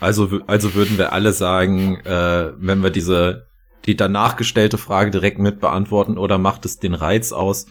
Also, 0.00 0.40
also 0.46 0.74
würden 0.74 0.98
wir 0.98 1.12
alle 1.12 1.32
sagen, 1.32 1.96
äh, 2.04 2.52
wenn 2.56 2.82
wir 2.82 2.90
diese 2.90 3.46
die 3.86 3.96
danach 3.96 4.36
gestellte 4.36 4.78
Frage 4.78 5.10
direkt 5.10 5.38
mit 5.38 5.60
beantworten 5.60 6.16
oder 6.16 6.38
macht 6.38 6.64
es 6.64 6.78
den 6.78 6.94
Reiz 6.94 7.32
aus? 7.32 7.66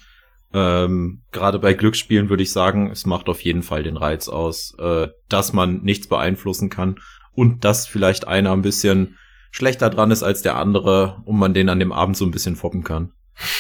Ähm, 0.54 1.24
Gerade 1.32 1.60
bei 1.60 1.74
Glücksspielen 1.74 2.30
würde 2.30 2.44
ich 2.44 2.52
sagen, 2.52 2.92
es 2.92 3.06
macht 3.06 3.30
auf 3.30 3.42
jeden 3.42 3.64
Fall 3.64 3.84
den 3.84 3.98
Reiz 3.98 4.28
aus, 4.28 4.76
äh, 4.78 5.08
dass 5.28 5.54
man 5.54 5.82
nichts 5.82 6.08
beeinflussen 6.08 6.70
kann 6.70 7.00
und 7.34 7.66
dass 7.66 7.88
vielleicht 7.88 8.28
einer 8.28 8.52
ein 8.52 8.62
bisschen 8.62 9.18
schlechter 9.50 9.90
dran 9.90 10.12
ist 10.12 10.24
als 10.24 10.42
der 10.44 10.58
andere 10.58 11.22
und 11.26 11.38
man 11.38 11.54
den 11.54 11.70
an 11.70 11.80
dem 11.80 11.92
Abend 11.92 12.18
so 12.18 12.26
ein 12.26 12.32
bisschen 12.32 12.56
foppen 12.56 12.84
kann. 12.84 13.14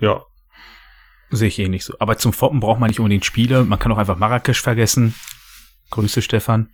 Ja. 0.00 0.22
Sehe 1.28 1.48
ich 1.48 1.58
eh 1.58 1.68
nicht 1.68 1.84
so. 1.84 1.94
Aber 1.98 2.16
zum 2.16 2.32
Foppen 2.32 2.58
braucht 2.58 2.80
man 2.80 2.88
nicht 2.88 3.00
unbedingt 3.00 3.26
Spiele. 3.26 3.64
Man 3.64 3.78
kann 3.78 3.92
auch 3.92 3.98
einfach 3.98 4.16
Marrakesch 4.16 4.62
vergessen. 4.62 5.14
Grüße, 5.90 6.22
Stefan. 6.22 6.70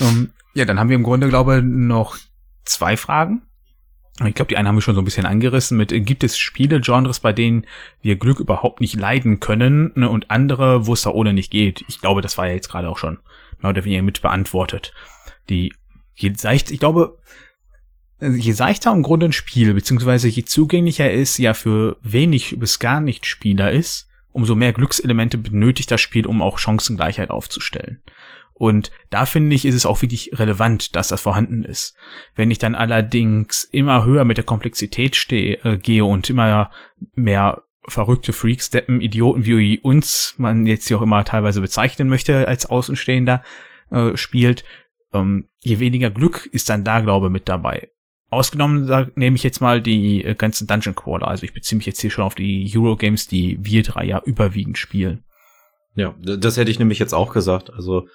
Um, 0.00 0.30
ja, 0.54 0.64
dann 0.64 0.78
haben 0.78 0.88
wir 0.88 0.96
im 0.96 1.02
Grunde, 1.02 1.28
glaube 1.28 1.58
ich, 1.58 1.64
noch 1.64 2.16
zwei 2.64 2.96
Fragen. 2.96 3.42
Ich 4.24 4.34
glaube, 4.34 4.48
die 4.48 4.56
eine 4.56 4.68
haben 4.68 4.76
wir 4.76 4.82
schon 4.82 4.94
so 4.94 5.02
ein 5.02 5.04
bisschen 5.04 5.26
angerissen 5.26 5.76
mit, 5.76 5.90
gibt 6.06 6.24
es 6.24 6.38
Spiele, 6.38 6.80
Genres, 6.80 7.20
bei 7.20 7.34
denen 7.34 7.66
wir 8.00 8.16
Glück 8.16 8.40
überhaupt 8.40 8.80
nicht 8.80 8.94
leiden 8.94 9.40
können 9.40 9.92
ne, 9.94 10.08
und 10.08 10.30
andere, 10.30 10.86
wo 10.86 10.94
es 10.94 11.02
da 11.02 11.10
ohne 11.10 11.34
nicht 11.34 11.50
geht? 11.50 11.84
Ich 11.88 12.00
glaube, 12.00 12.22
das 12.22 12.38
war 12.38 12.46
ja 12.46 12.54
jetzt 12.54 12.70
gerade 12.70 12.88
auch 12.88 12.96
schon 12.96 13.18
mehr 13.60 13.70
oder 13.70 13.84
weniger 13.84 14.02
mit 14.02 14.22
beantwortet. 14.22 14.94
Die, 15.50 15.74
je 16.14 16.32
seicht, 16.34 16.70
ich 16.70 16.78
glaube, 16.78 17.18
je 18.20 18.52
seichter 18.52 18.92
im 18.92 19.02
Grunde 19.02 19.26
ein 19.26 19.32
Spiel, 19.32 19.74
beziehungsweise 19.74 20.28
je 20.28 20.44
zugänglicher 20.44 21.12
es 21.12 21.36
ja 21.36 21.52
für 21.52 21.98
wenig 22.02 22.58
bis 22.58 22.78
gar 22.78 23.02
nicht 23.02 23.26
Spieler 23.26 23.70
ist, 23.70 24.08
umso 24.36 24.54
mehr 24.54 24.74
Glückselemente 24.74 25.38
benötigt 25.38 25.90
das 25.90 26.02
Spiel, 26.02 26.26
um 26.26 26.42
auch 26.42 26.58
Chancengleichheit 26.58 27.30
aufzustellen. 27.30 28.02
Und 28.52 28.90
da 29.10 29.24
finde 29.24 29.56
ich, 29.56 29.64
ist 29.64 29.74
es 29.74 29.86
auch 29.86 30.02
wirklich 30.02 30.38
relevant, 30.38 30.94
dass 30.94 31.08
das 31.08 31.22
vorhanden 31.22 31.64
ist. 31.64 31.96
Wenn 32.34 32.50
ich 32.50 32.58
dann 32.58 32.74
allerdings 32.74 33.64
immer 33.64 34.04
höher 34.04 34.24
mit 34.24 34.36
der 34.36 34.44
Komplexität 34.44 35.16
stehe, 35.16 35.56
äh, 35.64 35.78
gehe 35.78 36.04
und 36.04 36.28
immer 36.28 36.70
mehr 37.14 37.62
verrückte 37.88 38.32
Freaks, 38.32 38.68
Deppen, 38.68 39.00
Idioten 39.00 39.46
wie 39.46 39.78
uns, 39.78 40.34
man 40.36 40.66
jetzt 40.66 40.88
hier 40.88 40.98
auch 40.98 41.02
immer 41.02 41.24
teilweise 41.24 41.62
bezeichnen 41.62 42.08
möchte 42.08 42.46
als 42.46 42.66
Außenstehender, 42.66 43.42
äh, 43.90 44.16
spielt, 44.16 44.64
ähm, 45.14 45.48
je 45.60 45.78
weniger 45.78 46.10
Glück 46.10 46.46
ist 46.46 46.68
dann 46.68 46.84
da, 46.84 47.00
glaube 47.00 47.26
ich, 47.26 47.32
mit 47.32 47.48
dabei. 47.48 47.90
Ausgenommen 48.28 49.12
nehme 49.14 49.36
ich 49.36 49.44
jetzt 49.44 49.60
mal 49.60 49.80
die 49.80 50.24
äh, 50.24 50.34
ganzen 50.34 50.66
Dungeon 50.66 50.96
Crawler. 50.96 51.28
Also 51.28 51.44
ich 51.44 51.54
beziehe 51.54 51.76
mich 51.76 51.86
jetzt 51.86 52.00
hier 52.00 52.10
schon 52.10 52.24
auf 52.24 52.34
die 52.34 52.70
Eurogames, 52.74 53.28
die 53.28 53.58
wir 53.60 53.82
drei 53.84 54.04
ja 54.04 54.20
überwiegend 54.24 54.78
spielen. 54.78 55.24
Ja, 55.94 56.14
das 56.20 56.56
hätte 56.56 56.70
ich 56.70 56.78
nämlich 56.78 56.98
jetzt 56.98 57.14
auch 57.14 57.32
gesagt. 57.32 57.72
Also 57.72 58.08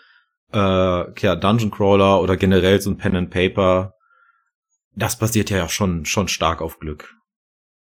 äh, 0.54 0.58
ja, 0.58 1.36
Dungeon 1.36 1.72
Crawler 1.72 2.22
oder 2.22 2.36
generell 2.36 2.82
so 2.82 2.90
ein 2.90 2.98
Pen 2.98 3.16
and 3.16 3.30
Paper, 3.30 3.94
das 4.96 5.18
basiert 5.18 5.50
ja 5.50 5.70
schon 5.70 6.06
schon 6.06 6.28
stark 6.28 6.62
auf 6.62 6.80
Glück. 6.80 7.16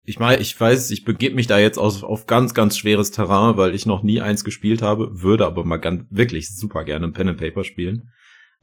Ich 0.07 0.19
meine, 0.19 0.41
ich 0.41 0.59
weiß, 0.59 0.91
ich 0.91 1.05
begebe 1.05 1.35
mich 1.35 1.47
da 1.47 1.59
jetzt 1.59 1.79
auf, 1.79 2.03
auf 2.03 2.27
ganz, 2.27 2.53
ganz 2.53 2.77
schweres 2.77 3.11
Terrain, 3.11 3.57
weil 3.57 3.75
ich 3.75 3.87
noch 3.87 4.03
nie 4.03 4.21
eins 4.21 4.45
gespielt 4.45 4.83
habe, 4.83 5.23
würde 5.23 5.47
aber 5.47 5.65
mal 5.65 5.79
ganz, 5.79 6.05
wirklich 6.11 6.55
super 6.55 6.85
gerne 6.85 7.07
ein 7.07 7.13
Pen 7.13 7.29
and 7.29 7.39
Paper 7.39 7.65
spielen. 7.65 8.11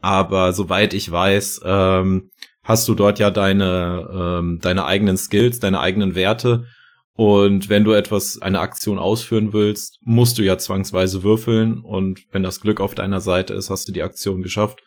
Aber 0.02 0.54
soweit 0.54 0.93
ich 0.93 1.12
weiß, 1.12 1.62
ähm, 1.63 2.30
hast 2.63 2.88
du 2.88 2.95
dort 2.95 3.19
ja 3.19 3.32
deine, 3.32 4.10
ähm, 4.39 4.60
deine 4.62 4.86
eigenen 4.86 5.17
Skills, 5.17 5.60
deine 5.60 5.80
eigenen 5.80 6.15
Werte 6.15 6.65
und 7.13 7.69
wenn 7.69 7.84
du 7.84 7.91
etwas, 7.91 8.41
eine 8.41 8.60
Aktion 8.60 8.97
ausführen 8.97 9.54
willst, 9.54 10.00
musst 10.02 10.38
du 10.38 10.43
ja 10.43 10.58
zwangsweise 10.58 11.24
würfeln. 11.24 11.80
Und 11.82 12.26
wenn 12.32 12.43
das 12.43 12.62
Glück 12.62 12.80
auf 12.80 12.95
deiner 12.95 13.21
Seite 13.21 13.54
ist, 13.54 13.69
hast 13.69 13.88
du 13.88 13.91
die 13.91 14.04
Aktion 14.04 14.41
geschafft. 14.41 14.82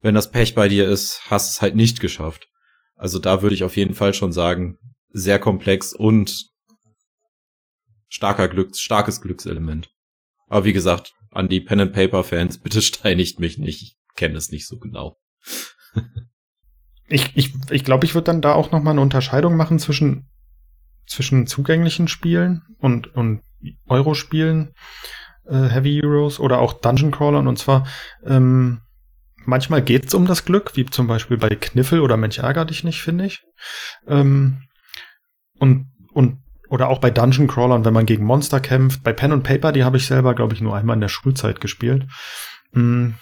Wenn 0.00 0.14
das 0.14 0.30
Pech 0.30 0.54
bei 0.54 0.68
dir 0.68 0.88
ist, 0.88 1.22
hast 1.30 1.50
es 1.50 1.62
halt 1.62 1.74
nicht 1.74 2.00
geschafft. 2.00 2.46
Also 2.94 3.18
da 3.18 3.42
würde 3.42 3.54
ich 3.54 3.64
auf 3.64 3.76
jeden 3.76 3.94
Fall 3.94 4.14
schon 4.14 4.32
sagen, 4.32 4.78
sehr 5.10 5.38
komplex 5.38 5.94
und 5.94 6.46
starker 8.08 8.48
Glücks, 8.48 8.80
starkes 8.80 9.20
Glückselement. 9.20 9.90
Aber 10.46 10.64
wie 10.64 10.72
gesagt, 10.72 11.14
an 11.30 11.48
die 11.48 11.60
Pen 11.60 11.80
and 11.80 11.92
Paper 11.92 12.24
Fans, 12.24 12.58
bitte 12.62 12.82
steinigt 12.82 13.40
mich 13.40 13.58
nicht. 13.58 13.82
Ich 13.82 13.96
kenne 14.14 14.36
es 14.36 14.50
nicht 14.50 14.66
so 14.66 14.78
genau. 14.78 15.18
ich 17.08 17.36
ich, 17.36 17.54
ich 17.70 17.84
glaube, 17.84 18.04
ich 18.04 18.14
würde 18.14 18.26
dann 18.26 18.40
da 18.40 18.52
auch 18.52 18.70
noch 18.70 18.82
mal 18.82 18.92
eine 18.92 19.00
Unterscheidung 19.00 19.56
machen 19.56 19.78
zwischen 19.78 20.28
zwischen 21.08 21.46
zugänglichen 21.46 22.06
Spielen 22.06 22.62
und, 22.78 23.14
und 23.14 23.40
Euro-Spielen, 23.88 24.74
äh, 25.46 25.68
Heavy 25.68 26.00
Heroes 26.00 26.38
oder 26.38 26.58
auch 26.58 26.74
Dungeon 26.74 27.10
Crawlern. 27.10 27.48
Und 27.48 27.58
zwar, 27.58 27.86
ähm, 28.24 28.82
manchmal 29.44 29.82
geht's 29.82 30.14
um 30.14 30.26
das 30.26 30.44
Glück, 30.44 30.76
wie 30.76 30.86
zum 30.86 31.06
Beispiel 31.06 31.38
bei 31.38 31.48
Kniffel 31.48 32.00
oder 32.00 32.16
Mensch 32.16 32.38
ärger 32.38 32.64
dich 32.64 32.84
nicht, 32.84 33.00
finde 33.00 33.26
ich. 33.26 33.42
Ähm, 34.06 34.62
und, 35.58 35.90
und 36.12 36.42
oder 36.68 36.88
auch 36.88 36.98
bei 36.98 37.10
Dungeon 37.10 37.48
Crawlern, 37.48 37.86
wenn 37.86 37.94
man 37.94 38.04
gegen 38.04 38.24
Monster 38.24 38.60
kämpft. 38.60 39.02
Bei 39.02 39.14
Pen 39.14 39.32
und 39.32 39.42
Paper, 39.42 39.72
die 39.72 39.84
habe 39.84 39.96
ich 39.96 40.06
selber, 40.06 40.34
glaube 40.34 40.54
ich, 40.54 40.60
nur 40.60 40.76
einmal 40.76 40.94
in 40.94 41.00
der 41.00 41.08
Schulzeit 41.08 41.62
gespielt. 41.62 42.06
Mm, 42.72 43.12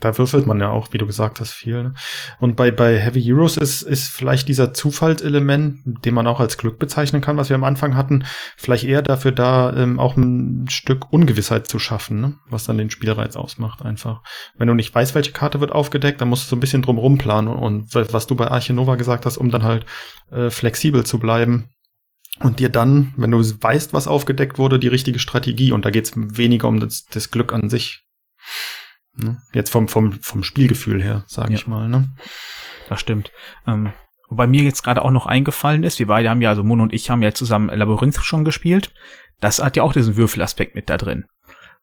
da 0.00 0.16
würfelt 0.18 0.46
man 0.46 0.60
ja 0.60 0.70
auch, 0.70 0.92
wie 0.92 0.98
du 0.98 1.06
gesagt 1.06 1.40
hast, 1.40 1.52
viel. 1.52 1.82
Ne? 1.82 1.94
Und 2.38 2.56
bei, 2.56 2.70
bei 2.70 2.98
Heavy 2.98 3.22
Heroes 3.22 3.56
ist, 3.56 3.82
ist 3.82 4.08
vielleicht 4.08 4.48
dieser 4.48 4.74
Zufallselement, 4.74 6.04
den 6.04 6.14
man 6.14 6.26
auch 6.26 6.40
als 6.40 6.58
Glück 6.58 6.78
bezeichnen 6.78 7.22
kann, 7.22 7.36
was 7.36 7.48
wir 7.48 7.56
am 7.56 7.64
Anfang 7.64 7.96
hatten, 7.96 8.24
vielleicht 8.56 8.84
eher 8.84 9.02
dafür 9.02 9.32
da, 9.32 9.74
ähm, 9.74 9.98
auch 9.98 10.16
ein 10.16 10.66
Stück 10.68 11.12
Ungewissheit 11.12 11.66
zu 11.66 11.78
schaffen, 11.78 12.20
ne? 12.20 12.34
was 12.48 12.64
dann 12.64 12.78
den 12.78 12.90
Spielreiz 12.90 13.36
ausmacht 13.36 13.82
einfach. 13.82 14.22
Wenn 14.56 14.68
du 14.68 14.74
nicht 14.74 14.94
weißt, 14.94 15.14
welche 15.14 15.32
Karte 15.32 15.60
wird 15.60 15.72
aufgedeckt, 15.72 16.20
dann 16.20 16.28
musst 16.28 16.46
du 16.46 16.50
so 16.50 16.56
ein 16.56 16.60
bisschen 16.60 16.82
drum 16.82 17.18
planen 17.18 17.48
und 17.48 17.94
was 17.94 18.26
du 18.26 18.34
bei 18.34 18.48
Archinova 18.48 18.96
gesagt 18.96 19.26
hast, 19.26 19.36
um 19.36 19.50
dann 19.50 19.62
halt 19.62 19.86
äh, 20.30 20.50
flexibel 20.50 21.04
zu 21.04 21.18
bleiben, 21.18 21.70
und 22.40 22.60
dir 22.60 22.68
dann, 22.68 23.14
wenn 23.16 23.30
du 23.30 23.38
weißt, 23.38 23.92
was 23.92 24.06
aufgedeckt 24.06 24.58
wurde, 24.58 24.78
die 24.78 24.88
richtige 24.88 25.18
Strategie. 25.18 25.72
Und 25.72 25.84
da 25.84 25.90
geht 25.90 26.04
es 26.04 26.12
weniger 26.14 26.68
um 26.68 26.80
das, 26.80 27.06
das 27.06 27.30
Glück 27.30 27.52
an 27.52 27.70
sich. 27.70 28.04
Ne? 29.16 29.40
Jetzt 29.52 29.70
vom, 29.70 29.88
vom, 29.88 30.12
vom 30.20 30.42
Spielgefühl 30.42 31.02
her, 31.02 31.24
sage 31.26 31.52
ja. 31.52 31.58
ich 31.58 31.66
mal. 31.66 31.88
Ne? 31.88 32.08
Das 32.88 33.00
stimmt. 33.00 33.32
Ähm, 33.66 33.92
wobei 34.28 34.46
mir 34.46 34.62
jetzt 34.62 34.82
gerade 34.82 35.02
auch 35.02 35.10
noch 35.10 35.26
eingefallen 35.26 35.82
ist, 35.82 35.98
wir 35.98 36.06
beide 36.06 36.30
haben 36.30 36.42
ja, 36.42 36.50
also 36.50 36.62
Mono 36.62 36.82
und 36.82 36.92
ich 36.92 37.10
haben 37.10 37.22
ja 37.22 37.32
zusammen 37.32 37.68
Labyrinth 37.68 38.18
schon 38.22 38.44
gespielt. 38.44 38.92
Das 39.40 39.62
hat 39.62 39.76
ja 39.76 39.82
auch 39.82 39.92
diesen 39.92 40.16
Würfelaspekt 40.16 40.74
mit 40.74 40.88
da 40.88 40.96
drin. 40.96 41.26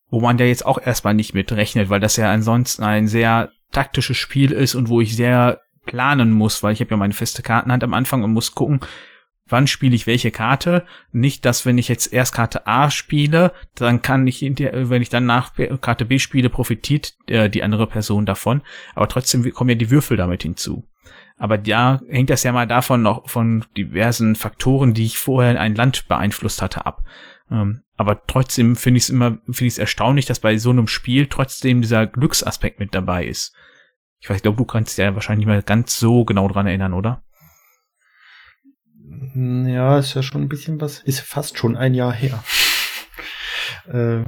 Wo 0.10 0.22
man 0.22 0.38
ja 0.38 0.46
jetzt 0.46 0.66
auch 0.66 0.80
erstmal 0.80 1.14
nicht 1.14 1.34
mit 1.34 1.52
rechnet, 1.52 1.90
weil 1.90 2.00
das 2.00 2.18
ja 2.18 2.32
ansonsten 2.32 2.84
ein 2.84 3.08
sehr 3.08 3.52
taktisches 3.72 4.18
Spiel 4.18 4.52
ist 4.52 4.76
und 4.76 4.90
wo 4.90 5.02
ich 5.02 5.16
sehr 5.16 5.60
planen 5.86 6.32
muss, 6.32 6.64
weil 6.64 6.74
ich 6.74 6.80
habe 6.80 6.92
ja 6.92 6.98
meine 6.98 7.14
feste 7.14 7.42
Kartenhand 7.42 7.84
am 7.84 7.94
Anfang 7.94 8.24
und 8.24 8.32
muss 8.32 8.54
gucken, 8.54 8.80
wann 9.48 9.68
spiele 9.68 9.96
ich 9.96 10.08
welche 10.08 10.32
Karte. 10.32 10.86
Nicht, 11.12 11.46
dass 11.46 11.66
wenn 11.66 11.78
ich 11.78 11.88
jetzt 11.88 12.12
erst 12.14 12.34
Karte 12.34 12.68
A 12.68 12.90
spiele, 12.90 13.52
dann 13.76 14.02
kann 14.02 14.26
ich, 14.28 14.42
wenn 14.42 15.02
ich 15.02 15.10
dann 15.10 15.26
nach 15.26 15.54
Karte 15.82 16.06
B 16.06 16.20
spiele, 16.20 16.50
profitiert 16.50 17.14
äh, 17.28 17.50
die 17.50 17.64
andere 17.64 17.88
Person 17.88 18.26
davon. 18.26 18.62
Aber 18.96 19.08
trotzdem 19.08 19.52
kommen 19.54 19.72
ja 19.72 19.76
die 19.76 19.92
Würfel 19.92 20.18
damit 20.18 20.44
hinzu. 20.44 20.88
Aber 21.38 21.58
da 21.58 22.02
hängt 22.08 22.30
das 22.30 22.44
ja 22.44 22.52
mal 22.52 22.68
davon 22.68 23.02
noch 23.02 23.30
von 23.30 23.66
diversen 23.76 24.36
Faktoren, 24.36 24.94
die 24.94 25.06
ich 25.06 25.18
vorher 25.18 25.52
in 25.52 25.58
ein 25.58 25.76
Land 25.76 26.08
beeinflusst 26.08 26.62
hatte, 26.62 26.86
ab. 26.86 27.04
Ähm, 27.52 27.82
aber 27.98 28.26
trotzdem 28.26 28.76
finde 28.76 28.98
ich 28.98 29.04
es 29.04 29.10
immer, 29.10 29.40
finde 29.46 29.66
ich 29.66 29.74
es 29.74 29.78
erstaunlich, 29.78 30.26
dass 30.26 30.40
bei 30.40 30.58
so 30.58 30.70
einem 30.70 30.88
Spiel 30.88 31.28
trotzdem 31.28 31.82
dieser 31.82 32.08
Glücksaspekt 32.08 32.80
mit 32.80 32.96
dabei 32.96 33.26
ist. 33.26 33.56
Ich 34.20 34.30
weiß, 34.30 34.38
ich 34.38 34.44
glaube, 34.44 34.58
du 34.58 34.66
kannst 34.66 34.98
ja 34.98 35.14
wahrscheinlich 35.16 35.46
nicht 35.46 35.54
mehr 35.54 35.62
ganz 35.62 36.00
so 36.00 36.24
genau 36.24 36.48
dran 36.48 36.68
erinnern, 36.68 36.94
oder? 36.94 37.23
Ja, 39.36 39.98
ist 39.98 40.14
ja 40.14 40.22
schon 40.22 40.42
ein 40.42 40.50
bisschen 40.50 40.80
was, 40.80 41.00
ist 41.00 41.22
fast 41.22 41.58
schon 41.58 41.76
ein 41.76 41.94
Jahr 41.94 42.14
her. 42.14 42.44
äh, 43.88 44.24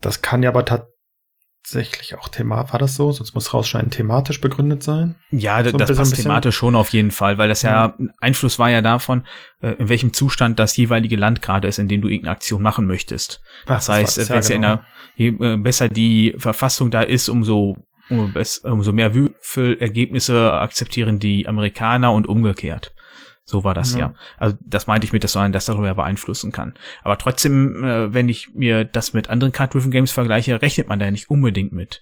das 0.00 0.20
kann 0.20 0.42
ja 0.42 0.50
aber 0.50 0.64
tatsächlich 0.64 2.16
auch 2.16 2.28
Thema, 2.28 2.72
war 2.72 2.78
das 2.78 2.96
so? 2.96 3.12
Sonst 3.12 3.34
muss 3.34 3.54
rausscheinen, 3.54 3.90
thematisch 3.90 4.40
begründet 4.40 4.82
sein. 4.82 5.14
Ja, 5.30 5.62
so 5.62 5.76
das 5.76 5.96
passt 5.96 6.16
thematisch 6.16 6.56
schon 6.56 6.74
auf 6.74 6.90
jeden 6.90 7.12
Fall, 7.12 7.38
weil 7.38 7.48
das 7.48 7.62
ja, 7.62 7.94
ja 7.98 8.06
Einfluss 8.20 8.58
war 8.58 8.70
ja 8.70 8.82
davon, 8.82 9.24
äh, 9.62 9.72
in 9.72 9.88
welchem 9.88 10.12
Zustand 10.12 10.58
das 10.58 10.76
jeweilige 10.76 11.16
Land 11.16 11.40
gerade 11.40 11.68
ist, 11.68 11.78
in 11.78 11.88
dem 11.88 12.02
du 12.02 12.08
irgendeine 12.08 12.32
Aktion 12.32 12.62
machen 12.62 12.86
möchtest. 12.86 13.40
Ach, 13.62 13.76
das, 13.76 13.86
das 13.86 13.96
heißt, 14.28 14.50
ja, 14.50 14.56
genau. 14.56 14.68
ja 14.68 14.76
der, 14.76 14.86
je 15.16 15.28
äh, 15.28 15.56
besser 15.56 15.88
die 15.88 16.34
Verfassung 16.36 16.90
da 16.90 17.02
ist, 17.02 17.28
umso 17.28 17.76
umso 18.10 18.92
mehr 18.92 19.14
Würfelergebnisse 19.14 20.52
akzeptieren 20.52 21.18
die 21.18 21.48
Amerikaner 21.48 22.12
und 22.12 22.26
umgekehrt. 22.26 22.93
So 23.44 23.62
war 23.62 23.74
das 23.74 23.92
ja. 23.92 23.98
ja. 23.98 24.14
Also 24.38 24.56
das 24.60 24.86
meinte 24.86 25.06
ich 25.06 25.12
mit, 25.12 25.22
dass 25.22 25.34
man 25.34 25.52
das 25.52 25.66
darüber 25.66 25.94
beeinflussen 25.94 26.50
kann. 26.50 26.74
Aber 27.02 27.18
trotzdem, 27.18 27.84
äh, 27.84 28.14
wenn 28.14 28.28
ich 28.28 28.54
mir 28.54 28.84
das 28.84 29.12
mit 29.12 29.28
anderen 29.28 29.52
Card-Driven 29.52 29.90
Games 29.90 30.12
vergleiche, 30.12 30.62
rechnet 30.62 30.88
man 30.88 30.98
da 30.98 31.10
nicht 31.10 31.28
unbedingt 31.28 31.72
mit. 31.72 32.00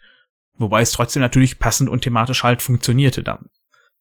Wobei 0.56 0.82
es 0.82 0.92
trotzdem 0.92 1.20
natürlich 1.20 1.58
passend 1.58 1.90
und 1.90 2.02
thematisch 2.02 2.44
halt 2.44 2.62
funktionierte 2.62 3.22
dann. 3.22 3.46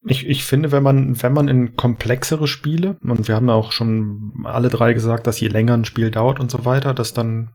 Ich, 0.04 0.28
ich 0.28 0.44
finde, 0.44 0.72
wenn 0.72 0.84
man, 0.84 1.22
wenn 1.22 1.34
man 1.34 1.48
in 1.48 1.76
komplexere 1.76 2.48
Spiele, 2.48 2.98
und 3.02 3.28
wir 3.28 3.36
haben 3.36 3.48
ja 3.48 3.54
auch 3.54 3.72
schon 3.72 4.44
alle 4.46 4.70
drei 4.70 4.94
gesagt, 4.94 5.28
dass 5.28 5.40
je 5.40 5.48
länger 5.48 5.76
ein 5.76 5.86
Spiel 5.86 6.12
dauert 6.12 6.40
und 6.40 6.50
so 6.50 6.66
weiter, 6.66 6.94
dass 6.94 7.14
dann, 7.14 7.54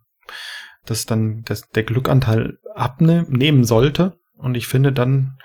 dass 0.84 1.07
dann 1.07 1.43
dass 1.43 1.68
der 1.70 1.82
Glückanteil 1.82 2.59
abnehmen 2.74 3.64
sollte. 3.64 4.18
Und 4.37 4.57
ich 4.57 4.66
finde, 4.66 4.93
dann, 4.93 5.39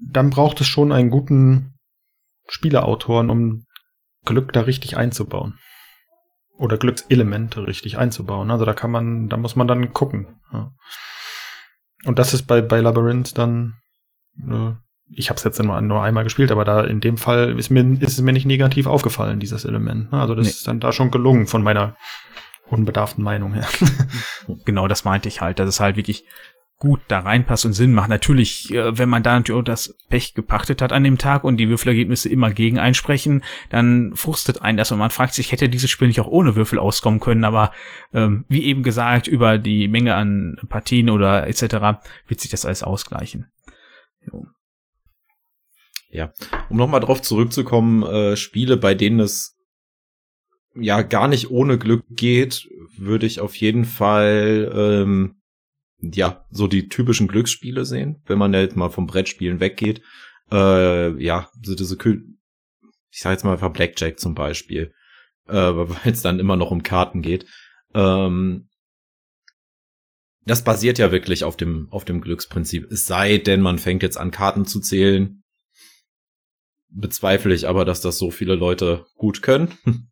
dann 0.00 0.30
braucht 0.30 0.60
es 0.60 0.66
schon 0.66 0.92
einen 0.92 1.10
guten 1.10 1.74
Spieleautoren, 2.50 3.30
um 3.30 3.64
Glück 4.24 4.52
da 4.52 4.62
richtig 4.62 4.96
einzubauen. 4.96 5.58
Oder 6.58 6.76
Glückselemente 6.76 7.66
richtig 7.66 7.96
einzubauen. 7.96 8.50
Also 8.50 8.66
da 8.66 8.74
kann 8.74 8.90
man, 8.90 9.28
da 9.28 9.38
muss 9.38 9.56
man 9.56 9.66
dann 9.66 9.94
gucken. 9.94 10.40
Ja. 10.52 10.72
Und 12.04 12.18
das 12.18 12.34
ist 12.34 12.42
bei, 12.42 12.60
bei 12.60 12.80
Labyrinth 12.80 13.38
dann, 13.38 13.74
äh, 14.36 14.72
ich 15.12 15.30
habe 15.30 15.38
es 15.38 15.44
jetzt 15.44 15.62
nur, 15.62 15.80
nur 15.80 16.02
einmal 16.02 16.24
gespielt, 16.24 16.52
aber 16.52 16.64
da 16.64 16.84
in 16.84 17.00
dem 17.00 17.16
Fall 17.16 17.58
ist 17.58 17.70
mir 17.70 17.82
ist 18.00 18.12
es 18.12 18.20
mir 18.20 18.32
nicht 18.32 18.46
negativ 18.46 18.86
aufgefallen, 18.86 19.40
dieses 19.40 19.64
Element. 19.64 20.12
Ne? 20.12 20.20
Also 20.20 20.34
das 20.34 20.44
nee. 20.44 20.50
ist 20.50 20.68
dann 20.68 20.80
da 20.80 20.92
schon 20.92 21.10
gelungen 21.10 21.46
von 21.46 21.62
meiner 21.62 21.96
unbedarften 22.68 23.24
Meinung 23.24 23.54
her. 23.54 23.66
genau, 24.64 24.86
das 24.86 25.04
meinte 25.04 25.28
ich 25.28 25.40
halt, 25.40 25.58
dass 25.58 25.68
es 25.68 25.80
halt 25.80 25.96
wirklich 25.96 26.24
gut 26.80 27.00
da 27.08 27.20
reinpasst 27.20 27.66
und 27.66 27.74
Sinn 27.74 27.92
macht. 27.92 28.08
Natürlich, 28.08 28.72
äh, 28.72 28.98
wenn 28.98 29.10
man 29.10 29.22
da 29.22 29.34
natürlich 29.34 29.60
auch 29.60 29.64
das 29.64 29.94
Pech 30.08 30.34
gepachtet 30.34 30.80
hat 30.80 30.92
an 30.92 31.04
dem 31.04 31.18
Tag 31.18 31.44
und 31.44 31.58
die 31.58 31.68
Würfelergebnisse 31.68 32.30
immer 32.30 32.50
gegen 32.50 32.78
einsprechen, 32.78 33.44
dann 33.68 34.12
frustet 34.16 34.62
einen 34.62 34.78
das 34.78 34.90
und 34.90 34.98
man 34.98 35.10
fragt 35.10 35.34
sich, 35.34 35.52
hätte 35.52 35.68
dieses 35.68 35.90
Spiel 35.90 36.08
nicht 36.08 36.20
auch 36.20 36.26
ohne 36.26 36.56
Würfel 36.56 36.78
auskommen 36.78 37.20
können, 37.20 37.44
aber 37.44 37.72
ähm, 38.14 38.46
wie 38.48 38.64
eben 38.64 38.82
gesagt, 38.82 39.28
über 39.28 39.58
die 39.58 39.88
Menge 39.88 40.14
an 40.14 40.56
Partien 40.70 41.10
oder 41.10 41.46
etc. 41.46 42.00
wird 42.26 42.40
sich 42.40 42.50
das 42.50 42.64
alles 42.64 42.82
ausgleichen. 42.82 43.52
Jo. 44.26 44.46
Ja, 46.08 46.32
um 46.70 46.78
nochmal 46.78 47.00
drauf 47.00 47.20
zurückzukommen, 47.20 48.02
äh, 48.04 48.36
Spiele, 48.36 48.78
bei 48.78 48.94
denen 48.94 49.20
es 49.20 49.54
ja 50.74 51.02
gar 51.02 51.28
nicht 51.28 51.50
ohne 51.50 51.76
Glück 51.76 52.04
geht, 52.08 52.68
würde 52.96 53.26
ich 53.26 53.40
auf 53.40 53.54
jeden 53.56 53.84
Fall 53.84 54.72
ähm, 54.74 55.39
ja, 56.00 56.44
so 56.50 56.66
die 56.66 56.88
typischen 56.88 57.28
Glücksspiele 57.28 57.84
sehen, 57.84 58.22
wenn 58.26 58.38
man 58.38 58.54
jetzt 58.54 58.76
mal 58.76 58.90
vom 58.90 59.06
Brettspielen 59.06 59.60
weggeht. 59.60 60.02
Äh, 60.50 61.22
ja, 61.22 61.50
so 61.62 61.74
diese, 61.74 61.96
ich 63.10 63.20
sag 63.20 63.32
jetzt 63.32 63.44
mal 63.44 63.52
einfach 63.52 63.72
Blackjack 63.72 64.18
zum 64.18 64.34
Beispiel, 64.34 64.92
äh, 65.48 65.54
weil 65.54 65.96
es 66.12 66.22
dann 66.22 66.40
immer 66.40 66.56
noch 66.56 66.70
um 66.70 66.82
Karten 66.82 67.22
geht. 67.22 67.46
Ähm, 67.94 68.68
das 70.46 70.64
basiert 70.64 70.98
ja 70.98 71.12
wirklich 71.12 71.44
auf 71.44 71.56
dem, 71.56 71.88
auf 71.90 72.04
dem 72.04 72.20
Glücksprinzip. 72.20 72.90
Es 72.90 73.06
sei 73.06 73.38
denn, 73.38 73.60
man 73.60 73.78
fängt 73.78 74.02
jetzt 74.02 74.16
an, 74.16 74.30
Karten 74.30 74.64
zu 74.64 74.80
zählen. 74.80 75.42
Bezweifle 76.88 77.54
ich 77.54 77.68
aber, 77.68 77.84
dass 77.84 78.00
das 78.00 78.18
so 78.18 78.30
viele 78.30 78.54
Leute 78.56 79.06
gut 79.14 79.42
können, 79.42 79.78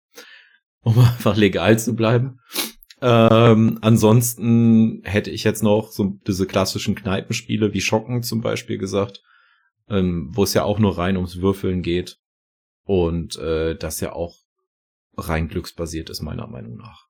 um 0.81 0.99
einfach 0.99 1.37
legal 1.37 1.79
zu 1.79 1.97
bleiben. 1.97 2.41
Ähm, 3.01 3.79
ansonsten 3.81 5.03
hätte 5.05 5.31
ich 5.31 5.45
jetzt 5.45 5.63
noch 5.63 5.93
so 5.93 6.19
diese 6.27 6.47
klassischen 6.47 6.95
Kneipenspiele 6.95 7.73
wie 7.73 7.81
Schocken 7.81 8.23
zum 8.23 8.41
Beispiel 8.41 8.79
gesagt, 8.79 9.23
ähm, 9.89 10.31
wo 10.33 10.43
es 10.43 10.55
ja 10.55 10.65
auch 10.65 10.79
nur 10.79 10.99
rein 10.99 11.17
ums 11.17 11.41
Würfeln 11.41 11.83
geht 11.83 12.19
und 12.85 13.37
äh, 13.37 13.77
das 13.77 14.01
ja 14.01 14.13
auch 14.13 14.37
rein 15.17 15.49
glücksbasiert 15.49 16.11
ist 16.11 16.23
meiner 16.23 16.47
Meinung 16.47 16.77
nach. 16.77 17.07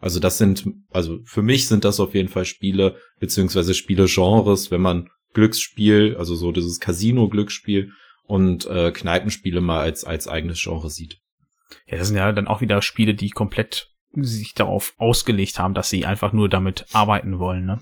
Also 0.00 0.18
das 0.18 0.38
sind, 0.38 0.66
also 0.90 1.20
für 1.24 1.42
mich 1.42 1.68
sind 1.68 1.84
das 1.84 2.00
auf 2.00 2.14
jeden 2.14 2.28
Fall 2.28 2.46
Spiele 2.46 2.96
beziehungsweise 3.18 3.74
Spielegenres, 3.74 4.70
wenn 4.70 4.80
man 4.80 5.10
Glücksspiel, 5.34 6.16
also 6.18 6.34
so 6.34 6.50
dieses 6.52 6.80
Casino-Glücksspiel 6.80 7.92
und 8.24 8.66
äh, 8.66 8.90
Kneipenspiele 8.92 9.60
mal 9.60 9.80
als 9.80 10.04
als 10.04 10.26
eigenes 10.26 10.60
Genre 10.60 10.90
sieht. 10.90 11.18
Ja, 11.86 11.98
das 11.98 12.08
sind 12.08 12.16
ja 12.16 12.32
dann 12.32 12.48
auch 12.48 12.60
wieder 12.60 12.82
Spiele, 12.82 13.14
die 13.14 13.30
komplett 13.30 13.90
sich 14.12 14.54
darauf 14.54 14.94
ausgelegt 14.98 15.58
haben, 15.58 15.74
dass 15.74 15.90
sie 15.90 16.04
einfach 16.04 16.32
nur 16.32 16.48
damit 16.48 16.86
arbeiten 16.92 17.38
wollen, 17.38 17.66
ne? 17.66 17.80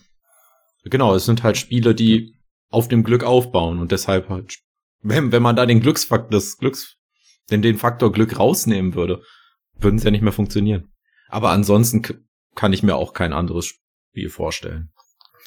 Genau, 0.85 1.15
es 1.15 1.25
sind 1.25 1.43
halt 1.43 1.57
Spiele, 1.57 1.95
die 1.95 2.35
auf 2.71 2.89
dem 2.89 3.03
Glück 3.03 3.25
aufbauen 3.25 3.79
und 3.79 3.93
deshalb 3.93 4.29
halt, 4.29 4.59
wenn, 5.03 5.33
wenn 5.33 5.43
man 5.43 5.57
da 5.57 5.67
den 5.67 5.81
Glücksfaktor, 5.81 6.31
das 6.31 6.57
Glücks, 6.59 6.97
denn 7.51 7.63
den 7.63 7.79
Faktor 7.79 8.13
Glück 8.13 8.39
rausnehmen 8.39 8.95
würde, 8.95 9.23
würden 9.79 9.99
sie 9.99 10.07
ja 10.07 10.11
nicht 10.11 10.23
mehr 10.23 10.33
funktionieren. 10.33 10.93
Aber 11.29 11.51
ansonsten 11.51 12.03
kann 12.55 12.73
ich 12.73 12.83
mir 12.83 12.97
auch 12.97 13.13
kein 13.13 13.33
anderes 13.33 13.67
Spiel 13.67 14.29
vorstellen. 14.29 14.91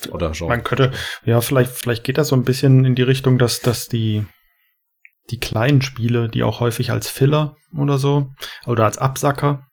Oder 0.09 0.32
Genre. 0.32 0.49
Man 0.49 0.63
könnte, 0.63 0.91
ja, 1.25 1.41
vielleicht, 1.41 1.71
vielleicht 1.71 2.03
geht 2.03 2.17
das 2.17 2.29
so 2.29 2.36
ein 2.36 2.43
bisschen 2.43 2.86
in 2.86 2.95
die 2.95 3.03
Richtung, 3.03 3.38
dass, 3.38 3.59
dass 3.59 3.88
die, 3.88 4.25
die 5.29 5.39
kleinen 5.39 5.82
Spiele, 5.82 6.29
die 6.29 6.43
auch 6.43 6.59
häufig 6.59 6.91
als 6.91 7.07
Filler 7.07 7.55
oder 7.77 7.97
so, 7.97 8.32
oder 8.65 8.86
als 8.86 8.97
Absacker 8.97 9.67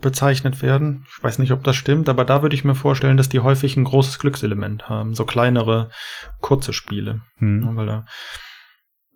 bezeichnet 0.00 0.62
werden. 0.62 1.04
Ich 1.08 1.22
weiß 1.22 1.38
nicht, 1.38 1.52
ob 1.52 1.64
das 1.64 1.76
stimmt, 1.76 2.08
aber 2.08 2.24
da 2.24 2.42
würde 2.42 2.54
ich 2.54 2.64
mir 2.64 2.74
vorstellen, 2.74 3.16
dass 3.16 3.28
die 3.28 3.40
häufig 3.40 3.76
ein 3.76 3.84
großes 3.84 4.18
Glückselement 4.18 4.88
haben. 4.88 5.14
So 5.14 5.24
kleinere, 5.24 5.90
kurze 6.40 6.72
Spiele. 6.72 7.22
Hm. 7.38 7.62
Ja, 7.64 7.76
weil 7.76 7.86
da 7.86 8.06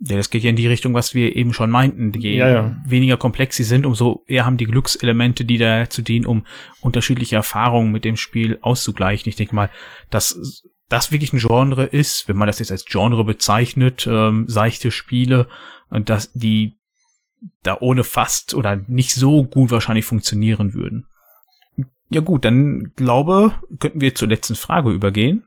ja, 0.05 0.17
das 0.17 0.31
geht 0.31 0.43
ja 0.43 0.51
in 0.51 0.57
die 0.57 0.67
Richtung, 0.67 0.95
was 0.95 1.15
wir 1.15 1.37
eben 1.37 1.53
schon 1.53 1.71
meinten. 1.71 2.13
Je 2.13 2.37
ja, 2.37 2.49
ja. 2.49 2.77
weniger 2.85 3.17
komplex 3.17 3.57
sie 3.57 3.63
sind, 3.63 3.87
umso 3.87 4.25
eher 4.27 4.45
haben 4.45 4.57
die 4.57 4.67
Glückselemente, 4.67 5.45
die 5.45 5.59
dazu 5.59 6.03
dienen, 6.03 6.27
um 6.27 6.45
unterschiedliche 6.81 7.37
Erfahrungen 7.37 7.93
mit 7.93 8.05
dem 8.05 8.17
Spiel 8.17 8.59
auszugleichen. 8.63 9.29
Ich 9.29 9.37
denke 9.37 9.55
mal, 9.55 9.71
dass 10.11 10.65
das 10.89 11.13
wirklich 11.13 11.33
ein 11.33 11.39
Genre 11.39 11.85
ist, 11.85 12.27
wenn 12.27 12.37
man 12.37 12.49
das 12.49 12.59
jetzt 12.59 12.73
als 12.73 12.85
Genre 12.85 13.25
bezeichnet, 13.25 14.07
ähm, 14.11 14.47
seichte 14.49 14.91
Spiele, 14.91 15.47
und 15.89 16.09
dass 16.09 16.33
die 16.33 16.79
da 17.63 17.79
ohne 17.81 18.05
fast 18.05 18.55
oder 18.55 18.77
nicht 18.87 19.15
so 19.15 19.45
gut 19.45 19.71
wahrscheinlich 19.71 20.05
funktionieren 20.05 20.75
würden. 20.75 21.07
Ja 22.11 22.21
gut, 22.21 22.45
dann 22.45 22.93
glaube, 22.95 23.55
könnten 23.79 24.01
wir 24.01 24.15
zur 24.15 24.29
letzten 24.29 24.55
Frage 24.55 24.91
übergehen. 24.91 25.45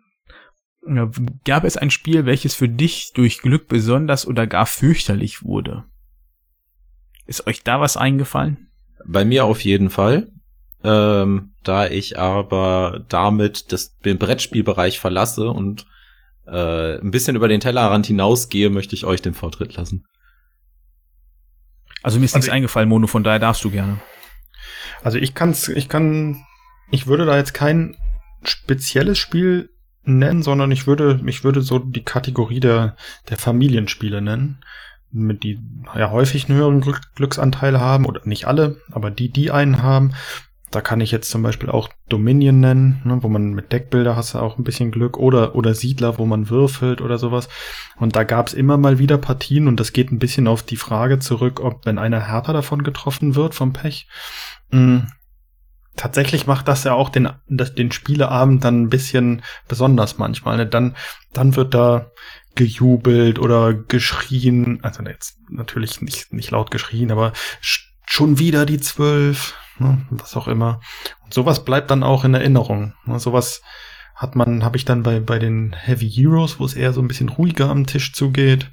Gab 1.46 1.64
es 1.64 1.78
ein 1.78 1.90
Spiel, 1.90 2.26
welches 2.26 2.54
für 2.54 2.70
dich 2.70 3.14
durch 3.14 3.42
Glück 3.42 3.68
besonders 3.68 4.28
oder 4.28 4.46
gar 4.46 4.66
fürchterlich 4.66 5.44
wurde? 5.44 5.86
Ist 7.26 7.48
euch 7.48 7.64
da 7.64 7.80
was 7.80 7.98
eingefallen? 7.98 8.70
Bei 9.06 9.26
mir 9.26 9.46
auf 9.46 9.62
jeden 9.62 9.90
Fall. 9.90 10.32
Ähm, 10.84 11.54
da 11.64 11.88
ich 11.88 12.20
aber 12.20 13.04
damit 13.10 13.72
das, 13.72 13.98
den 13.98 14.20
Brettspielbereich 14.20 15.00
verlasse 15.00 15.50
und 15.50 15.88
äh, 16.46 17.00
ein 17.00 17.10
bisschen 17.10 17.36
über 17.36 17.48
den 17.48 17.60
Tellerrand 17.60 18.06
hinausgehe, 18.06 18.70
möchte 18.70 18.94
ich 18.94 19.06
euch 19.06 19.22
den 19.22 19.34
Vortritt 19.34 19.76
lassen. 19.76 20.06
Also 22.06 22.20
mir 22.20 22.26
ist 22.26 22.36
also 22.36 22.46
nichts 22.46 22.54
eingefallen, 22.54 22.88
Mono, 22.88 23.08
von 23.08 23.24
daher 23.24 23.40
darfst 23.40 23.64
du 23.64 23.72
gerne. 23.72 23.98
Also 25.02 25.18
ich 25.18 25.34
kann's, 25.34 25.70
ich 25.70 25.90
kann, 25.90 26.46
ich 26.92 27.08
würde 27.08 27.26
da 27.26 27.36
jetzt 27.36 27.56
kein 27.56 27.98
spezielles 28.44 29.18
Spiel 29.18 29.72
nennen, 30.04 30.44
sondern 30.44 30.70
ich 30.70 30.86
würde, 30.86 31.20
ich 31.26 31.44
würde 31.44 31.64
so 31.64 31.80
die 31.80 32.04
Kategorie 32.04 32.60
der, 32.60 32.96
der 33.28 33.38
Familienspiele 33.38 34.22
nennen, 34.22 34.60
mit 35.12 35.42
die 35.42 35.60
ja 35.96 36.12
häufig 36.12 36.48
einen 36.48 36.60
höheren 36.60 36.82
Glücksanteil 37.16 37.80
haben, 37.80 38.06
oder 38.06 38.22
nicht 38.26 38.46
alle, 38.46 38.80
aber 38.92 39.10
die, 39.10 39.30
die 39.30 39.50
einen 39.50 39.82
haben, 39.82 40.14
da 40.76 40.82
kann 40.82 41.00
ich 41.00 41.12
jetzt 41.12 41.32
zum 41.32 41.42
Beispiel 41.42 41.70
auch 41.70 41.90
Dominion 42.10 42.60
nennen, 42.60 43.02
ne, 43.06 43.24
wo 43.24 43.30
man 43.30 43.54
mit 43.54 43.72
Deckbilder 43.72 44.18
hast 44.18 44.34
du 44.34 44.40
auch 44.40 44.58
ein 44.58 44.66
bisschen 44.66 44.92
Glück 44.92 45.18
oder 45.18 45.56
oder 45.56 45.74
Siedler, 45.74 46.18
wo 46.18 46.26
man 46.26 46.50
würfelt 46.50 47.00
oder 47.00 47.18
sowas. 47.18 47.48
Und 47.98 48.18
da 48.18 48.26
gab 48.26 48.48
es 48.48 48.54
immer 48.54 48.78
mal 48.78 49.00
wieder 49.00 49.18
Partien 49.18 49.70
und 49.70 49.80
das 49.80 49.94
geht 49.94 50.12
ein 50.12 50.20
bisschen 50.20 50.48
auf 50.50 50.64
die 50.64 50.76
Frage 50.76 51.20
zurück, 51.20 51.62
ob 51.62 51.86
wenn 51.86 51.98
einer 51.98 52.20
härter 52.20 52.52
davon 52.52 52.84
getroffen 52.84 53.36
wird 53.36 53.56
vom 53.56 53.72
Pech. 53.72 54.10
Mh, 54.72 55.08
tatsächlich 55.96 56.46
macht 56.46 56.68
das 56.68 56.84
ja 56.84 56.94
auch 56.94 57.10
den 57.10 57.30
den 57.48 57.92
Spieleabend 57.94 58.66
dann 58.66 58.82
ein 58.84 58.90
bisschen 58.90 59.44
besonders 59.70 60.18
manchmal. 60.18 60.58
Ne? 60.58 60.68
Dann 60.68 60.96
dann 61.32 61.56
wird 61.56 61.74
da 61.74 62.12
gejubelt 62.56 63.40
oder 63.40 63.74
geschrien, 63.74 64.80
also 64.82 65.04
jetzt 65.04 65.38
natürlich 65.50 66.02
nicht 66.02 66.34
nicht 66.34 66.52
laut 66.52 66.70
geschrien, 66.70 67.12
aber 67.12 67.32
schon 67.62 68.40
wieder 68.40 68.66
die 68.66 68.80
zwölf 68.82 69.56
ne, 69.80 70.06
was 70.10 70.36
auch 70.36 70.48
immer. 70.48 70.80
Und 71.24 71.34
sowas 71.34 71.66
bleibt 71.66 71.92
dann 71.92 72.04
auch 72.04 72.24
in 72.24 72.34
Erinnerung. 72.34 72.94
Ne, 73.06 73.20
sowas 73.20 73.62
hat 74.16 74.36
man, 74.36 74.64
habe 74.64 74.78
ich 74.78 74.86
dann 74.86 75.04
bei, 75.04 75.20
bei 75.20 75.40
den 75.40 75.74
Heavy 75.74 76.10
Heroes, 76.10 76.60
wo 76.60 76.66
es 76.66 76.74
eher 76.74 76.94
so 76.94 77.02
ein 77.02 77.08
bisschen 77.08 77.30
ruhiger 77.30 77.70
am 77.70 77.86
Tisch 77.86 78.14
zugeht, 78.14 78.72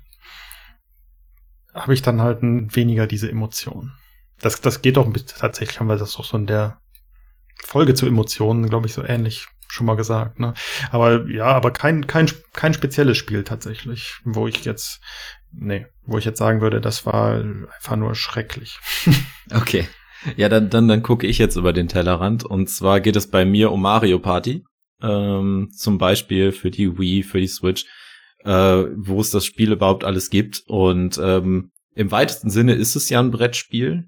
habe 1.74 1.94
ich 1.94 2.02
dann 2.02 2.20
halt 2.20 2.38
weniger 2.42 3.06
diese 3.06 3.30
Emotionen. 3.30 3.92
Das, 4.40 4.60
das 4.60 4.82
geht 4.82 4.98
auch 4.98 5.06
ein 5.06 5.12
bisschen, 5.12 5.38
tatsächlich 5.38 5.80
haben 5.80 5.88
wir 5.88 5.96
das 5.96 6.16
auch 6.16 6.24
so 6.24 6.36
in 6.36 6.46
der 6.46 6.78
Folge 7.64 7.94
zu 7.94 8.06
Emotionen, 8.06 8.68
glaube 8.68 8.86
ich, 8.86 8.94
so 8.94 9.02
ähnlich 9.02 9.46
schon 9.68 9.86
mal 9.86 9.96
gesagt, 9.96 10.38
ne? 10.38 10.52
Aber 10.90 11.26
ja, 11.28 11.46
aber 11.46 11.70
kein, 11.70 12.06
kein, 12.06 12.30
kein 12.52 12.74
spezielles 12.74 13.16
Spiel 13.16 13.42
tatsächlich, 13.42 14.16
wo 14.24 14.46
ich 14.46 14.64
jetzt, 14.64 15.00
nee, 15.50 15.86
wo 16.02 16.18
ich 16.18 16.26
jetzt 16.26 16.38
sagen 16.38 16.60
würde, 16.60 16.80
das 16.80 17.06
war 17.06 17.36
einfach 17.36 17.96
nur 17.96 18.14
schrecklich. 18.14 18.78
okay. 19.54 19.88
Ja, 20.36 20.48
dann, 20.48 20.70
dann, 20.70 20.88
dann 20.88 21.02
gucke 21.02 21.26
ich 21.26 21.38
jetzt 21.38 21.56
über 21.56 21.72
den 21.72 21.88
Tellerrand. 21.88 22.44
Und 22.44 22.68
zwar 22.68 23.00
geht 23.00 23.16
es 23.16 23.30
bei 23.30 23.44
mir 23.44 23.72
um 23.72 23.82
Mario 23.82 24.18
Party. 24.18 24.64
ähm, 25.02 25.70
zum 25.76 25.98
Beispiel 25.98 26.52
für 26.52 26.70
die 26.70 26.98
Wii, 26.98 27.22
für 27.22 27.40
die 27.40 27.48
Switch, 27.48 27.86
äh, 28.44 28.84
wo 28.96 29.20
es 29.20 29.30
das 29.30 29.44
Spiel 29.44 29.72
überhaupt 29.72 30.04
alles 30.04 30.30
gibt. 30.30 30.62
Und 30.66 31.18
ähm, 31.22 31.70
im 31.94 32.10
weitesten 32.10 32.50
Sinne 32.50 32.74
ist 32.74 32.94
es 32.96 33.08
ja 33.08 33.20
ein 33.20 33.30
Brettspiel. 33.30 34.04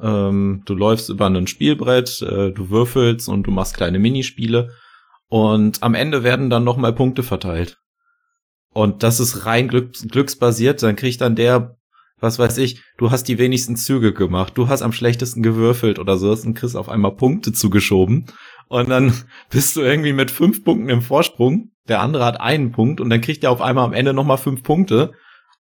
Ähm, 0.00 0.62
du 0.64 0.74
läufst 0.74 1.10
über 1.10 1.26
ein 1.28 1.46
Spielbrett, 1.46 2.22
äh, 2.22 2.52
du 2.52 2.70
würfelst 2.70 3.28
und 3.28 3.42
du 3.46 3.50
machst 3.50 3.76
kleine 3.76 3.98
Minispiele. 3.98 4.70
Und 5.28 5.82
am 5.82 5.94
Ende 5.94 6.22
werden 6.22 6.50
dann 6.50 6.64
nochmal 6.64 6.92
Punkte 6.92 7.22
verteilt. 7.22 7.78
Und 8.74 9.02
das 9.02 9.20
ist 9.20 9.44
rein 9.44 9.68
glücks 9.68 10.06
glücksbasiert. 10.08 10.82
Dann 10.82 10.96
kriegt 10.96 11.20
dann 11.20 11.36
der, 11.36 11.76
was 12.22 12.38
weiß 12.38 12.58
ich, 12.58 12.82
du 12.96 13.10
hast 13.10 13.24
die 13.24 13.38
wenigsten 13.38 13.76
Züge 13.76 14.12
gemacht, 14.12 14.52
du 14.56 14.68
hast 14.68 14.82
am 14.82 14.92
schlechtesten 14.92 15.42
gewürfelt 15.42 15.98
oder 15.98 16.16
so, 16.16 16.30
und 16.30 16.54
kriegst 16.54 16.76
auf 16.76 16.88
einmal 16.88 17.16
Punkte 17.16 17.52
zugeschoben. 17.52 18.26
Und 18.68 18.88
dann 18.88 19.12
bist 19.50 19.76
du 19.76 19.82
irgendwie 19.82 20.12
mit 20.12 20.30
fünf 20.30 20.64
Punkten 20.64 20.88
im 20.88 21.02
Vorsprung. 21.02 21.70
Der 21.88 22.00
andere 22.00 22.24
hat 22.24 22.40
einen 22.40 22.72
Punkt 22.72 23.00
und 23.00 23.10
dann 23.10 23.20
kriegt 23.20 23.42
er 23.44 23.50
auf 23.50 23.60
einmal 23.60 23.84
am 23.84 23.92
Ende 23.92 24.14
nochmal 24.14 24.38
fünf 24.38 24.62
Punkte. 24.62 25.12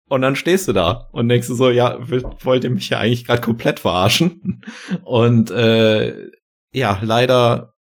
Und 0.10 0.22
dann 0.22 0.36
stehst 0.36 0.68
du 0.68 0.74
da 0.74 1.08
und 1.12 1.30
denkst 1.30 1.48
du 1.48 1.54
so, 1.54 1.70
ja, 1.70 1.98
wollt 2.44 2.64
ihr 2.64 2.72
mich 2.72 2.90
ja 2.90 2.98
eigentlich 2.98 3.26
gerade 3.26 3.42
komplett 3.42 3.80
verarschen? 3.80 4.62
Und 5.04 5.52
äh, 5.52 6.30
ja, 6.72 7.00
leider 7.04 7.74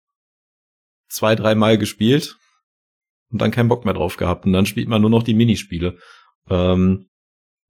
zwei, 1.09 1.35
dreimal 1.35 1.79
gespielt 1.79 2.37
und 3.31 3.41
dann 3.41 3.51
keinen 3.51 3.68
Bock 3.68 3.85
mehr 3.85 3.95
drauf 3.95 4.16
gehabt. 4.16 4.45
Und 4.45 4.53
dann 4.53 4.66
spielt 4.66 4.89
man 4.89 5.01
nur 5.01 5.11
noch 5.11 5.22
die 5.22 5.35
Minispiele. 5.35 5.99
Ähm, 6.49 7.09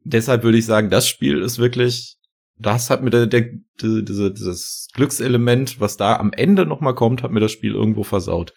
deshalb 0.09 0.43
würde 0.43 0.59
ich 0.59 0.67
sagen, 0.67 0.91
das 0.91 1.09
Spiel 1.09 1.43
ist 1.43 1.59
wirklich, 1.59 2.17
das 2.57 2.91
hat 2.91 3.03
mir 3.03 3.11
der, 3.11 3.27
der, 3.27 3.43
der 3.43 4.03
diese, 4.03 4.33
dieses 4.33 4.89
Glückselement, 4.95 5.81
was 5.81 5.97
da 5.97 6.17
am 6.17 6.33
Ende 6.33 6.67
nochmal 6.67 6.95
kommt, 6.95 7.23
hat 7.23 7.31
mir 7.31 7.41
das 7.41 7.53
Spiel 7.53 7.75
irgendwo 7.75 8.03
versaut. 8.03 8.53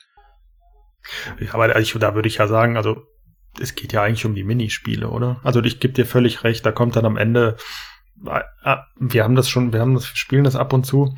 Aber 1.51 1.77
ich, 1.79 1.93
da 1.93 2.15
würde 2.15 2.27
ich 2.27 2.37
ja 2.37 2.47
sagen, 2.47 2.77
also 2.77 3.03
es 3.59 3.75
geht 3.75 3.93
ja 3.93 4.03
eigentlich 4.03 4.25
um 4.25 4.35
die 4.35 4.43
Minispiele, 4.43 5.09
oder? 5.09 5.39
Also 5.43 5.61
ich 5.61 5.79
gebe 5.79 5.93
dir 5.93 6.05
völlig 6.05 6.43
recht, 6.43 6.65
da 6.65 6.71
kommt 6.71 6.95
dann 6.95 7.05
am 7.05 7.17
Ende, 7.17 7.57
äh, 8.25 8.77
wir 8.97 9.23
haben 9.23 9.35
das 9.35 9.49
schon, 9.49 9.73
wir 9.73 9.81
haben 9.81 9.95
das, 9.95 10.05
spielen 10.05 10.43
das 10.43 10.55
ab 10.55 10.73
und 10.73 10.85
zu 10.85 11.15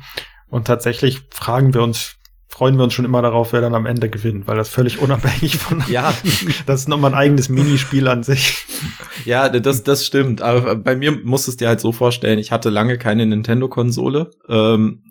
und 0.48 0.66
tatsächlich 0.66 1.22
fragen 1.30 1.74
wir 1.74 1.82
uns, 1.82 2.16
freuen 2.48 2.76
wir 2.76 2.84
uns 2.84 2.94
schon 2.94 3.04
immer 3.04 3.22
darauf, 3.22 3.52
wer 3.52 3.60
dann 3.60 3.74
am 3.74 3.86
Ende 3.86 4.08
gewinnt, 4.08 4.46
weil 4.46 4.56
das 4.56 4.68
völlig 4.68 4.98
unabhängig 5.00 5.56
von, 5.56 5.82
ja, 5.88 6.14
das 6.66 6.80
ist 6.80 6.88
nochmal 6.88 7.12
ein 7.12 7.18
eigenes 7.18 7.48
Minispiel 7.48 8.06
an 8.08 8.22
sich. 8.22 8.64
Ja, 9.24 9.48
das, 9.48 9.82
das 9.82 10.04
stimmt, 10.04 10.42
aber 10.42 10.76
bei 10.76 10.96
mir 10.96 11.12
musst 11.24 11.46
du 11.46 11.50
es 11.50 11.56
dir 11.56 11.68
halt 11.68 11.80
so 11.80 11.92
vorstellen, 11.92 12.38
ich 12.38 12.52
hatte 12.52 12.70
lange 12.70 12.98
keine 12.98 13.26
Nintendo-Konsole, 13.26 14.30
ähm, 14.48 15.02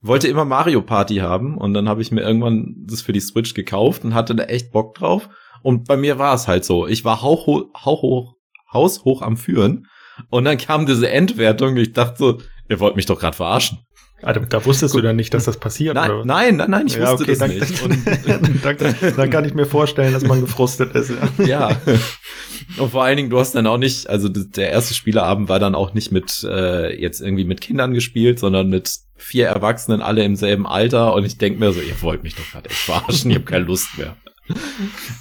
wollte 0.00 0.28
immer 0.28 0.44
Mario 0.44 0.82
Party 0.82 1.16
haben 1.16 1.56
und 1.58 1.74
dann 1.74 1.88
habe 1.88 2.02
ich 2.02 2.10
mir 2.10 2.22
irgendwann 2.22 2.74
das 2.86 3.02
für 3.02 3.12
die 3.12 3.20
Switch 3.20 3.54
gekauft 3.54 4.04
und 4.04 4.14
hatte 4.14 4.34
da 4.34 4.44
echt 4.44 4.72
Bock 4.72 4.94
drauf 4.94 5.28
und 5.62 5.86
bei 5.86 5.96
mir 5.96 6.18
war 6.18 6.34
es 6.34 6.48
halt 6.48 6.64
so. 6.64 6.86
Ich 6.86 7.04
war 7.04 7.22
hauchhoch, 7.22 7.66
hauchhoch, 7.84 8.34
haushoch 8.72 9.22
am 9.22 9.36
Führen. 9.36 9.86
Und 10.30 10.44
dann 10.44 10.58
kam 10.58 10.86
diese 10.86 11.10
Endwertung. 11.10 11.76
Ich 11.76 11.92
dachte 11.92 12.16
so, 12.18 12.38
ihr 12.68 12.80
wollt 12.80 12.96
mich 12.96 13.06
doch 13.06 13.18
gerade 13.18 13.36
verarschen. 13.36 13.78
Also, 14.22 14.40
da 14.40 14.64
wusstest 14.64 14.94
du 14.94 15.00
dann 15.00 15.16
nicht, 15.16 15.32
dass 15.32 15.44
das 15.44 15.58
passiert, 15.58 15.94
nein, 15.94 16.10
oder? 16.10 16.24
Nein, 16.24 16.56
nein, 16.56 16.70
nein, 16.70 16.86
ich 16.86 16.96
ja, 16.96 17.12
wusste 17.12 17.22
okay, 17.22 17.32
das 17.32 17.38
dann, 17.38 17.50
nicht. 17.50 17.82
Und, 17.82 18.64
dann, 18.64 19.14
dann, 19.16 19.30
kann 19.30 19.44
ich 19.44 19.54
mir 19.54 19.66
vorstellen, 19.66 20.12
dass 20.12 20.24
man 20.24 20.40
gefrustet 20.40 20.94
ist. 20.94 21.12
Ja. 21.46 21.80
Und 22.78 22.90
vor 22.90 23.04
allen 23.04 23.16
Dingen, 23.16 23.30
du 23.30 23.38
hast 23.38 23.54
dann 23.54 23.66
auch 23.66 23.78
nicht, 23.78 24.10
also 24.10 24.28
der 24.28 24.70
erste 24.70 24.94
Spielerabend 24.94 25.48
war 25.48 25.58
dann 25.58 25.74
auch 25.74 25.94
nicht 25.94 26.12
mit 26.12 26.44
äh, 26.44 27.00
jetzt 27.00 27.20
irgendwie 27.20 27.44
mit 27.44 27.60
Kindern 27.60 27.94
gespielt, 27.94 28.38
sondern 28.38 28.68
mit 28.68 28.92
vier 29.16 29.46
Erwachsenen, 29.46 30.02
alle 30.02 30.24
im 30.24 30.36
selben 30.36 30.66
Alter. 30.66 31.14
Und 31.14 31.24
ich 31.24 31.38
denk 31.38 31.58
mir 31.58 31.72
so, 31.72 31.80
ihr 31.80 32.00
wollt 32.02 32.24
mich 32.24 32.34
doch 32.34 32.50
gerade 32.50 32.68
echt 32.68 32.78
verarschen, 32.78 33.30
ich 33.30 33.36
habe 33.36 33.46
keine 33.46 33.64
Lust 33.64 33.96
mehr 33.96 34.16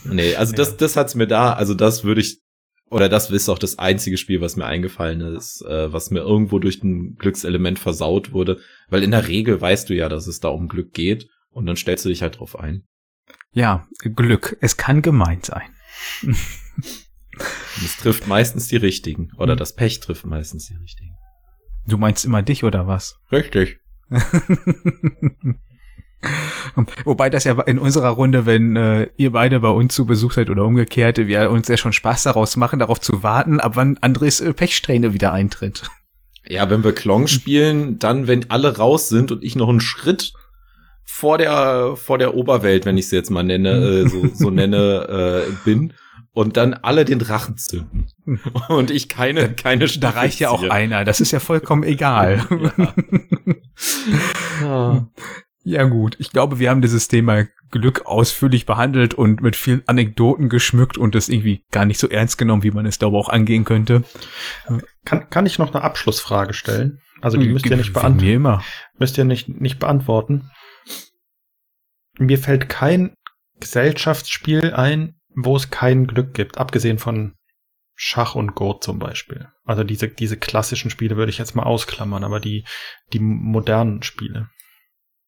nee, 0.06 0.36
also 0.36 0.54
das, 0.54 0.78
das 0.78 0.96
hat's 0.96 1.16
mir 1.16 1.28
da, 1.28 1.54
also 1.54 1.74
das 1.74 2.04
würde 2.04 2.22
ich, 2.22 2.40
oder 2.90 3.10
das 3.10 3.30
ist 3.30 3.50
auch 3.50 3.60
das 3.60 3.80
einzige 3.80 4.18
Spiel, 4.18 4.42
was 4.42 4.56
mir 4.56 4.66
eingefallen 4.66 5.22
ist, 5.22 5.62
äh, 5.68 5.92
was 5.92 6.10
mir 6.10 6.20
irgendwo 6.20 6.60
durch 6.60 6.82
ein 6.84 7.16
Glückselement 7.16 7.80
versaut 7.80 8.32
wurde, 8.32 8.60
weil 8.90 9.04
in 9.04 9.12
der 9.12 9.28
Regel 9.28 9.60
weißt 9.60 9.90
du 9.90 9.96
ja, 9.96 10.10
dass 10.10 10.28
es 10.28 10.40
da 10.40 10.50
um 10.50 10.68
Glück 10.68 10.94
geht 10.94 11.28
und 11.50 11.66
dann 11.66 11.76
stellst 11.76 12.06
du 12.06 12.10
dich 12.10 12.22
halt 12.22 12.40
drauf 12.40 12.58
ein. 12.58 12.84
Ja, 13.52 13.88
Glück. 14.00 14.58
Es 14.62 14.78
kann 14.78 15.02
gemeint 15.02 15.46
sein. 15.46 15.70
es 17.78 17.98
trifft 17.98 18.28
meistens 18.28 18.68
die 18.68 18.78
richtigen 18.78 19.32
oder 19.38 19.54
hm. 19.54 19.60
das 19.60 19.76
Pech 19.76 20.00
trifft 20.00 20.26
meistens 20.26 20.68
die 20.68 20.76
richtigen. 20.76 21.16
Du 21.88 21.98
meinst 21.98 22.26
immer 22.26 22.42
dich 22.42 22.64
oder 22.64 22.88
was? 22.88 23.20
Richtig. 23.32 23.80
Wobei 27.06 27.30
das 27.30 27.44
ja 27.44 27.60
in 27.62 27.80
unserer 27.80 28.10
Runde, 28.10 28.46
wenn 28.46 28.76
äh, 28.76 29.10
ihr 29.18 29.32
beide 29.32 29.60
bei 29.60 29.70
uns 29.70 29.94
zu 29.94 30.06
Besuch 30.06 30.34
seid 30.34 30.50
oder 30.50 30.66
umgekehrt, 30.66 31.18
wir 31.18 31.52
uns 31.52 31.68
ja 31.68 31.78
schon 31.78 31.94
Spaß 31.94 32.24
daraus 32.24 32.56
machen, 32.56 32.80
darauf 32.80 33.00
zu 33.00 33.24
warten, 33.24 33.60
ab 33.60 33.76
wann 33.76 33.98
Andres 34.02 34.42
äh, 34.42 34.54
Pechsträhne 34.54 35.14
wieder 35.14 35.32
eintritt. 35.34 35.90
Ja, 36.48 36.70
wenn 36.70 36.84
wir 36.84 36.94
Klong 36.94 37.28
spielen, 37.28 38.00
dann, 38.00 38.28
wenn 38.28 38.50
alle 38.50 38.78
raus 38.78 39.10
sind 39.10 39.32
und 39.32 39.44
ich 39.44 39.56
noch 39.56 39.70
einen 39.70 39.82
Schritt 39.82 40.34
vor 41.04 41.38
der 41.38 41.96
vor 41.96 42.18
der 42.18 42.36
Oberwelt, 42.36 42.86
wenn 42.86 42.98
ich 42.98 43.10
sie 43.10 43.16
jetzt 43.16 43.32
mal 43.32 43.44
nenne, 43.44 43.72
äh, 43.72 44.08
so, 44.08 44.28
so 44.34 44.50
nenne, 44.50 45.46
äh, 45.48 45.52
bin 45.66 45.94
und 46.34 46.58
dann 46.58 46.74
alle 46.74 47.06
den 47.06 47.20
Drachen 47.20 47.58
zünden 47.58 48.08
und 48.70 48.92
ich 48.92 49.10
keine 49.10 49.54
keine 49.54 49.88
Da 49.88 50.12
reicht 50.12 50.40
ja 50.40 50.50
auch 50.50 50.64
einer, 50.64 51.06
das 51.06 51.22
ist 51.22 51.32
ja 51.32 51.40
vollkommen 51.40 51.84
egal. 51.84 52.46
ja. 54.62 54.62
ja. 54.62 55.08
Ja 55.68 55.84
gut, 55.84 56.16
ich 56.18 56.32
glaube, 56.32 56.60
wir 56.60 56.70
haben 56.70 56.82
dieses 56.82 57.10
Thema 57.10 57.46
Glück 57.72 58.06
ausführlich 58.06 58.66
behandelt 58.66 59.14
und 59.14 59.42
mit 59.42 59.58
vielen 59.58 59.86
Anekdoten 59.86 60.48
geschmückt 60.48 60.98
und 60.98 61.14
das 61.14 61.28
irgendwie 61.28 61.66
gar 61.72 61.84
nicht 61.84 62.00
so 62.00 62.08
ernst 62.08 62.38
genommen, 62.38 62.64
wie 62.64 62.72
man 62.72 62.86
es 62.86 63.00
glaube 63.00 63.18
auch 63.18 63.28
angehen 63.28 63.66
könnte. 63.66 64.06
Kann, 65.04 65.30
kann 65.30 65.46
ich 65.46 65.60
noch 65.60 65.74
eine 65.74 65.84
Abschlussfrage 65.84 66.54
stellen? 66.54 67.02
Also 67.20 67.38
die 67.38 67.50
müsst 67.50 67.66
ihr 67.66 67.76
nicht 67.76 67.92
beantworten. 67.92 68.64
Müsst 68.98 69.18
ihr 69.18 69.26
nicht, 69.26 69.50
nicht 69.50 69.78
beantworten. 69.78 70.50
Mir 72.18 72.38
fällt 72.38 72.70
kein 72.70 73.14
Gesellschaftsspiel 73.60 74.74
ein, 74.74 75.16
wo 75.36 75.58
es 75.58 75.70
kein 75.70 76.08
Glück 76.08 76.34
gibt, 76.34 76.58
abgesehen 76.58 76.98
von 76.98 77.34
Schach 77.94 78.36
und 78.36 78.56
Go 78.56 78.76
zum 78.76 79.00
Beispiel. 79.00 79.50
Also 79.66 79.84
diese, 79.84 80.08
diese 80.08 80.38
klassischen 80.38 80.92
Spiele 80.92 81.18
würde 81.18 81.30
ich 81.30 81.40
jetzt 81.40 81.58
mal 81.58 81.64
ausklammern, 81.64 82.24
aber 82.24 82.40
die, 82.40 82.64
die 83.12 83.20
modernen 83.20 84.02
Spiele. 84.02 84.48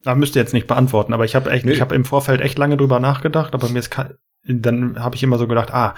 Da 0.04 0.16
müsst 0.16 0.36
ihr 0.36 0.42
jetzt 0.42 0.54
nicht 0.54 0.68
beantworten, 0.68 1.14
aber 1.14 1.26
ich 1.26 1.36
habe 1.36 1.52
echt, 1.52 1.66
nee. 1.66 1.74
ich 1.74 1.82
habe 1.82 1.96
im 1.96 2.06
Vorfeld 2.06 2.42
echt 2.42 2.58
lange 2.58 2.78
drüber 2.78 3.00
nachgedacht, 3.00 3.54
aber 3.54 3.70
mir 3.70 3.80
ist 3.80 3.96
dann 4.44 5.00
habe 5.00 5.16
ich 5.16 5.24
immer 5.24 5.38
so 5.38 5.48
gedacht, 5.48 5.72
ah, 5.74 5.96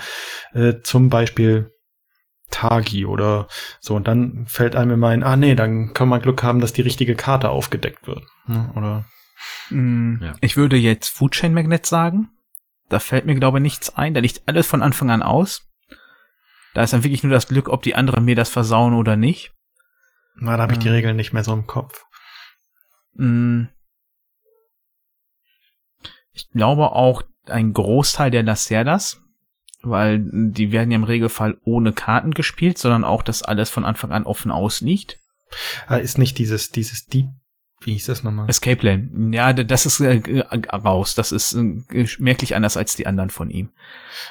äh, 0.53 0.81
zum 0.81 1.09
Beispiel 1.09 1.71
Tagi 2.49 3.05
oder 3.05 3.47
so 3.79 3.95
und 3.95 4.07
dann 4.07 4.45
fällt 4.47 4.75
einem 4.75 4.91
immer 4.91 5.09
ein, 5.09 5.23
ah 5.23 5.35
nee, 5.35 5.55
dann 5.55 5.93
kann 5.93 6.09
man 6.09 6.21
Glück 6.21 6.43
haben, 6.43 6.59
dass 6.59 6.73
die 6.73 6.81
richtige 6.81 7.15
Karte 7.15 7.49
aufgedeckt 7.49 8.07
wird, 8.07 8.23
ne? 8.47 8.71
oder? 8.75 9.05
Mm, 9.69 10.21
ja. 10.21 10.33
Ich 10.41 10.57
würde 10.57 10.75
jetzt 10.75 11.09
Food 11.09 11.31
Chain 11.31 11.53
Magnet 11.53 11.85
sagen. 11.85 12.29
Da 12.89 12.99
fällt 12.99 13.25
mir 13.25 13.35
glaube 13.35 13.59
ich 13.59 13.63
nichts 13.63 13.95
ein, 13.95 14.13
da 14.13 14.19
liegt 14.19 14.41
alles 14.47 14.67
von 14.67 14.81
Anfang 14.81 15.09
an 15.11 15.23
aus. 15.23 15.67
Da 16.73 16.83
ist 16.83 16.93
dann 16.93 17.03
wirklich 17.03 17.23
nur 17.23 17.31
das 17.31 17.47
Glück, 17.47 17.69
ob 17.69 17.83
die 17.83 17.95
anderen 17.95 18.25
mir 18.25 18.35
das 18.35 18.49
versauen 18.49 18.93
oder 18.93 19.15
nicht. 19.15 19.53
Na, 20.35 20.57
da 20.57 20.63
habe 20.63 20.73
ich 20.73 20.79
die 20.79 20.89
Regeln 20.89 21.15
nicht 21.15 21.33
mehr 21.33 21.43
so 21.43 21.53
im 21.53 21.67
Kopf. 21.67 22.05
Mm, 23.13 23.65
ich 26.33 26.49
glaube 26.49 26.91
auch 26.91 27.23
ein 27.45 27.73
Großteil 27.73 28.31
der 28.31 28.43
Lacerdas, 28.43 29.21
weil 29.81 30.19
die 30.23 30.71
werden 30.71 30.91
ja 30.91 30.95
im 30.95 31.03
Regelfall 31.03 31.57
ohne 31.63 31.93
Karten 31.93 32.33
gespielt, 32.33 32.77
sondern 32.77 33.03
auch, 33.03 33.23
dass 33.23 33.43
alles 33.43 33.69
von 33.69 33.85
Anfang 33.85 34.11
an 34.11 34.25
offen 34.25 34.51
ausliegt. 34.51 35.17
Ah, 35.87 35.97
ist 35.97 36.17
nicht 36.17 36.37
dieses, 36.37 36.69
dieses 36.69 37.07
Deep, 37.07 37.27
wie 37.81 37.93
hieß 37.93 38.05
das 38.05 38.23
nochmal? 38.23 38.47
Escape 38.47 38.85
Lane. 38.85 39.35
Ja, 39.35 39.53
das 39.53 39.85
ist 39.85 39.99
äh, 39.99 40.21
raus. 40.71 41.15
Das 41.15 41.31
ist 41.31 41.53
äh, 41.53 42.05
merklich 42.19 42.55
anders 42.55 42.77
als 42.77 42.95
die 42.95 43.07
anderen 43.07 43.31
von 43.31 43.49
ihm. 43.49 43.69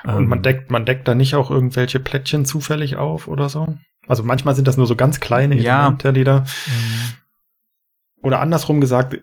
Und 0.04 0.28
man 0.28 0.38
ähm, 0.38 0.42
deckt, 0.42 0.70
man 0.70 0.86
deckt 0.86 1.08
da 1.08 1.14
nicht 1.14 1.34
auch 1.34 1.50
irgendwelche 1.50 1.98
Plättchen 1.98 2.44
zufällig 2.44 2.96
auf 2.96 3.26
oder 3.26 3.48
so? 3.48 3.76
Also 4.06 4.22
manchmal 4.22 4.54
sind 4.54 4.68
das 4.68 4.76
nur 4.76 4.86
so 4.86 4.94
ganz 4.94 5.18
kleine 5.18 5.56
Elemente, 5.56 6.08
ja. 6.08 6.12
die 6.12 6.24
da. 6.24 6.40
Mhm. 6.40 7.14
Oder 8.22 8.40
andersrum 8.40 8.80
gesagt, 8.80 9.18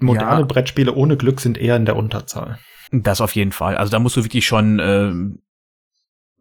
Moderne 0.00 0.40
ja. 0.40 0.46
Brettspiele 0.46 0.94
ohne 0.94 1.16
Glück 1.16 1.40
sind 1.40 1.58
eher 1.58 1.76
in 1.76 1.84
der 1.84 1.96
Unterzahl. 1.96 2.58
Das 2.90 3.20
auf 3.20 3.34
jeden 3.34 3.52
Fall. 3.52 3.76
Also 3.76 3.90
da 3.90 3.98
musst 3.98 4.16
du 4.16 4.24
wirklich 4.24 4.46
schon 4.46 4.78
äh, 4.78 5.12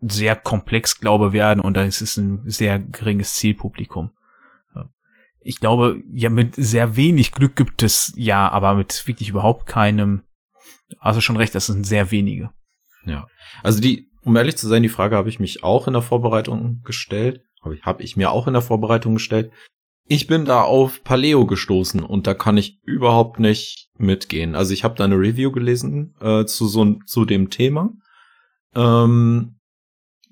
sehr 0.02 0.36
komplex, 0.36 1.00
glaube 1.00 1.34
werden 1.34 1.60
und 1.60 1.76
da 1.76 1.84
ist 1.84 2.02
es 2.02 2.18
ein 2.18 2.42
sehr 2.46 2.80
geringes 2.80 3.36
Zielpublikum. 3.36 4.12
Ich 5.48 5.62
glaube, 5.62 6.02
ja, 6.12 6.30
mit 6.30 6.56
sehr 6.56 6.98
wenig 6.98 7.32
Glück 7.32 7.56
gibt 7.56 7.82
es 7.82 8.12
ja, 8.18 8.50
aber 8.50 8.76
mit 8.76 9.08
wirklich 9.08 9.30
überhaupt 9.30 9.66
keinem. 9.66 10.24
Also 11.00 11.22
schon 11.22 11.38
recht, 11.38 11.56
das 11.56 11.68
sind 11.68 11.86
sehr 11.86 12.12
wenige. 12.12 12.50
Ja. 13.06 13.28
Also 13.64 13.80
die, 13.80 14.10
um 14.24 14.36
ehrlich 14.36 14.58
zu 14.58 14.68
sein, 14.68 14.84
die 14.84 14.90
Frage 14.90 15.16
habe 15.16 15.30
ich 15.30 15.40
mich 15.40 15.64
auch 15.64 15.88
in 15.88 15.94
der 15.94 16.02
Vorbereitung 16.02 16.82
gestellt. 16.84 17.44
Habe 17.64 17.76
ich, 17.76 17.84
hab 17.84 18.02
ich 18.02 18.18
mir 18.18 18.32
auch 18.32 18.48
in 18.48 18.54
der 18.54 18.62
Vorbereitung 18.62 19.14
gestellt. 19.14 19.54
Ich 20.10 20.28
bin 20.28 20.46
da 20.46 20.62
auf 20.62 21.04
Paleo 21.04 21.46
gestoßen 21.46 22.02
und 22.02 22.28
da 22.28 22.34
kann 22.34 22.58
ich 22.58 22.80
überhaupt 22.84 23.40
nicht 23.40 23.90
mitgehen. 23.98 24.56
Also 24.56 24.74
ich 24.74 24.84
habe 24.84 24.96
da 24.96 25.04
eine 25.04 25.16
Review 25.16 25.52
gelesen 25.52 26.16
äh, 26.22 26.46
zu 26.46 26.68
so 26.68 26.96
zu 27.06 27.26
dem 27.26 27.50
Thema. 27.50 27.92
Ähm, 28.74 29.60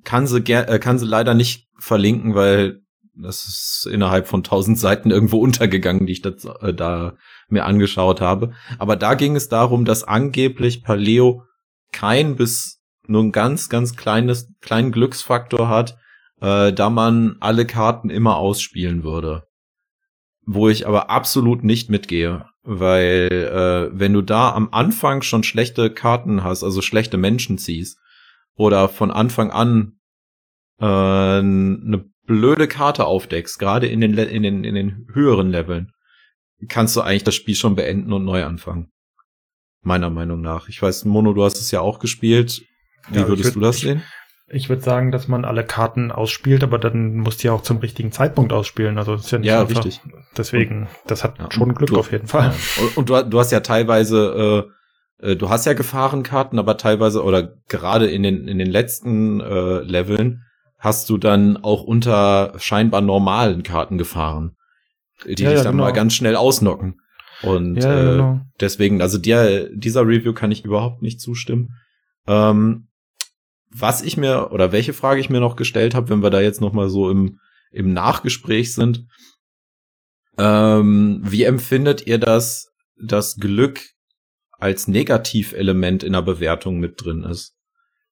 kann 0.04 0.28
sie 0.28 0.40
äh, 0.40 0.80
kann 0.80 0.98
sie 0.98 1.06
leider 1.06 1.34
nicht 1.34 1.68
verlinken, 1.78 2.36
weil 2.36 2.82
das 3.18 3.46
ist 3.46 3.88
innerhalb 3.92 4.28
von 4.28 4.44
tausend 4.44 4.80
Seiten 4.80 5.12
irgendwo 5.12 5.40
untergegangen, 5.42 6.06
die 6.06 6.14
ich 6.14 6.22
das, 6.22 6.46
äh, 6.46 6.74
da 6.74 7.16
mir 7.50 7.66
angeschaut 7.66 8.22
habe. 8.22 8.54
Aber 8.78 8.96
da 8.96 9.14
ging 9.14 9.36
es 9.36 9.50
darum, 9.50 9.84
dass 9.84 10.04
angeblich 10.04 10.84
Paleo 10.84 11.44
kein 11.92 12.36
bis 12.36 12.82
nur 13.08 13.24
ein 13.24 13.32
ganz 13.32 13.70
ganz 13.70 13.96
kleines 13.96 14.54
kleinen 14.62 14.92
Glücksfaktor 14.92 15.68
hat, 15.68 15.98
äh, 16.40 16.72
da 16.72 16.90
man 16.90 17.36
alle 17.42 17.66
Karten 17.66 18.10
immer 18.10 18.38
ausspielen 18.38 19.04
würde 19.04 19.44
wo 20.46 20.70
ich 20.70 20.88
aber 20.88 21.10
absolut 21.10 21.64
nicht 21.64 21.90
mitgehe, 21.90 22.46
weil 22.64 23.30
äh, 23.32 24.00
wenn 24.00 24.14
du 24.14 24.22
da 24.22 24.54
am 24.54 24.70
Anfang 24.72 25.22
schon 25.22 25.44
schlechte 25.44 25.90
Karten 25.90 26.44
hast, 26.44 26.64
also 26.64 26.82
schlechte 26.82 27.18
Menschen 27.18 27.58
ziehst 27.58 27.98
oder 28.56 28.88
von 28.88 29.12
Anfang 29.12 29.52
an 29.52 30.00
äh, 30.80 30.86
eine 30.86 32.06
blöde 32.26 32.68
Karte 32.68 33.06
aufdeckst, 33.06 33.60
gerade 33.60 33.88
in 33.88 34.02
den 34.02 34.18
in 34.18 34.44
den 34.44 34.64
in 34.64 34.76
den 34.76 35.08
höheren 35.14 35.50
Leveln, 35.50 35.92
kannst 36.68 36.96
du 36.96 37.02
eigentlich 37.02 37.24
das 37.24 37.36
Spiel 37.36 37.56
schon 37.56 37.76
beenden 37.76 38.14
und 38.14 38.26
neu 38.26 38.44
anfangen. 38.46 38.92
Meiner 39.82 40.10
Meinung 40.10 40.42
nach. 40.42 40.68
Ich 40.68 40.82
weiß, 40.82 41.06
Mono, 41.06 41.34
du 41.34 41.44
hast 41.44 41.58
es 41.58 41.70
ja 41.70 41.82
auch 41.82 42.00
gespielt. 42.00 42.64
Wie 43.10 43.20
ja, 43.20 43.28
würdest 43.28 43.50
würd, 43.50 43.56
du 43.56 43.60
das 43.60 43.80
sehen? 43.80 44.02
Ich 44.48 44.70
würde 44.70 44.84
sagen, 44.84 45.12
dass 45.12 45.28
man 45.28 45.44
alle 45.44 45.64
Karten 45.64 46.12
ausspielt, 46.12 46.64
aber 46.64 46.78
dann 46.78 47.16
muss 47.16 47.38
die 47.38 47.50
auch 47.50 47.64
zum 47.64 47.78
richtigen 47.78 48.12
Zeitpunkt 48.12 48.54
ausspielen. 48.54 49.00
Also 49.00 49.16
das 49.16 49.26
ist 49.26 49.32
ja 49.32 49.38
nicht 49.40 49.48
ja, 49.48 49.62
einfach. 49.62 49.84
Richtig. 49.84 50.02
Deswegen, 50.38 50.88
das 51.08 51.24
hat 51.24 51.40
ja, 51.40 51.52
schon 51.52 51.74
Glück 51.74 51.90
du, 51.90 51.98
auf 51.98 52.12
jeden 52.12 52.28
Fall. 52.28 52.52
Ja. 52.52 52.84
Und, 52.84 52.98
und 52.98 53.10
du, 53.10 53.30
du, 53.30 53.40
hast 53.40 53.52
ja 53.52 53.62
teilweise, 53.62 54.70
äh, 55.22 55.32
äh, 55.32 55.36
du 55.36 55.50
hast 55.50 55.66
ja 55.66 55.74
Gefahrenkarten, 55.74 56.60
aber 56.60 56.78
teilweise 56.78 57.24
oder 57.24 57.56
gerade 57.70 58.08
in 58.08 58.22
den 58.22 58.48
in 58.48 58.60
den 58.60 58.70
letzten 58.70 59.42
äh, 59.42 59.80
Leveln 59.80 60.44
hast 60.78 61.10
du 61.10 61.18
dann 61.18 61.58
auch 61.58 61.82
unter 61.82 62.54
scheinbar 62.58 63.02
normalen 63.02 63.64
Karten 63.64 63.98
gefahren, 63.98 64.56
die 65.26 65.42
ja, 65.42 65.54
dich 65.54 65.64
dann 65.64 65.72
genau. 65.72 65.86
mal 65.86 65.92
ganz 65.92 66.14
schnell 66.14 66.36
ausnocken. 66.36 67.00
Und 67.42 67.78
äh, 67.78 67.82
genau. 67.82 68.42
deswegen, 68.60 69.02
also 69.02 69.18
der, 69.18 69.70
dieser 69.70 70.02
Review 70.02 70.34
kann 70.34 70.52
ich 70.52 70.64
überhaupt 70.64 71.02
nicht 71.02 71.20
zustimmen. 71.20 71.70
Ähm, 72.28 72.88
was 73.78 74.02
ich 74.02 74.18
mir 74.18 74.52
oder 74.52 74.72
welche 74.72 74.94
Frage 74.94 75.20
ich 75.20 75.30
mir 75.30 75.40
noch 75.40 75.56
gestellt 75.56 75.96
habe, 75.96 76.10
wenn 76.10 76.24
wir 76.24 76.30
da 76.30 76.42
jetzt 76.42 76.62
noch 76.62 76.74
mal 76.74 76.90
so 76.90 77.10
im 77.10 77.40
im 77.72 77.92
Nachgespräch 77.92 78.74
sind, 78.74 79.06
ähm, 80.38 81.20
wie 81.24 81.44
empfindet 81.44 82.08
ihr 82.08 82.18
das, 82.18 82.72
dass 82.98 83.36
Glück 83.36 83.82
als 84.52 84.88
Negativelement 84.88 86.04
in 86.04 86.14
der 86.14 86.22
Bewertung 86.22 86.80
mit 86.80 87.04
drin 87.04 87.24
ist? 87.24 87.54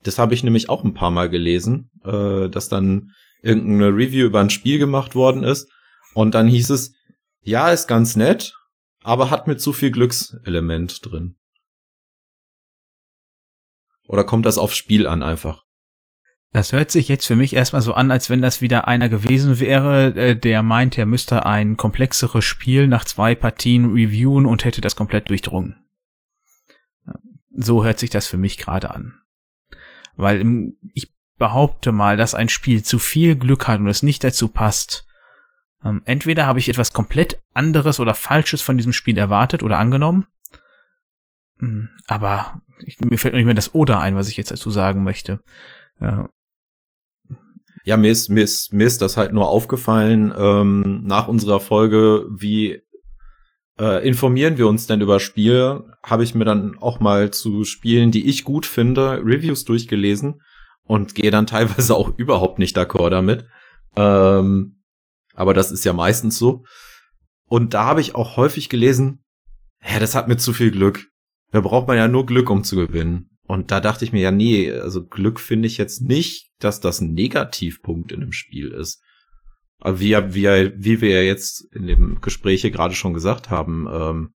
Das 0.04 0.20
habe 0.20 0.34
ich 0.34 0.44
nämlich 0.44 0.70
auch 0.70 0.84
ein 0.84 0.94
paar 0.94 1.12
Mal 1.12 1.30
gelesen, 1.30 1.90
äh, 2.04 2.50
dass 2.50 2.68
dann 2.68 3.12
irgendeine 3.42 3.96
Review 3.96 4.26
über 4.26 4.42
ein 4.42 4.50
Spiel 4.50 4.80
gemacht 4.80 5.16
worden 5.16 5.44
ist 5.44 5.70
und 6.14 6.36
dann 6.36 6.48
hieß 6.48 6.70
es, 6.72 6.94
ja, 7.42 7.72
ist 7.72 7.88
ganz 7.88 8.16
nett, 8.18 8.54
aber 9.02 9.30
hat 9.30 9.48
mit 9.48 9.62
zu 9.62 9.72
viel 9.72 9.92
Glückselement 9.92 11.06
drin. 11.06 11.36
Oder 14.08 14.24
kommt 14.24 14.46
das 14.46 14.58
aufs 14.58 14.76
Spiel 14.76 15.08
an 15.08 15.24
einfach? 15.24 15.64
Das 16.54 16.72
hört 16.72 16.92
sich 16.92 17.08
jetzt 17.08 17.26
für 17.26 17.36
mich 17.36 17.56
erstmal 17.56 17.82
so 17.82 17.96
an, 17.96 18.12
als 18.12 18.30
wenn 18.30 18.42
das 18.42 18.62
wieder 18.62 18.88
einer 18.88 19.10
gewesen 19.10 19.60
wäre, 19.60 20.14
äh, 20.16 20.36
der 20.36 20.62
meint, 20.62 20.98
er 21.00 21.08
müsste 21.08 21.48
ein 21.48 21.78
komplexeres 21.78 22.46
Spiel 22.46 22.88
nach 22.88 23.06
zwei 23.06 23.34
Partien 23.34 23.92
reviewen 23.92 24.46
und 24.46 24.64
hätte 24.64 24.80
das 24.80 24.96
komplett 24.96 25.30
durchdrungen. 25.30 25.78
So 27.56 27.84
hört 27.84 27.98
sich 28.00 28.12
das 28.12 28.28
für 28.28 28.38
mich 28.38 28.58
gerade 28.58 28.92
an. 28.92 29.20
Weil 30.16 30.74
ich 30.94 31.12
behaupte 31.38 31.92
mal, 31.92 32.18
dass 32.18 32.36
ein 32.36 32.50
Spiel 32.50 32.84
zu 32.84 33.00
viel 33.00 33.36
Glück 33.36 33.68
hat 33.68 33.80
und 33.80 33.88
es 33.88 34.04
nicht 34.04 34.24
dazu 34.24 34.48
passt. 34.48 35.08
Ähm, 35.84 36.04
entweder 36.06 36.46
habe 36.46 36.60
ich 36.60 36.70
etwas 36.70 36.94
komplett 36.94 37.42
anderes 37.54 38.00
oder 38.00 38.14
Falsches 38.14 38.62
von 38.62 38.78
diesem 38.78 38.94
Spiel 38.94 39.18
erwartet 39.18 39.64
oder 39.64 39.80
angenommen, 39.80 40.28
aber 42.08 42.62
ich, 42.80 43.00
mir 43.00 43.18
fällt 43.18 43.34
nicht 43.34 43.46
mehr 43.46 43.54
das 43.54 43.74
Oder 43.74 44.00
ein, 44.00 44.16
was 44.16 44.30
ich 44.30 44.38
jetzt 44.38 44.52
dazu 44.52 44.70
sagen 44.70 45.04
möchte. 45.04 45.40
Ja. 46.00 46.30
Ja, 47.86 47.98
mir 47.98 48.12
ist, 48.12 48.30
mir 48.30 48.44
ist, 48.44 48.72
mir 48.72 48.88
ist 48.88 49.02
das 49.02 49.18
halt 49.18 49.34
nur 49.34 49.50
aufgefallen, 49.50 50.34
ähm, 50.38 51.04
nach 51.04 51.28
unserer 51.28 51.60
Folge, 51.60 52.26
wie 52.30 52.82
äh, 53.78 54.08
informieren 54.08 54.58
wir 54.58 54.68
uns 54.68 54.88
denn 54.88 55.02
über 55.02 55.20
Spiele, 55.20 55.98
habe 56.02 56.24
ich 56.24 56.34
mir 56.34 56.46
dann 56.46 56.78
auch 56.80 57.02
mal 57.02 57.32
zu 57.32 57.66
Spielen, 57.66 58.12
die 58.12 58.30
ich 58.30 58.46
gut 58.46 58.66
finde, 58.66 59.22
Reviews 59.24 59.66
durchgelesen 59.66 60.42
und 60.84 61.16
gehe 61.16 61.32
dann 61.32 61.48
teilweise 61.48 61.96
auch 61.96 62.18
überhaupt 62.18 62.60
nicht 62.60 62.78
d'accord 62.78 63.10
damit. 63.10 63.46
Ähm, 63.96 64.82
aber 65.36 65.54
das 65.54 65.72
ist 65.72 65.84
ja 65.84 65.94
meistens 65.94 66.38
so. 66.38 66.64
Und 67.48 67.74
da 67.74 67.86
habe 67.86 68.02
ich 68.02 68.16
auch 68.16 68.38
häufig 68.38 68.70
gelesen, 68.70 69.24
ja, 69.86 70.00
das 70.00 70.16
hat 70.16 70.28
mir 70.28 70.38
zu 70.38 70.54
viel 70.54 70.72
Glück. 70.72 71.10
Da 71.54 71.62
braucht 71.62 71.88
man 71.88 71.98
ja 71.98 72.08
nur 72.08 72.26
Glück, 72.26 72.50
um 72.50 72.64
zu 72.64 72.76
gewinnen. 72.76 73.30
Und 73.44 73.70
da 73.70 73.80
dachte 73.80 74.04
ich 74.04 74.12
mir 74.12 74.22
ja, 74.22 74.32
nee, 74.32 74.72
also 74.72 75.06
Glück 75.06 75.40
finde 75.40 75.68
ich 75.68 75.78
jetzt 75.78 76.02
nicht, 76.02 76.50
dass 76.58 76.80
das 76.80 77.00
ein 77.00 77.14
Negativpunkt 77.14 78.12
in 78.12 78.22
dem 78.22 78.32
Spiel 78.32 78.72
ist. 78.72 79.04
Aber 79.78 80.00
wie, 80.00 80.16
wie, 80.34 80.74
wie 80.76 81.02
wir 81.02 81.10
ja 81.10 81.22
jetzt 81.22 81.62
in 81.72 81.86
dem 81.86 82.22
Gespräch 82.22 82.62
hier 82.62 82.72
gerade 82.72 82.96
schon 82.96 83.14
gesagt 83.14 83.52
haben, 83.52 83.88
ähm, 83.92 84.34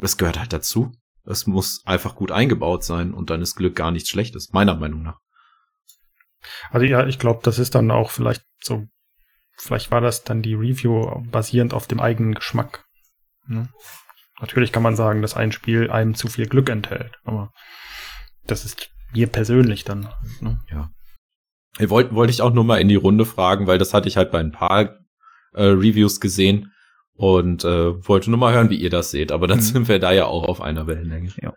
es 0.00 0.16
gehört 0.16 0.38
halt 0.38 0.54
dazu. 0.54 0.92
Es 1.26 1.46
muss 1.46 1.84
einfach 1.84 2.16
gut 2.16 2.32
eingebaut 2.32 2.84
sein 2.84 3.12
und 3.12 3.28
dann 3.28 3.42
ist 3.42 3.56
Glück 3.56 3.76
gar 3.76 3.90
nichts 3.90 4.08
Schlechtes, 4.08 4.52
meiner 4.52 4.76
Meinung 4.76 5.02
nach. 5.02 5.18
Also 6.70 6.86
ja, 6.86 7.06
ich 7.06 7.18
glaube, 7.18 7.40
das 7.42 7.58
ist 7.58 7.74
dann 7.74 7.90
auch 7.90 8.10
vielleicht 8.10 8.46
so, 8.62 8.86
vielleicht 9.58 9.90
war 9.90 10.00
das 10.00 10.24
dann 10.24 10.40
die 10.40 10.54
Review 10.54 11.22
basierend 11.30 11.74
auf 11.74 11.86
dem 11.86 12.00
eigenen 12.00 12.34
Geschmack. 12.34 12.86
Ne? 13.46 13.68
Natürlich 14.40 14.72
kann 14.72 14.82
man 14.82 14.96
sagen, 14.96 15.22
dass 15.22 15.34
ein 15.34 15.52
Spiel 15.52 15.90
einem 15.90 16.14
zu 16.14 16.28
viel 16.28 16.46
Glück 16.46 16.68
enthält, 16.68 17.12
aber 17.24 17.52
das 18.46 18.64
ist 18.64 18.90
mir 19.12 19.26
persönlich 19.28 19.84
dann. 19.84 20.08
Ne? 20.40 20.60
Ja. 20.70 20.90
Wollte 21.88 22.14
wollte 22.14 22.32
ich 22.32 22.42
auch 22.42 22.52
nur 22.52 22.64
mal 22.64 22.80
in 22.80 22.88
die 22.88 22.94
Runde 22.94 23.24
fragen, 23.24 23.66
weil 23.66 23.78
das 23.78 23.94
hatte 23.94 24.08
ich 24.08 24.16
halt 24.16 24.30
bei 24.30 24.40
ein 24.40 24.52
paar 24.52 24.98
äh, 25.54 25.62
Reviews 25.62 26.20
gesehen 26.20 26.72
und 27.14 27.64
äh, 27.64 28.06
wollte 28.06 28.30
nur 28.30 28.38
mal 28.38 28.52
hören, 28.52 28.70
wie 28.70 28.76
ihr 28.76 28.90
das 28.90 29.10
seht. 29.10 29.32
Aber 29.32 29.46
dann 29.46 29.58
mhm. 29.58 29.62
sind 29.62 29.88
wir 29.88 29.98
da 29.98 30.12
ja 30.12 30.26
auch 30.26 30.44
auf 30.44 30.60
einer 30.60 30.86
Wellenlänge. 30.86 31.32
Ja. 31.40 31.54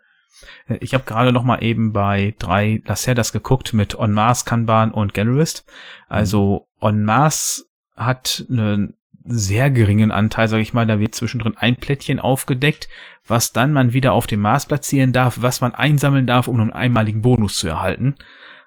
Äh, 0.66 0.78
ich 0.80 0.94
habe 0.94 1.04
gerade 1.04 1.32
noch 1.32 1.44
mal 1.44 1.62
eben 1.62 1.92
bei 1.92 2.34
drei 2.38 2.82
Lacerdas 2.84 3.32
geguckt 3.32 3.74
mit 3.74 3.98
On 3.98 4.12
Mars, 4.12 4.44
Kanban 4.44 4.92
und 4.92 5.14
Gallerist. 5.14 5.64
Also 6.08 6.66
mhm. 6.80 6.86
On 6.86 7.04
Mars 7.04 7.66
hat 7.96 8.44
eine 8.50 8.94
sehr 9.28 9.70
geringen 9.70 10.10
Anteil, 10.10 10.48
sage 10.48 10.62
ich 10.62 10.72
mal. 10.72 10.86
Da 10.86 10.98
wird 10.98 11.14
zwischendrin 11.14 11.56
ein 11.56 11.76
Plättchen 11.76 12.18
aufgedeckt, 12.18 12.88
was 13.26 13.52
dann 13.52 13.72
man 13.72 13.92
wieder 13.92 14.12
auf 14.12 14.26
dem 14.26 14.40
Mars 14.40 14.66
platzieren 14.66 15.12
darf, 15.12 15.38
was 15.40 15.60
man 15.60 15.74
einsammeln 15.74 16.26
darf, 16.26 16.48
um 16.48 16.60
einen 16.60 16.72
einmaligen 16.72 17.22
Bonus 17.22 17.58
zu 17.58 17.68
erhalten. 17.68 18.16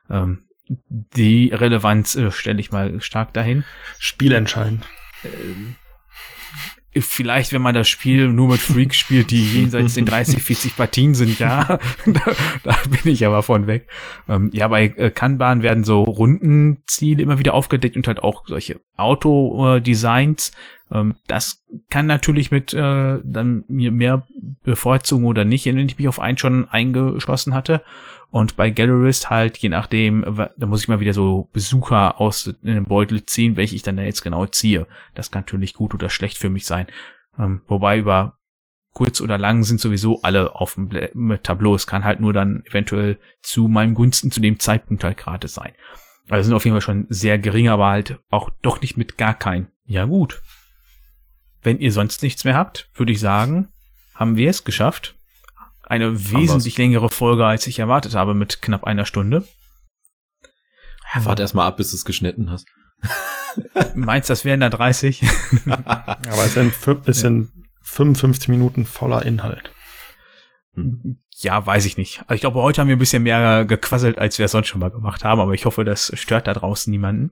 Ähm, 0.09 0.43
die 0.67 1.49
Relevanz 1.49 2.15
äh, 2.15 2.31
stelle 2.31 2.59
ich 2.59 2.71
mal 2.71 3.01
stark 3.01 3.33
dahin. 3.33 3.63
Spielentscheidend. 3.99 4.85
Ähm, 5.23 5.75
Vielleicht, 6.93 7.53
wenn 7.53 7.61
man 7.61 7.73
das 7.73 7.87
Spiel 7.87 8.27
nur 8.27 8.49
mit 8.49 8.59
Freaks 8.59 8.97
spielt, 8.97 9.31
die 9.31 9.43
jenseits 9.43 9.93
den 9.93 10.05
30, 10.05 10.43
40 10.43 10.75
Partien 10.75 11.13
sind, 11.13 11.39
ja, 11.39 11.79
da, 12.05 12.21
da 12.63 12.75
bin 12.89 13.13
ich 13.13 13.25
aber 13.25 13.43
von 13.43 13.65
weg. 13.65 13.87
Ähm, 14.27 14.49
ja, 14.51 14.67
bei 14.67 14.87
äh, 14.97 15.09
Kanban 15.09 15.63
werden 15.63 15.85
so 15.85 16.03
Rundenziele 16.03 17.23
immer 17.23 17.39
wieder 17.39 17.53
aufgedeckt 17.53 17.95
und 17.95 18.07
halt 18.07 18.21
auch 18.21 18.45
solche 18.45 18.81
Auto-Designs. 18.97 20.51
Ähm, 20.91 21.15
das 21.27 21.63
kann 21.89 22.07
natürlich 22.07 22.51
mit 22.51 22.73
äh, 22.73 23.19
dann 23.23 23.63
mir 23.69 23.91
mehr 23.91 24.27
bevorzugen 24.63 25.25
oder 25.25 25.45
nicht, 25.45 25.65
wenn 25.65 25.79
ich 25.79 25.97
mich 25.97 26.09
auf 26.09 26.19
einen 26.19 26.37
schon 26.37 26.67
eingeschlossen 26.67 27.53
hatte. 27.53 27.83
Und 28.31 28.55
bei 28.55 28.69
Gallerist 28.69 29.29
halt, 29.29 29.57
je 29.57 29.67
nachdem, 29.67 30.23
da 30.57 30.65
muss 30.65 30.81
ich 30.81 30.87
mal 30.87 31.01
wieder 31.01 31.13
so 31.13 31.49
Besucher 31.51 32.19
aus 32.19 32.55
dem 32.61 32.85
Beutel 32.85 33.25
ziehen, 33.25 33.57
welche 33.57 33.75
ich 33.75 33.83
dann 33.83 33.97
da 33.97 34.03
jetzt 34.03 34.23
genau 34.23 34.45
ziehe. 34.45 34.87
Das 35.13 35.31
kann 35.31 35.41
natürlich 35.41 35.73
gut 35.73 35.93
oder 35.93 36.09
schlecht 36.09 36.37
für 36.37 36.49
mich 36.49 36.65
sein. 36.65 36.87
Ähm, 37.37 37.61
wobei 37.67 37.99
über 37.99 38.37
kurz 38.93 39.19
oder 39.19 39.37
lang 39.37 39.63
sind 39.63 39.81
sowieso 39.81 40.21
alle 40.21 40.55
auf 40.55 40.75
dem 40.75 40.89
Tableau. 41.43 41.75
Es 41.75 41.87
kann 41.87 42.05
halt 42.05 42.21
nur 42.21 42.31
dann 42.31 42.63
eventuell 42.65 43.19
zu 43.41 43.67
meinem 43.67 43.95
Gunsten 43.95 44.31
zu 44.31 44.39
dem 44.39 44.59
Zeitpunkt 44.59 45.03
halt 45.03 45.17
gerade 45.17 45.49
sein. 45.49 45.73
Also 46.29 46.47
sind 46.47 46.55
auf 46.55 46.63
jeden 46.63 46.75
Fall 46.75 46.81
schon 46.81 47.07
sehr 47.09 47.37
gering, 47.37 47.67
aber 47.67 47.87
halt 47.87 48.19
auch 48.29 48.49
doch 48.61 48.79
nicht 48.79 48.95
mit 48.95 49.17
gar 49.17 49.33
kein. 49.33 49.67
Ja 49.85 50.05
gut. 50.05 50.41
Wenn 51.61 51.79
ihr 51.79 51.91
sonst 51.91 52.23
nichts 52.23 52.45
mehr 52.45 52.55
habt, 52.55 52.89
würde 52.95 53.11
ich 53.11 53.19
sagen, 53.19 53.67
haben 54.15 54.37
wir 54.37 54.49
es 54.49 54.63
geschafft 54.63 55.15
eine 55.91 56.31
wesentlich 56.31 56.77
längere 56.77 57.09
Folge, 57.09 57.45
als 57.45 57.67
ich 57.67 57.77
erwartet 57.77 58.15
habe, 58.15 58.33
mit 58.33 58.61
knapp 58.61 58.85
einer 58.85 59.05
Stunde. 59.05 59.45
Ja, 61.13 61.25
warte 61.25 61.41
erst 61.41 61.53
mal 61.53 61.67
ab, 61.67 61.75
bis 61.75 61.91
du 61.91 61.97
es 61.97 62.05
geschnitten 62.05 62.49
hast. 62.49 62.65
Meinst 63.95 64.29
das 64.29 64.45
wären 64.45 64.61
da 64.61 64.69
30? 64.69 65.21
Aber 65.65 66.45
es 66.45 66.53
sind, 66.53 66.73
es 67.05 67.19
sind 67.19 67.51
55 67.81 68.47
Minuten 68.47 68.85
voller 68.85 69.25
Inhalt. 69.25 69.73
Ja, 71.35 71.65
weiß 71.65 71.85
ich 71.85 71.97
nicht. 71.97 72.21
Also 72.21 72.35
ich 72.35 72.41
glaube, 72.41 72.61
heute 72.61 72.79
haben 72.79 72.87
wir 72.87 72.95
ein 72.95 72.99
bisschen 72.99 73.23
mehr 73.23 73.65
gequasselt, 73.65 74.17
als 74.17 74.37
wir 74.37 74.45
es 74.45 74.51
sonst 74.53 74.69
schon 74.69 74.79
mal 74.79 74.91
gemacht 74.91 75.25
haben, 75.25 75.41
aber 75.41 75.53
ich 75.53 75.65
hoffe, 75.65 75.83
das 75.83 76.13
stört 76.15 76.47
da 76.47 76.53
draußen 76.53 76.89
niemanden. 76.89 77.31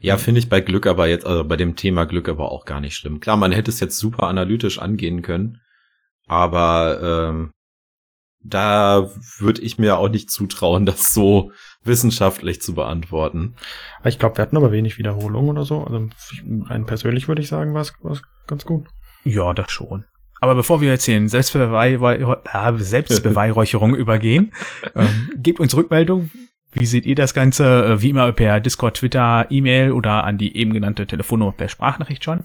Ja, 0.00 0.16
finde 0.16 0.40
ich 0.40 0.48
bei 0.48 0.60
Glück 0.60 0.88
aber 0.88 1.06
jetzt, 1.06 1.24
also 1.24 1.44
bei 1.44 1.56
dem 1.56 1.76
Thema 1.76 2.06
Glück 2.06 2.28
aber 2.28 2.50
auch 2.50 2.64
gar 2.64 2.80
nicht 2.80 2.96
schlimm. 2.96 3.20
Klar, 3.20 3.36
man 3.36 3.52
hätte 3.52 3.70
es 3.70 3.78
jetzt 3.78 3.98
super 3.98 4.24
analytisch 4.24 4.80
angehen 4.80 5.22
können, 5.22 5.60
aber 6.26 7.28
ähm, 7.30 7.52
da 8.42 9.10
würde 9.38 9.60
ich 9.62 9.78
mir 9.78 9.98
auch 9.98 10.08
nicht 10.08 10.30
zutrauen, 10.30 10.86
das 10.86 11.12
so 11.14 11.52
wissenschaftlich 11.84 12.60
zu 12.60 12.74
beantworten. 12.74 13.54
Ich 14.04 14.18
glaube, 14.18 14.36
wir 14.36 14.42
hatten 14.42 14.56
aber 14.56 14.72
wenig 14.72 14.98
Wiederholungen 14.98 15.50
oder 15.50 15.64
so. 15.64 15.84
Also 15.84 16.08
rein 16.64 16.86
persönlich 16.86 17.28
würde 17.28 17.42
ich 17.42 17.48
sagen, 17.48 17.74
war 17.74 17.82
es 17.82 17.94
ganz 18.46 18.64
gut. 18.64 18.86
Ja, 19.24 19.52
das 19.54 19.70
schon. 19.70 20.04
Aber 20.40 20.54
bevor 20.54 20.80
wir 20.80 20.88
jetzt 20.88 21.04
hier 21.04 21.16
in 21.16 21.28
Selbstbeweihräucherung 22.84 23.94
übergehen, 23.94 24.52
ähm, 24.94 25.30
gebt 25.36 25.60
uns 25.60 25.76
Rückmeldung. 25.76 26.30
Wie 26.72 26.86
seht 26.86 27.06
ihr 27.06 27.16
das 27.16 27.34
Ganze? 27.34 27.84
Äh, 27.84 28.02
wie 28.02 28.10
immer 28.10 28.30
per 28.32 28.60
Discord, 28.60 28.98
Twitter, 28.98 29.46
E-Mail 29.50 29.92
oder 29.92 30.24
an 30.24 30.38
die 30.38 30.56
eben 30.56 30.72
genannte 30.72 31.06
Telefonnummer 31.06 31.52
per 31.52 31.68
Sprachnachricht 31.68 32.24
schon. 32.24 32.44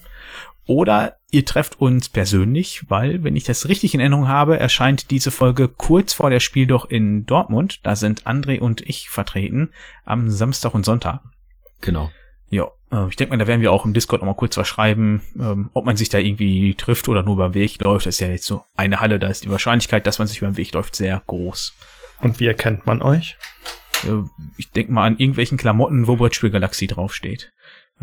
Oder 0.68 1.18
ihr 1.30 1.46
trefft 1.46 1.80
uns 1.80 2.10
persönlich, 2.10 2.90
weil, 2.90 3.24
wenn 3.24 3.36
ich 3.36 3.44
das 3.44 3.68
richtig 3.68 3.94
in 3.94 4.00
Erinnerung 4.00 4.28
habe, 4.28 4.60
erscheint 4.60 5.12
diese 5.12 5.30
Folge 5.30 5.68
kurz 5.68 6.14
vor 6.14 6.32
der 6.32 6.40
Spiel 6.40 6.66
doch 6.66 6.90
in 6.90 7.26
Dortmund. 7.28 7.82
Da 7.84 7.96
sind 7.96 8.24
André 8.24 8.60
und 8.60 8.82
ich 8.82 9.10
vertreten 9.10 9.70
am 10.06 10.32
Samstag 10.32 10.74
und 10.74 10.84
Sonntag. 10.84 11.22
Genau. 11.82 12.10
Ja, 12.50 12.72
äh, 12.92 13.08
ich 13.10 13.16
denke 13.16 13.32
mal, 13.32 13.38
da 13.38 13.48
werden 13.48 13.62
wir 13.62 13.72
auch 13.72 13.86
im 13.86 13.94
Discord 13.94 14.22
noch 14.22 14.28
mal 14.28 14.34
kurz 14.34 14.58
was 14.58 14.68
schreiben, 14.68 15.22
ähm, 15.40 15.70
ob 15.74 15.86
man 15.86 15.98
sich 15.98 16.10
da 16.10 16.18
irgendwie 16.18 16.74
trifft 16.74 17.08
oder 17.10 17.22
nur 17.22 17.38
beim 17.38 17.54
Weg 17.54 17.80
läuft. 17.84 18.08
Das 18.08 18.16
ist 18.16 18.22
ja 18.22 18.28
jetzt 18.28 18.46
so 18.46 18.64
eine 18.76 19.02
Halle, 19.02 19.20
da 19.20 19.28
ist 19.28 19.44
die 19.44 19.52
Wahrscheinlichkeit, 19.52 20.08
dass 20.08 20.18
man 20.18 20.28
sich 20.28 20.42
beim 20.42 20.58
Weg 20.58 20.74
läuft, 20.74 20.96
sehr 20.96 21.22
groß. 21.28 21.76
Und 22.22 22.40
wie 22.40 22.48
erkennt 22.48 22.88
man 22.88 23.04
euch? 23.04 23.38
Äh, 24.06 24.24
ich 24.58 24.72
denke 24.72 24.92
mal 24.92 25.06
an 25.06 25.18
irgendwelchen 25.18 25.58
Klamotten, 25.58 26.08
wo 26.08 26.16
Brettspiel 26.16 26.50
Galaxie 26.50 26.88
draufsteht. 26.88 27.52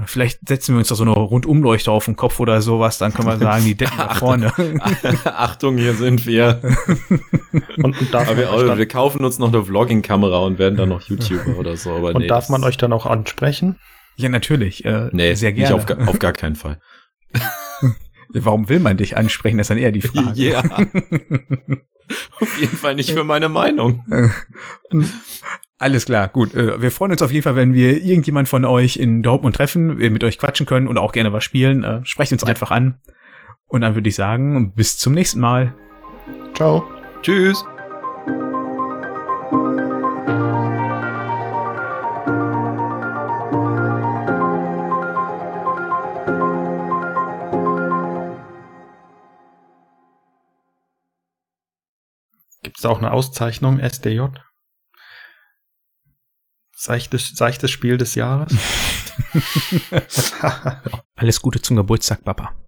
Vielleicht 0.06 0.48
setzen 0.48 0.74
wir 0.74 0.78
uns 0.78 0.88
da 0.88 0.94
so 0.94 1.02
eine 1.04 1.12
Rundumleuchte 1.12 1.90
auf 1.90 2.06
den 2.06 2.16
Kopf 2.16 2.40
oder 2.40 2.62
sowas, 2.62 2.96
dann 2.96 3.12
können 3.12 3.28
wir 3.28 3.36
sagen, 3.36 3.64
die 3.66 3.74
Decken 3.74 3.98
da 3.98 4.14
vorne. 4.14 4.50
Achtung, 5.24 5.76
hier 5.76 5.92
sind 5.92 6.24
wir. 6.24 6.62
und, 7.76 8.00
und 8.00 8.14
darf 8.14 8.34
wir, 8.34 8.46
dann, 8.46 8.78
wir, 8.78 8.88
kaufen 8.88 9.22
uns 9.22 9.38
noch 9.38 9.48
eine 9.48 9.62
Vlogging-Kamera 9.62 10.38
und 10.38 10.58
werden 10.58 10.76
dann 10.76 10.88
noch 10.88 11.02
YouTuber 11.02 11.58
oder 11.58 11.76
so. 11.76 11.90
Aber 11.90 12.14
und 12.14 12.22
nee, 12.22 12.26
darf 12.26 12.48
man 12.48 12.64
euch 12.64 12.78
dann 12.78 12.94
auch 12.94 13.04
ansprechen? 13.04 13.78
Ja, 14.16 14.30
natürlich. 14.30 14.82
Äh, 14.86 15.10
nee, 15.12 15.34
sehr 15.34 15.52
gerne. 15.52 15.76
Nicht 15.76 15.90
auf, 15.90 16.08
auf 16.08 16.18
gar 16.18 16.32
keinen 16.32 16.56
Fall. 16.56 16.80
Warum 18.30 18.70
will 18.70 18.80
man 18.80 18.96
dich 18.96 19.18
ansprechen? 19.18 19.58
Das 19.58 19.66
ist 19.66 19.70
dann 19.70 19.78
eher 19.78 19.92
die 19.92 20.00
Frage. 20.00 20.32
Ja. 20.42 20.62
auf 22.40 22.60
jeden 22.60 22.76
Fall 22.78 22.94
nicht 22.94 23.10
für 23.10 23.24
meine 23.24 23.50
Meinung. 23.50 24.06
Alles 25.82 26.04
klar, 26.04 26.28
gut. 26.28 26.54
Äh, 26.54 26.80
wir 26.80 26.92
freuen 26.92 27.10
uns 27.10 27.22
auf 27.22 27.32
jeden 27.32 27.42
Fall, 27.42 27.56
wenn 27.56 27.74
wir 27.74 28.04
irgendjemand 28.04 28.48
von 28.48 28.64
euch 28.64 28.98
in 28.98 29.20
Dortmund 29.20 29.56
treffen, 29.56 29.98
wir 29.98 30.12
mit 30.12 30.22
euch 30.22 30.38
quatschen 30.38 30.64
können 30.64 30.86
und 30.86 30.96
auch 30.96 31.10
gerne 31.10 31.32
was 31.32 31.42
spielen. 31.42 31.82
Äh, 31.82 32.02
sprecht 32.04 32.30
uns 32.30 32.42
ja. 32.42 32.48
einfach 32.48 32.70
an. 32.70 33.00
Und 33.66 33.80
dann 33.80 33.96
würde 33.96 34.08
ich 34.08 34.14
sagen, 34.14 34.74
bis 34.74 34.96
zum 34.96 35.12
nächsten 35.12 35.40
Mal. 35.40 35.74
Ciao. 36.54 36.84
Tschüss. 37.22 37.64
Gibt 52.62 52.78
es 52.78 52.84
auch 52.86 52.98
eine 52.98 53.10
Auszeichnung 53.10 53.80
SDJ? 53.80 54.26
Seichtes, 56.82 57.30
seichtes 57.36 57.70
Spiel 57.70 57.96
des 57.96 58.16
Jahres. 58.16 58.52
Alles 61.14 61.40
Gute 61.40 61.62
zum 61.62 61.76
Geburtstag, 61.76 62.24
Papa. 62.24 62.56